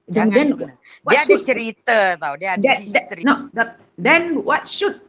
Jangan 0.08 0.32
then, 0.36 0.48
guna. 0.52 0.74
Dia 1.08 1.20
ada 1.24 1.36
cerita 1.40 1.98
tau. 2.20 2.34
Dia 2.36 2.50
ada 2.60 2.64
that. 2.64 2.80
That, 2.92 3.24
no, 3.24 3.34
that, 3.56 3.68
then 3.96 4.44
what 4.44 4.68
should 4.68 5.00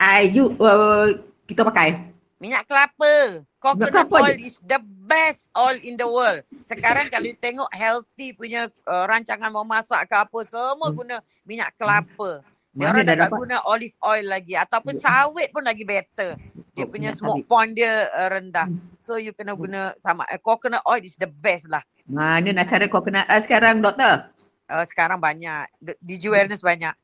I 0.00 0.32
you 0.32 0.56
uh, 0.56 1.20
kita 1.44 1.68
pakai? 1.68 2.00
Minyak 2.40 2.66
kelapa. 2.66 3.44
Coconut 3.62 4.10
oil 4.10 4.34
je. 4.34 4.50
is 4.50 4.56
the 4.66 4.82
best 4.82 5.46
oil 5.54 5.78
in 5.86 5.94
the 5.94 6.08
world. 6.08 6.42
Sekarang 6.66 7.06
kalau 7.06 7.30
you 7.30 7.38
tengok 7.38 7.70
healthy 7.70 8.34
punya 8.34 8.66
uh, 8.90 9.06
rancangan 9.06 9.54
mau 9.54 9.62
masak 9.62 10.10
ke 10.10 10.16
apa, 10.18 10.38
semua 10.42 10.90
hmm. 10.90 10.96
guna 10.98 11.16
minyak 11.46 11.70
kelapa. 11.78 12.42
Dia 12.72 12.88
orang 12.88 13.04
dah, 13.04 13.16
dah 13.20 13.30
guna 13.30 13.56
olive 13.68 13.94
oil 14.00 14.26
lagi 14.26 14.56
ataupun 14.56 14.96
sawit 14.98 15.52
pun 15.52 15.62
lagi 15.62 15.84
better. 15.84 16.40
Dia 16.72 16.88
punya 16.88 17.12
smoke 17.12 17.44
point 17.46 17.76
dia 17.76 18.08
uh, 18.10 18.32
rendah. 18.32 18.66
So 19.04 19.20
you 19.20 19.36
kena 19.36 19.52
guna 19.54 19.92
sama 20.02 20.26
uh, 20.26 20.40
coconut 20.40 20.82
oil 20.88 21.04
is 21.04 21.14
the 21.20 21.28
best 21.28 21.68
lah. 21.68 21.84
Mana 22.06 22.50
nak 22.50 22.68
cari 22.68 22.86
coconut 22.90 23.28
oil 23.30 23.42
sekarang 23.42 23.82
doktor? 23.82 24.26
Uh, 24.66 24.84
sekarang 24.88 25.22
banyak. 25.22 25.68
Di 26.02 26.16
wellness 26.26 26.64
banyak. 26.64 26.94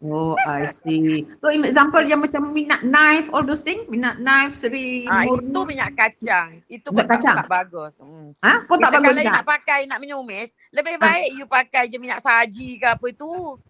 Oh, 0.00 0.32
I 0.48 0.72
see. 0.72 1.28
So 1.44 1.52
example 1.52 2.00
yang 2.00 2.24
macam 2.24 2.48
minyak 2.48 2.80
knife, 2.80 3.28
all 3.28 3.44
those 3.44 3.60
things, 3.60 3.84
minyak 3.92 4.16
knife, 4.16 4.56
seri, 4.56 5.04
ah, 5.04 5.28
Itu 5.28 5.60
minyak 5.68 5.92
kacang. 5.92 6.64
Itu 6.64 6.88
pun 6.96 7.04
kacang. 7.04 7.44
tak, 7.44 7.50
bagus. 7.52 7.92
Hmm. 8.00 8.32
Ha? 8.40 8.64
Pun 8.64 8.80
tak 8.80 8.96
bagus. 8.96 9.12
Kalau 9.12 9.36
nak 9.36 9.44
pakai, 9.44 9.80
nak 9.84 10.00
menyumis, 10.00 10.56
lebih 10.72 10.96
ah. 10.96 11.00
baik 11.04 11.28
ha? 11.28 11.36
you 11.36 11.44
pakai 11.44 11.82
je 11.92 11.98
minyak 12.00 12.24
saji 12.24 12.80
ke 12.80 12.88
apa 12.88 13.06
itu. 13.12 13.60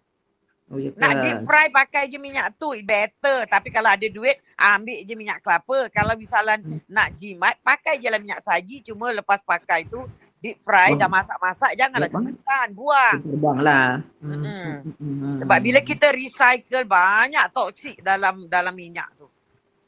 Oh, 0.73 0.81
ya 0.81 0.89
nak 0.97 1.13
deep 1.21 1.39
fry 1.45 1.69
pakai 1.69 2.09
je 2.09 2.17
minyak 2.17 2.57
tu 2.57 2.73
better 2.81 3.45
tapi 3.45 3.69
kalau 3.69 3.93
ada 3.93 4.09
duit 4.09 4.41
ambil 4.57 5.05
je 5.05 5.13
minyak 5.13 5.37
kelapa 5.45 5.85
kalau 5.93 6.17
misalnya 6.17 6.57
hmm. 6.57 6.89
nak 6.89 7.13
jimat 7.13 7.53
pakai 7.61 8.01
je 8.01 8.09
lah 8.09 8.17
minyak 8.17 8.41
saji 8.41 8.81
cuma 8.81 9.13
lepas 9.13 9.37
pakai 9.45 9.85
tu 9.85 10.01
deep 10.41 10.57
fry 10.65 10.91
oh. 10.91 10.97
dah 10.97 11.05
masak-masak 11.05 11.77
janganlah 11.77 12.09
simpan 12.09 12.67
buang 12.73 13.21
buanglah 13.37 14.01
hmm. 14.17 14.97
hmm. 14.97 15.45
sebab 15.45 15.59
bila 15.61 15.79
kita 15.85 16.09
recycle 16.09 16.89
banyak 16.89 17.45
toksik 17.53 18.01
dalam 18.01 18.49
dalam 18.49 18.73
minyak 18.73 19.13
tu 19.13 19.29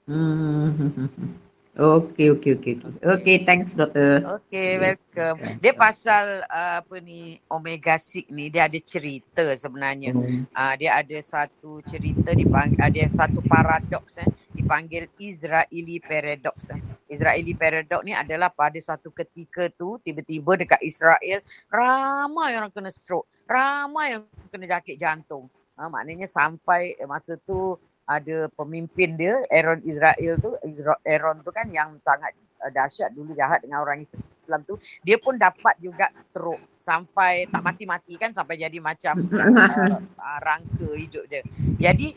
hmm. 0.06 1.42
Okay, 1.76 2.32
okay, 2.32 2.56
okay. 2.56 2.80
Okay, 3.04 3.44
thanks 3.44 3.76
doktor. 3.76 4.24
Okay, 4.40 4.80
welcome. 4.80 5.60
Dia 5.60 5.76
pasal 5.76 6.48
uh, 6.48 6.80
apa 6.80 7.04
ni 7.04 7.36
omega 7.52 8.00
6 8.00 8.32
ni 8.32 8.48
dia 8.48 8.72
ada 8.72 8.80
cerita 8.80 9.44
sebenarnya. 9.60 10.16
Hmm. 10.16 10.48
Uh, 10.56 10.74
dia 10.80 10.96
ada 10.96 11.20
satu 11.20 11.84
cerita 11.84 12.32
dipanggil 12.32 12.80
ada 12.80 13.04
satu 13.12 13.44
paradoks 13.44 14.24
eh 14.24 14.30
dipanggil 14.56 15.12
Israeli 15.20 16.00
paradox. 16.00 16.72
Eh. 16.72 16.80
Israeli 17.12 17.52
paradox 17.52 18.08
ni 18.08 18.16
adalah 18.16 18.56
pada 18.56 18.80
satu 18.80 19.12
ketika 19.12 19.68
tu 19.68 20.00
tiba-tiba 20.00 20.56
dekat 20.56 20.80
Israel 20.80 21.44
ramai 21.68 22.56
orang 22.56 22.72
kena 22.72 22.88
stroke, 22.88 23.28
ramai 23.44 24.16
yang 24.16 24.24
kena 24.48 24.80
sakit 24.80 24.96
jantung. 24.96 25.52
Uh, 25.76 25.92
maknanya 25.92 26.24
sampai 26.32 26.96
masa 27.04 27.36
tu 27.36 27.76
ada 28.06 28.48
pemimpin 28.54 29.18
dia 29.18 29.42
Aaron 29.50 29.82
Israel 29.82 30.38
tu 30.38 30.54
Aaron 31.02 31.42
tu 31.42 31.50
kan 31.50 31.66
yang 31.74 31.98
sangat 32.06 32.38
uh, 32.62 32.70
dahsyat 32.70 33.10
dulu 33.12 33.34
jahat 33.34 33.66
dengan 33.66 33.82
orang 33.82 34.06
Islam 34.06 34.62
tu. 34.66 34.78
Dia 35.02 35.18
pun 35.18 35.36
dapat 35.36 35.74
juga 35.82 36.14
stroke 36.14 36.78
sampai 36.78 37.50
tak 37.50 37.66
mati-mati 37.66 38.14
kan 38.22 38.30
sampai 38.30 38.62
jadi 38.62 38.78
macam 38.78 39.18
uh, 39.26 39.98
uh, 40.22 40.40
rangka 40.42 40.90
hidup 40.94 41.26
dia. 41.26 41.42
Jadi 41.82 42.14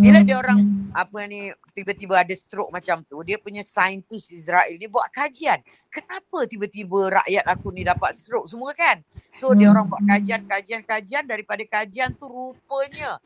bila 0.00 0.24
dia 0.24 0.36
orang 0.40 0.60
apa 0.96 1.28
ni 1.28 1.52
tiba-tiba 1.76 2.24
ada 2.24 2.32
stroke 2.32 2.72
macam 2.72 3.04
tu 3.04 3.20
dia 3.20 3.36
punya 3.36 3.60
saintis 3.60 4.28
Israel 4.32 4.76
dia 4.76 4.88
buat 4.88 5.08
kajian. 5.12 5.60
Kenapa 5.90 6.46
tiba-tiba 6.46 7.20
rakyat 7.20 7.44
aku 7.48 7.74
ni 7.74 7.82
dapat 7.82 8.14
stroke 8.16 8.48
semua 8.48 8.76
kan? 8.76 9.02
So 9.36 9.56
dia 9.56 9.72
orang 9.72 9.88
buat 9.88 10.02
kajian 10.04 10.46
kajian 10.46 10.82
kajian 10.84 11.24
daripada 11.26 11.62
kajian 11.64 12.14
tu 12.16 12.28
rupanya 12.28 13.18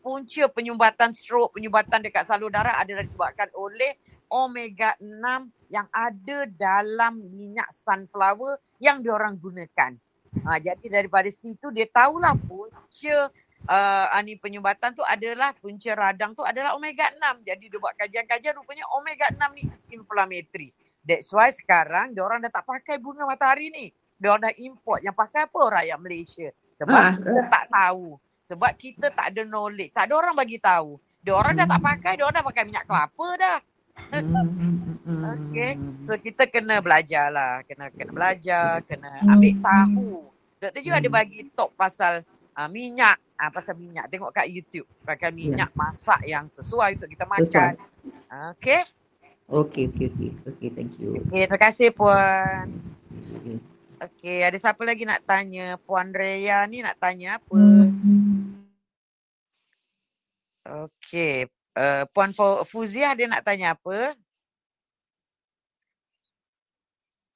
punca 0.00 0.44
penyumbatan 0.50 1.12
stroke, 1.12 1.56
penyumbatan 1.56 2.00
dekat 2.00 2.24
salur 2.24 2.48
darah 2.48 2.80
adalah 2.80 3.04
disebabkan 3.04 3.52
oleh 3.54 3.96
omega 4.32 4.94
6 5.02 5.70
yang 5.70 5.86
ada 5.90 6.46
dalam 6.48 7.18
minyak 7.30 7.68
sunflower 7.70 8.58
yang 8.78 9.04
diorang 9.04 9.36
gunakan. 9.36 9.98
Ha, 10.46 10.62
jadi 10.62 10.86
daripada 10.86 11.26
situ 11.34 11.74
dia 11.74 11.90
tahulah 11.90 12.38
punca 12.38 13.16
uh, 13.66 14.22
ni 14.22 14.38
penyumbatan 14.38 14.94
tu 14.94 15.02
adalah 15.02 15.50
punca 15.58 15.90
radang 15.92 16.32
tu 16.38 16.46
adalah 16.46 16.78
omega 16.78 17.10
6. 17.10 17.42
Jadi 17.42 17.64
dia 17.66 17.78
buat 17.82 17.94
kajian-kajian 17.98 18.54
rupanya 18.54 18.86
omega 18.94 19.26
6 19.34 19.36
ni 19.58 19.62
is 19.68 19.84
inflammatory. 19.90 20.70
That's 21.02 21.32
why 21.34 21.50
sekarang 21.50 22.14
diorang 22.14 22.38
dah 22.46 22.52
tak 22.52 22.64
pakai 22.64 23.02
bunga 23.02 23.26
matahari 23.26 23.74
ni. 23.74 23.90
Diorang 24.20 24.46
dah 24.46 24.54
import 24.62 25.00
yang 25.02 25.16
pakai 25.16 25.50
apa 25.50 25.60
rakyat 25.82 25.98
Malaysia. 25.98 26.48
Sebab 26.78 26.94
ha, 26.94 27.12
kita 27.18 27.42
tak 27.50 27.64
tahu. 27.72 28.16
Sebab 28.50 28.74
kita 28.74 29.14
tak 29.14 29.30
ada 29.30 29.46
knowledge. 29.46 29.94
Tak 29.94 30.10
ada 30.10 30.14
orang 30.18 30.34
bagi 30.34 30.58
tahu. 30.58 30.98
Dia 31.22 31.38
orang 31.38 31.54
dah 31.54 31.66
tak 31.70 31.80
pakai, 31.84 32.12
dia 32.18 32.24
orang 32.26 32.36
dah 32.42 32.46
pakai 32.50 32.62
minyak 32.66 32.84
kelapa 32.90 33.28
dah. 33.38 33.58
okay. 35.38 35.78
So 36.02 36.18
kita 36.18 36.50
kena 36.50 36.82
belajar 36.82 37.30
lah. 37.30 37.62
Kena 37.62 37.94
kena 37.94 38.10
belajar, 38.10 38.82
kena 38.90 39.22
ambil 39.22 39.54
tahu. 39.62 40.10
Doktor 40.58 40.80
juga 40.82 40.96
ada 40.98 41.08
bagi 41.08 41.46
top 41.54 41.70
pasal 41.78 42.26
uh, 42.58 42.68
minyak. 42.68 43.22
Uh, 43.38 43.50
pasal 43.54 43.78
minyak. 43.78 44.10
Tengok 44.10 44.34
kat 44.34 44.50
YouTube. 44.50 44.88
Pakai 45.06 45.30
ya. 45.30 45.36
minyak 45.36 45.70
yeah. 45.70 45.78
masak 45.78 46.20
yang 46.26 46.50
sesuai 46.50 46.98
untuk 46.98 47.08
kita 47.12 47.24
makan. 47.30 47.78
Okay. 48.58 48.82
Okay, 49.50 49.84
okay, 49.90 50.06
okay. 50.10 50.30
Okay, 50.46 50.68
thank 50.74 50.94
you. 50.98 51.22
Okay, 51.26 51.46
terima 51.46 51.58
kasih 51.58 51.90
Puan. 51.94 52.70
Okay. 53.10 53.58
Okay, 54.00 54.40
ada 54.40 54.56
siapa 54.56 54.80
lagi 54.80 55.04
nak 55.04 55.20
tanya? 55.28 55.76
Puan 55.84 56.08
Raya 56.08 56.64
ni 56.64 56.80
nak 56.80 56.96
tanya 56.96 57.36
apa? 57.36 57.52
Okay, 60.70 61.50
uh, 61.74 62.06
Puan 62.14 62.30
Fuzia 62.62 63.10
dia 63.18 63.26
nak 63.26 63.42
tanya 63.42 63.74
apa? 63.74 64.14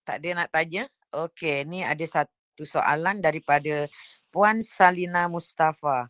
Tak 0.06 0.22
ada 0.22 0.30
nak 0.38 0.48
tanya? 0.54 0.86
Okay, 1.10 1.66
ni 1.66 1.82
ada 1.82 2.04
satu 2.06 2.62
soalan 2.62 3.18
daripada 3.18 3.90
Puan 4.30 4.62
Salina 4.62 5.26
Mustafa. 5.26 6.06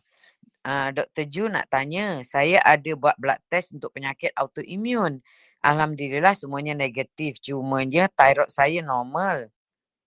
Uh, 0.61 0.93
Dr. 0.93 1.25
Ju 1.25 1.43
nak 1.49 1.65
tanya, 1.73 2.21
saya 2.21 2.61
ada 2.61 2.93
buat 2.93 3.17
blood 3.17 3.41
test 3.49 3.73
untuk 3.73 3.89
penyakit 3.97 4.29
autoimun. 4.37 5.17
Alhamdulillah 5.65 6.37
semuanya 6.37 6.77
negatif. 6.77 7.41
Cumanya 7.41 8.05
thyroid 8.13 8.53
saya 8.53 8.85
normal 8.85 9.49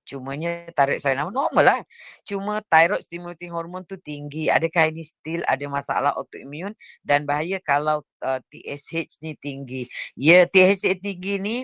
Cumanya 0.09 0.65
thyroid 0.73 1.05
saya 1.05 1.21
normal 1.21 1.61
lah. 1.61 1.81
Cuma 2.25 2.65
thyroid 2.65 3.05
stimulating 3.05 3.53
hormone 3.53 3.85
tu 3.85 4.01
tinggi. 4.01 4.49
Adakah 4.49 4.89
ini 4.89 5.05
still 5.05 5.45
ada 5.45 5.61
masalah 5.69 6.17
autoimmune 6.17 6.73
dan 7.05 7.29
bahaya 7.29 7.61
kalau 7.61 8.01
uh, 8.25 8.41
TSH 8.49 9.21
ni 9.21 9.37
tinggi. 9.37 9.85
Ya 10.17 10.49
TSH 10.49 11.05
tinggi 11.05 11.37
ni 11.37 11.57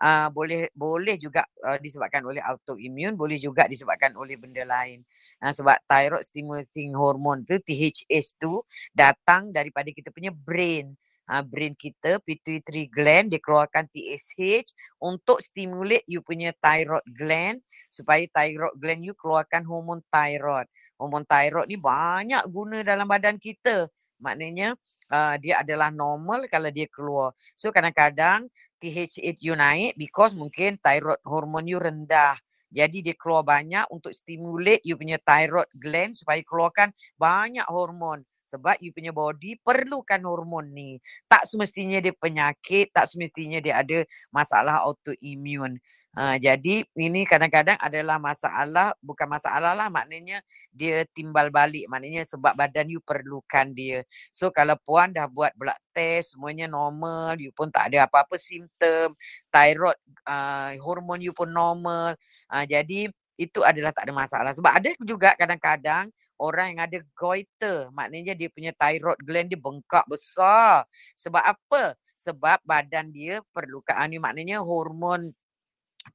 uh, 0.00 0.32
boleh 0.32 0.72
boleh 0.72 1.20
juga 1.20 1.44
uh, 1.60 1.76
disebabkan 1.76 2.24
oleh 2.24 2.40
autoimmune, 2.40 3.12
boleh 3.20 3.36
juga 3.36 3.68
disebabkan 3.68 4.16
oleh 4.16 4.40
benda 4.40 4.64
lain. 4.64 5.04
Uh, 5.44 5.52
sebab 5.52 5.76
thyroid 5.84 6.24
stimulating 6.24 6.96
hormone 6.96 7.44
tu 7.44 7.60
THS 7.60 8.40
tu 8.40 8.64
datang 8.96 9.52
daripada 9.52 9.92
kita 9.92 10.08
punya 10.08 10.32
brain 10.32 10.96
uh, 11.30 11.44
brain 11.46 11.78
kita, 11.78 12.18
pituitary 12.26 12.90
gland, 12.90 13.30
dia 13.30 13.38
keluarkan 13.38 13.86
TSH 13.86 14.74
untuk 14.98 15.38
stimulate 15.38 16.02
you 16.10 16.20
punya 16.26 16.50
thyroid 16.58 17.06
gland 17.14 17.62
supaya 17.90 18.22
thyroid 18.30 18.74
gland 18.78 19.02
you 19.02 19.12
keluarkan 19.18 19.66
hormon 19.66 20.00
thyroid. 20.08 20.70
Hormon 20.96 21.26
thyroid 21.26 21.68
ni 21.68 21.76
banyak 21.76 22.46
guna 22.48 22.86
dalam 22.86 23.04
badan 23.10 23.36
kita. 23.36 23.90
Maknanya 24.22 24.78
uh, 25.10 25.34
dia 25.42 25.60
adalah 25.60 25.90
normal 25.90 26.46
kalau 26.46 26.70
dia 26.70 26.86
keluar. 26.88 27.34
So 27.58 27.74
kadang-kadang 27.74 28.48
THH 28.80 29.44
you 29.44 29.52
naik 29.58 29.98
because 29.98 30.32
mungkin 30.32 30.80
thyroid 30.80 31.20
hormon 31.26 31.68
you 31.68 31.76
rendah. 31.76 32.38
Jadi 32.70 33.02
dia 33.02 33.18
keluar 33.18 33.42
banyak 33.42 33.90
untuk 33.90 34.14
stimulate 34.14 34.86
you 34.86 34.94
punya 34.94 35.18
thyroid 35.18 35.66
gland 35.74 36.14
supaya 36.14 36.38
keluarkan 36.46 36.94
banyak 37.18 37.66
hormon 37.66 38.22
sebab 38.50 38.82
you 38.82 38.90
punya 38.90 39.14
body 39.14 39.54
perlukan 39.62 40.18
hormon 40.26 40.74
ni. 40.74 40.98
Tak 41.30 41.46
semestinya 41.46 42.02
dia 42.02 42.10
penyakit, 42.10 42.90
tak 42.90 43.06
semestinya 43.06 43.62
dia 43.62 43.78
ada 43.78 44.02
masalah 44.34 44.82
autoimmune. 44.82 45.78
Uh, 46.10 46.34
jadi 46.42 46.82
ini 46.98 47.22
kadang-kadang 47.22 47.78
adalah 47.78 48.18
masalah, 48.18 48.90
bukan 48.98 49.30
masalah 49.30 49.78
lah 49.78 49.86
maknanya 49.86 50.42
dia 50.74 51.06
timbal 51.14 51.54
balik. 51.54 51.86
Maknanya 51.86 52.26
sebab 52.26 52.58
badan 52.58 52.90
you 52.90 52.98
perlukan 52.98 53.70
dia. 53.70 54.02
So 54.34 54.50
kalau 54.50 54.74
puan 54.82 55.14
dah 55.14 55.30
buat 55.30 55.54
blood 55.54 55.78
test, 55.94 56.34
semuanya 56.34 56.66
normal, 56.66 57.38
you 57.38 57.54
pun 57.54 57.70
tak 57.70 57.94
ada 57.94 58.10
apa-apa 58.10 58.34
simptom, 58.38 59.14
thyroid, 59.54 59.98
uh, 60.26 60.74
hormon 60.82 61.22
you 61.22 61.30
pun 61.30 61.50
normal. 61.50 62.18
Uh, 62.50 62.66
jadi 62.66 63.10
itu 63.38 63.60
adalah 63.62 63.94
tak 63.94 64.10
ada 64.10 64.14
masalah. 64.14 64.52
Sebab 64.52 64.72
ada 64.82 64.90
juga 64.98 65.32
kadang-kadang 65.38 66.10
orang 66.40 66.74
yang 66.74 66.80
ada 66.90 66.98
goiter. 67.14 67.86
Maknanya 67.94 68.34
dia 68.34 68.50
punya 68.50 68.74
thyroid 68.74 69.20
gland 69.22 69.46
dia 69.46 69.60
bengkak 69.60 70.04
besar. 70.10 70.84
Sebab 71.14 71.44
apa? 71.44 71.94
Sebab 72.20 72.60
badan 72.66 73.08
dia 73.14 73.40
perlukan 73.54 73.96
ni 74.10 74.20
maknanya 74.20 74.60
hormon 74.60 75.32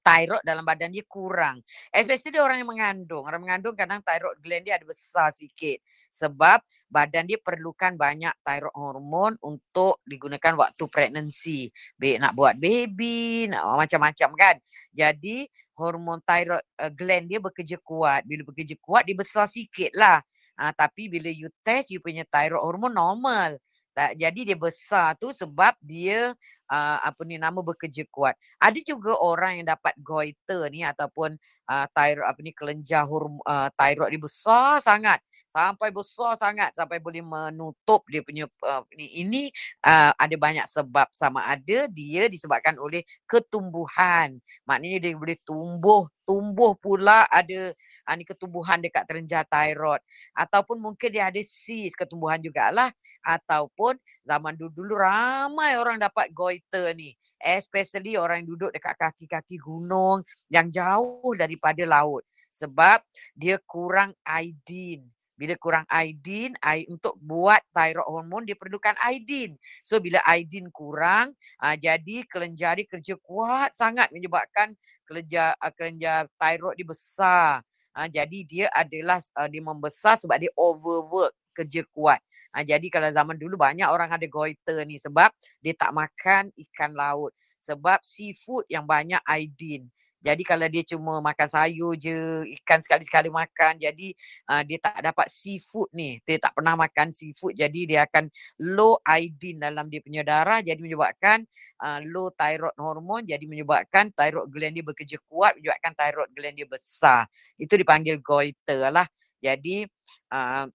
thyroid 0.02 0.42
dalam 0.42 0.66
badan 0.66 0.94
dia 0.94 1.06
kurang. 1.06 1.62
Especially 1.94 2.42
orang 2.42 2.62
yang 2.62 2.70
mengandung. 2.70 3.24
Orang 3.26 3.46
mengandung 3.46 3.78
kadang 3.78 4.02
thyroid 4.02 4.38
gland 4.42 4.64
dia 4.66 4.78
ada 4.78 4.86
besar 4.86 5.30
sikit. 5.34 5.82
Sebab 6.10 6.64
badan 6.88 7.28
dia 7.28 7.38
perlukan 7.42 8.00
banyak 8.00 8.32
thyroid 8.42 8.76
hormon 8.76 9.34
untuk 9.44 10.00
digunakan 10.08 10.56
waktu 10.56 10.84
pregnancy. 10.88 11.70
Baik 12.00 12.24
nak 12.24 12.34
buat 12.34 12.56
baby, 12.56 13.52
nak 13.52 13.86
macam-macam 13.86 14.30
kan. 14.34 14.56
Jadi 14.96 15.46
hormon 15.76 16.24
thyroid 16.24 16.64
uh, 16.80 16.92
gland 16.92 17.28
dia 17.28 17.40
bekerja 17.44 17.78
kuat. 17.84 18.24
Bila 18.24 18.48
bekerja 18.48 18.76
kuat, 18.80 19.04
dia 19.04 19.16
besar 19.18 19.46
sikit 19.46 19.92
lah. 19.94 20.24
Uh, 20.56 20.72
tapi 20.72 21.12
bila 21.12 21.28
you 21.28 21.52
test, 21.68 21.92
you 21.92 22.00
punya 22.00 22.24
thyroid 22.32 22.64
hormon 22.64 22.96
normal. 22.96 23.60
Tak, 23.96 24.20
jadi 24.20 24.40
dia 24.44 24.58
besar 24.60 25.16
tu 25.16 25.32
sebab 25.32 25.72
dia 25.80 26.36
uh, 26.70 26.98
apa 27.02 27.22
ni 27.26 27.38
nama 27.38 27.60
bekerja 27.62 28.06
kuat. 28.10 28.36
Ada 28.62 28.80
juga 28.82 29.18
orang 29.20 29.62
yang 29.62 29.68
dapat 29.74 29.94
goiter 30.02 30.70
ni 30.72 30.82
ataupun 30.86 31.38
uh, 31.70 31.86
thyroid 31.94 32.28
apa 32.28 32.40
ni 32.42 32.52
kelenjar 32.54 33.04
hormon 33.06 33.42
uh, 33.46 33.70
thyroid 33.78 34.14
dia 34.14 34.22
besar 34.22 34.82
sangat. 34.82 35.20
Sampai 35.56 35.88
besar 35.88 36.36
sangat 36.36 36.76
sampai 36.76 37.00
boleh 37.00 37.24
menutup 37.24 38.04
dia 38.12 38.20
punya 38.20 38.44
uh, 38.68 38.84
ini 38.92 39.08
ini 39.24 39.42
uh, 39.88 40.12
ada 40.20 40.36
banyak 40.36 40.68
sebab 40.68 41.08
sama 41.16 41.48
ada 41.48 41.88
dia 41.88 42.28
disebabkan 42.28 42.76
oleh 42.76 43.08
ketumbuhan. 43.24 44.36
Maknanya 44.68 45.00
dia 45.00 45.16
boleh 45.16 45.40
tumbuh 45.48 46.12
tumbuh 46.28 46.76
pula 46.76 47.24
ada 47.32 47.72
uh, 48.06 48.16
ni 48.20 48.28
ketumbuhan 48.28 48.84
dekat 48.84 49.08
terenjah 49.08 49.48
thyroid 49.48 50.04
ataupun 50.36 50.78
mungkin 50.78 51.10
dia 51.10 51.32
ada 51.32 51.40
sis 51.40 51.96
ketumbuhan 51.96 52.42
jugalah 52.44 52.92
ataupun 53.26 53.98
zaman 54.22 54.54
dulu-dulu 54.54 55.02
ramai 55.02 55.76
orang 55.82 55.98
dapat 55.98 56.30
goiter 56.32 56.94
ni 56.94 57.18
especially 57.42 58.16
orang 58.16 58.46
yang 58.46 58.56
duduk 58.56 58.72
dekat 58.72 58.96
kaki-kaki 58.96 59.58
gunung 59.58 60.22
yang 60.48 60.70
jauh 60.70 61.34
daripada 61.34 61.82
laut 61.84 62.22
sebab 62.54 63.02
dia 63.36 63.60
kurang 63.66 64.14
iodine 64.24 65.10
bila 65.36 65.54
kurang 65.60 65.84
iodine, 65.92 66.56
untuk 66.88 67.20
buat 67.20 67.60
thyroid 67.76 68.08
hormon 68.08 68.48
dia 68.48 68.56
perlukan 68.56 68.96
iodine. 69.04 69.60
So 69.84 70.00
bila 70.00 70.24
iodine 70.24 70.72
kurang, 70.72 71.36
uh, 71.60 71.76
jadi 71.76 72.24
kelenjar 72.32 72.80
kerja 72.88 73.20
kuat 73.20 73.76
sangat 73.76 74.16
menyebabkan 74.16 74.72
kelenjar 75.04 75.54
uh, 75.60 75.72
kelenjar 75.76 76.32
thyroid 76.40 76.80
dia 76.80 76.88
besar. 76.88 77.50
Uh, 77.92 78.08
jadi 78.08 78.40
dia 78.48 78.68
adalah 78.72 79.20
uh, 79.36 79.48
dia 79.52 79.60
membesar 79.60 80.16
sebab 80.16 80.40
dia 80.40 80.52
overwork 80.56 81.36
kerja 81.52 81.84
kuat. 81.92 82.24
Uh, 82.56 82.64
jadi 82.64 82.88
kalau 82.88 83.12
zaman 83.12 83.36
dulu 83.36 83.60
banyak 83.60 83.86
orang 83.92 84.08
ada 84.08 84.24
goiter 84.32 84.88
ni 84.88 84.96
sebab 84.96 85.28
dia 85.60 85.76
tak 85.76 85.92
makan 85.92 86.56
ikan 86.56 86.96
laut. 86.96 87.36
Sebab 87.60 88.00
seafood 88.06 88.64
yang 88.72 88.88
banyak 88.88 89.20
iodine. 89.28 89.92
Jadi 90.26 90.42
kalau 90.42 90.66
dia 90.66 90.82
cuma 90.82 91.22
makan 91.22 91.46
sayur 91.46 91.94
je, 91.94 92.42
ikan 92.58 92.82
sekali-sekali 92.82 93.30
makan, 93.30 93.78
jadi 93.78 94.10
uh, 94.50 94.66
dia 94.66 94.82
tak 94.82 94.98
dapat 95.06 95.30
seafood 95.30 95.86
ni. 95.94 96.18
Dia 96.26 96.42
tak 96.42 96.58
pernah 96.58 96.74
makan 96.74 97.14
seafood, 97.14 97.54
jadi 97.54 97.82
dia 97.86 98.00
akan 98.10 98.34
low 98.58 98.98
iodine 99.06 99.62
dalam 99.62 99.86
dia 99.86 100.02
punya 100.02 100.26
darah, 100.26 100.66
jadi 100.66 100.82
menyebabkan 100.82 101.46
uh, 101.78 102.02
low 102.10 102.34
thyroid 102.34 102.74
hormone, 102.74 103.22
jadi 103.22 103.46
menyebabkan 103.46 104.10
thyroid 104.18 104.50
gland 104.50 104.74
dia 104.74 104.82
bekerja 104.82 105.18
kuat, 105.30 105.62
menyebabkan 105.62 105.94
thyroid 105.94 106.30
gland 106.34 106.58
dia 106.58 106.66
besar. 106.66 107.30
Itu 107.62 107.78
dipanggil 107.78 108.18
goiter 108.18 108.90
lah. 108.90 109.06
Jadi 109.38 109.86
uh, 110.34 110.66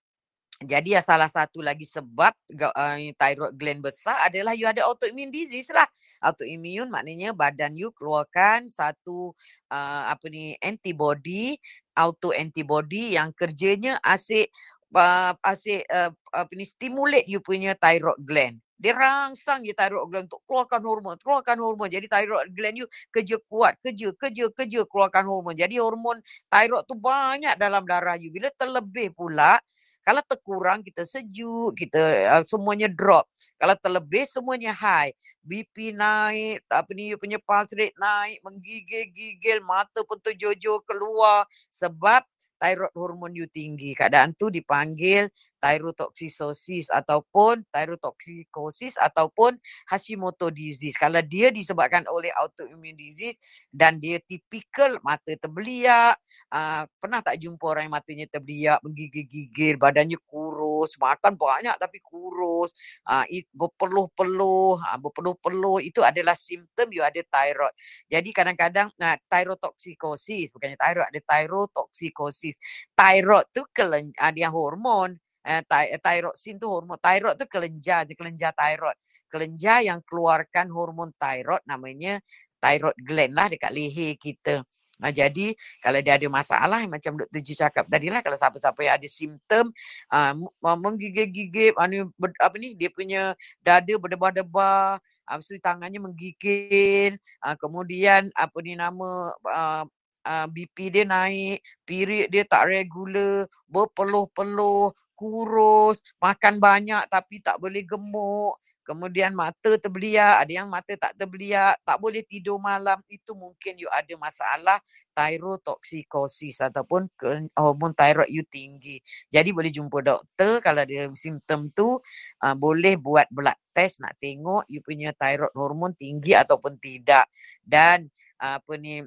jadi 0.60 1.00
salah 1.00 1.32
satu 1.32 1.64
lagi 1.64 1.88
sebab 1.88 2.36
uh, 2.52 2.96
thyroid 3.16 3.56
gland 3.56 3.80
besar 3.80 4.28
adalah 4.28 4.52
you 4.52 4.68
ada 4.68 4.84
autoimmune 4.84 5.32
disease 5.32 5.72
lah. 5.72 5.88
Autoimmune 6.20 6.92
maknanya 6.92 7.32
badan 7.32 7.72
you 7.80 7.88
keluarkan 7.96 8.68
satu 8.68 9.32
uh, 9.72 10.02
apa 10.12 10.28
ni 10.28 10.52
antibody 10.60 11.56
auto 11.96 12.36
antibody 12.36 13.16
yang 13.16 13.32
kerjanya 13.32 13.96
asyik 14.04 14.52
uh, 14.92 15.32
asyik 15.40 15.88
uh, 15.88 16.12
apa 16.28 16.52
ni 16.52 16.68
stimulate 16.68 17.24
you 17.24 17.40
punya 17.40 17.72
thyroid 17.80 18.20
gland. 18.20 18.60
Dia 18.76 18.92
rangsang 18.92 19.64
je 19.64 19.72
thyroid 19.72 20.12
gland 20.12 20.28
untuk 20.28 20.44
keluarkan 20.44 20.84
hormon 20.84 21.16
keluarkan 21.24 21.56
hormon. 21.56 21.88
Jadi 21.88 22.04
thyroid 22.04 22.52
gland 22.52 22.84
you 22.84 22.86
kerja 23.08 23.40
kuat 23.48 23.80
kerja 23.80 24.12
kerja 24.12 24.44
kerja 24.52 24.80
keluarkan 24.84 25.24
hormon. 25.24 25.56
Jadi 25.56 25.80
hormon 25.80 26.20
thyroid 26.52 26.84
tu 26.84 26.92
banyak 27.00 27.56
dalam 27.56 27.80
darah 27.88 28.20
you. 28.20 28.28
Bila 28.28 28.52
terlebih 28.60 29.16
pula 29.16 29.56
kalau 30.00 30.22
terkurang 30.24 30.80
kita 30.80 31.04
sejuk 31.04 31.76
kita 31.76 32.00
uh, 32.40 32.44
semuanya 32.44 32.88
drop. 32.88 33.28
Kalau 33.60 33.76
terlebih 33.76 34.24
semuanya 34.28 34.72
high. 34.72 35.12
BP 35.40 35.96
naik, 35.96 36.60
apa 36.68 36.92
ni, 36.92 37.16
punya 37.16 37.40
pulse 37.40 37.72
rate 37.72 37.96
naik, 37.96 38.44
menggigil-gigil, 38.44 39.64
mata 39.64 40.04
pun 40.04 40.20
terjojol 40.20 40.84
keluar. 40.84 41.48
Sebab 41.72 42.20
thyroid 42.60 42.92
hormon 42.92 43.32
you 43.32 43.48
tinggi. 43.48 43.96
Keadaan 43.96 44.36
tu 44.36 44.52
dipanggil 44.52 45.32
thyrotoxicosis 45.60 46.88
ataupun 46.88 47.62
thyrotoxicosis 47.68 48.96
ataupun 48.96 49.60
Hashimoto 49.86 50.48
disease. 50.48 50.96
Kalau 50.96 51.20
dia 51.20 51.52
disebabkan 51.52 52.08
oleh 52.08 52.32
autoimmune 52.34 52.96
disease 52.96 53.36
dan 53.68 54.00
dia 54.00 54.18
tipikal 54.24 54.96
mata 55.04 55.36
terbeliak, 55.36 56.16
uh, 56.50 56.88
pernah 56.98 57.20
tak 57.20 57.38
jumpa 57.38 57.60
orang 57.62 57.86
yang 57.86 57.96
matanya 58.00 58.26
terbeliak, 58.32 58.80
menggigil-gigil, 58.82 59.76
badannya 59.76 60.18
kurus, 60.26 60.96
makan 60.96 61.36
banyak 61.36 61.76
tapi 61.76 62.00
kurus, 62.00 62.72
uh, 63.06 63.28
berpeluh-peluh, 63.52 64.80
uh, 64.80 64.98
berpeluh-peluh, 64.98 65.84
itu 65.84 66.00
adalah 66.00 66.34
simptom 66.34 66.88
you 66.90 67.04
ada 67.04 67.20
thyroid. 67.28 67.74
Jadi 68.08 68.30
kadang-kadang 68.32 68.88
uh, 68.96 69.16
thyrotoxicosis, 69.28 70.50
bukannya 70.50 70.80
thyroid, 70.80 71.08
ada 71.12 71.20
thyrotoxicosis. 71.28 72.56
Thyroid 72.96 73.46
tu 73.52 73.62
kelen, 73.76 74.16
uh, 74.16 74.32
dia 74.32 74.48
hormon, 74.48 75.20
eh, 75.44 75.98
thyroxin 76.00 76.60
tu 76.60 76.66
hormon 76.68 76.98
thyroid 77.00 77.36
tu 77.36 77.46
kelenjar 77.48 78.04
je 78.08 78.14
kelenjar 78.16 78.52
thyroid 78.52 78.96
kelenjar 79.30 79.86
yang 79.86 80.00
keluarkan 80.04 80.68
hormon 80.68 81.10
thyroid 81.16 81.62
namanya 81.64 82.20
thyroid 82.60 82.96
gland 83.00 83.32
lah 83.32 83.46
dekat 83.48 83.72
leher 83.72 84.16
kita 84.20 84.64
Nah, 85.00 85.08
jadi 85.08 85.56
kalau 85.80 85.98
dia 86.04 86.20
ada 86.20 86.28
masalah 86.28 86.84
macam 86.84 87.16
Dr. 87.16 87.40
Ju 87.40 87.56
cakap 87.56 87.88
tadi 87.88 88.12
lah 88.12 88.20
kalau 88.20 88.36
siapa-siapa 88.36 88.84
yang 88.84 88.94
ada 89.00 89.08
simptom 89.08 89.72
uh, 90.12 90.36
menggigil-gigil 90.60 91.72
uh, 91.72 91.88
apa 92.20 92.54
ni 92.60 92.76
dia 92.76 92.92
punya 92.92 93.32
dada 93.64 93.94
berdebar-debar 93.96 95.00
uh, 95.00 95.58
tangannya 95.64 96.04
menggigil 96.04 97.16
uh, 97.40 97.56
kemudian 97.56 98.28
apa 98.36 98.56
ni 98.60 98.76
nama 98.76 99.32
uh, 99.32 99.84
uh, 100.28 100.46
BP 100.52 100.92
dia 100.92 101.04
naik, 101.08 101.64
period 101.88 102.28
dia 102.28 102.44
tak 102.44 102.68
regular, 102.68 103.48
berpeluh-peluh, 103.72 104.92
kurus, 105.20 106.00
makan 106.16 106.56
banyak 106.56 107.04
tapi 107.12 107.44
tak 107.44 107.60
boleh 107.60 107.84
gemuk, 107.84 108.56
kemudian 108.88 109.36
mata 109.36 109.76
terbeliak, 109.76 110.40
ada 110.40 110.52
yang 110.64 110.72
mata 110.72 110.96
tak 110.96 111.12
terbeliak, 111.20 111.76
tak 111.84 112.00
boleh 112.00 112.24
tidur 112.24 112.56
malam, 112.56 112.96
itu 113.12 113.36
mungkin 113.36 113.76
you 113.76 113.86
ada 113.92 114.16
masalah 114.16 114.80
thyrotoxikosis 115.12 116.64
ataupun 116.64 117.10
hormon 117.52 117.92
thyroid 117.92 118.30
you 118.32 118.46
tinggi. 118.48 119.02
Jadi 119.28 119.52
boleh 119.52 119.68
jumpa 119.68 120.00
doktor 120.00 120.64
kalau 120.64 120.80
ada 120.86 121.12
simptom 121.12 121.68
tu 121.76 122.00
uh, 122.40 122.56
boleh 122.56 122.96
buat 122.96 123.28
blood 123.28 123.58
test 123.76 124.00
nak 124.00 124.16
tengok 124.22 124.64
you 124.70 124.80
punya 124.80 125.12
thyroid 125.18 125.52
hormon 125.52 125.92
tinggi 125.98 126.32
ataupun 126.32 126.78
tidak. 126.80 127.28
Dan 127.60 128.08
apa 128.40 128.72
ni 128.80 129.04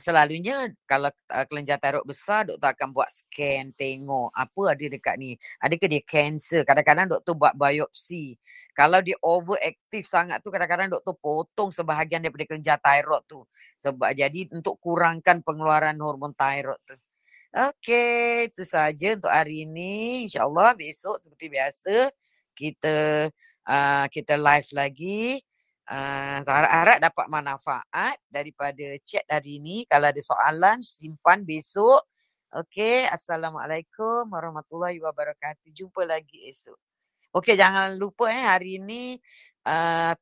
selalunya 0.00 0.72
kalau 0.88 1.10
uh, 1.10 1.44
kelenjar 1.46 1.78
thyroid 1.78 2.06
besar 2.06 2.48
doktor 2.48 2.70
akan 2.72 2.88
buat 2.94 3.10
scan 3.10 3.74
tengok 3.76 4.32
apa 4.32 4.62
ada 4.72 4.84
dekat 4.88 5.14
ni. 5.20 5.36
Adakah 5.60 5.88
dia 5.90 6.02
cancer? 6.02 6.62
Kadang-kadang 6.66 7.06
doktor 7.10 7.34
buat 7.36 7.54
biopsi. 7.54 8.38
Kalau 8.74 8.98
dia 8.98 9.14
overactive 9.22 10.06
sangat 10.06 10.42
tu 10.42 10.50
kadang-kadang 10.50 10.90
doktor 10.90 11.14
potong 11.18 11.70
sebahagian 11.70 12.22
daripada 12.24 12.44
kelenjar 12.48 12.78
thyroid 12.82 13.22
tu. 13.30 13.46
Sebab 13.78 14.10
jadi 14.16 14.50
untuk 14.50 14.80
kurangkan 14.82 15.44
pengeluaran 15.46 15.94
hormon 16.02 16.34
thyroid 16.34 16.80
tu. 16.86 16.96
Okey, 17.54 18.50
itu 18.50 18.66
saja 18.66 19.14
untuk 19.14 19.30
hari 19.30 19.62
ini. 19.62 20.26
InsyaAllah 20.26 20.74
besok 20.74 21.22
seperti 21.22 21.46
biasa 21.54 22.10
kita 22.58 23.30
uh, 23.66 24.06
kita 24.10 24.34
live 24.34 24.70
lagi. 24.74 25.38
Uh, 25.84 26.40
harap-harap 26.48 26.96
dapat 26.96 27.26
manfaat 27.28 28.16
daripada 28.32 28.86
chat 29.04 29.24
hari 29.28 29.60
ini. 29.60 29.84
Kalau 29.84 30.08
ada 30.08 30.22
soalan, 30.24 30.80
simpan 30.80 31.44
besok. 31.44 32.00
Okey, 32.54 33.10
Assalamualaikum 33.10 34.30
warahmatullahi 34.30 35.02
wabarakatuh. 35.02 35.74
Jumpa 35.74 36.06
lagi 36.06 36.46
esok. 36.46 36.78
Okey, 37.34 37.58
jangan 37.58 37.98
lupa 37.98 38.30
eh 38.30 38.46
hari 38.46 38.78
ini 38.78 39.18
uh, 39.66 40.14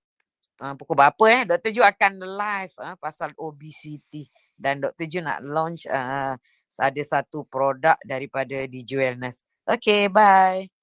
uh, 0.65 0.75
pukul 0.81 0.97
berapa 0.97 1.25
eh 1.29 1.43
Dr. 1.45 1.71
Ju 1.77 1.85
akan 1.85 2.13
live 2.25 2.75
uh, 2.81 2.97
pasal 2.97 3.37
obesity 3.37 4.33
dan 4.57 4.81
Dr. 4.81 5.07
Ju 5.13 5.21
nak 5.21 5.45
launch 5.45 5.85
uh, 5.93 6.35
ada 6.81 7.03
satu 7.05 7.45
produk 7.45 8.01
daripada 8.01 8.65
DJ 8.65 8.97
Wellness. 8.97 9.45
Okay, 9.69 10.09
bye. 10.09 10.82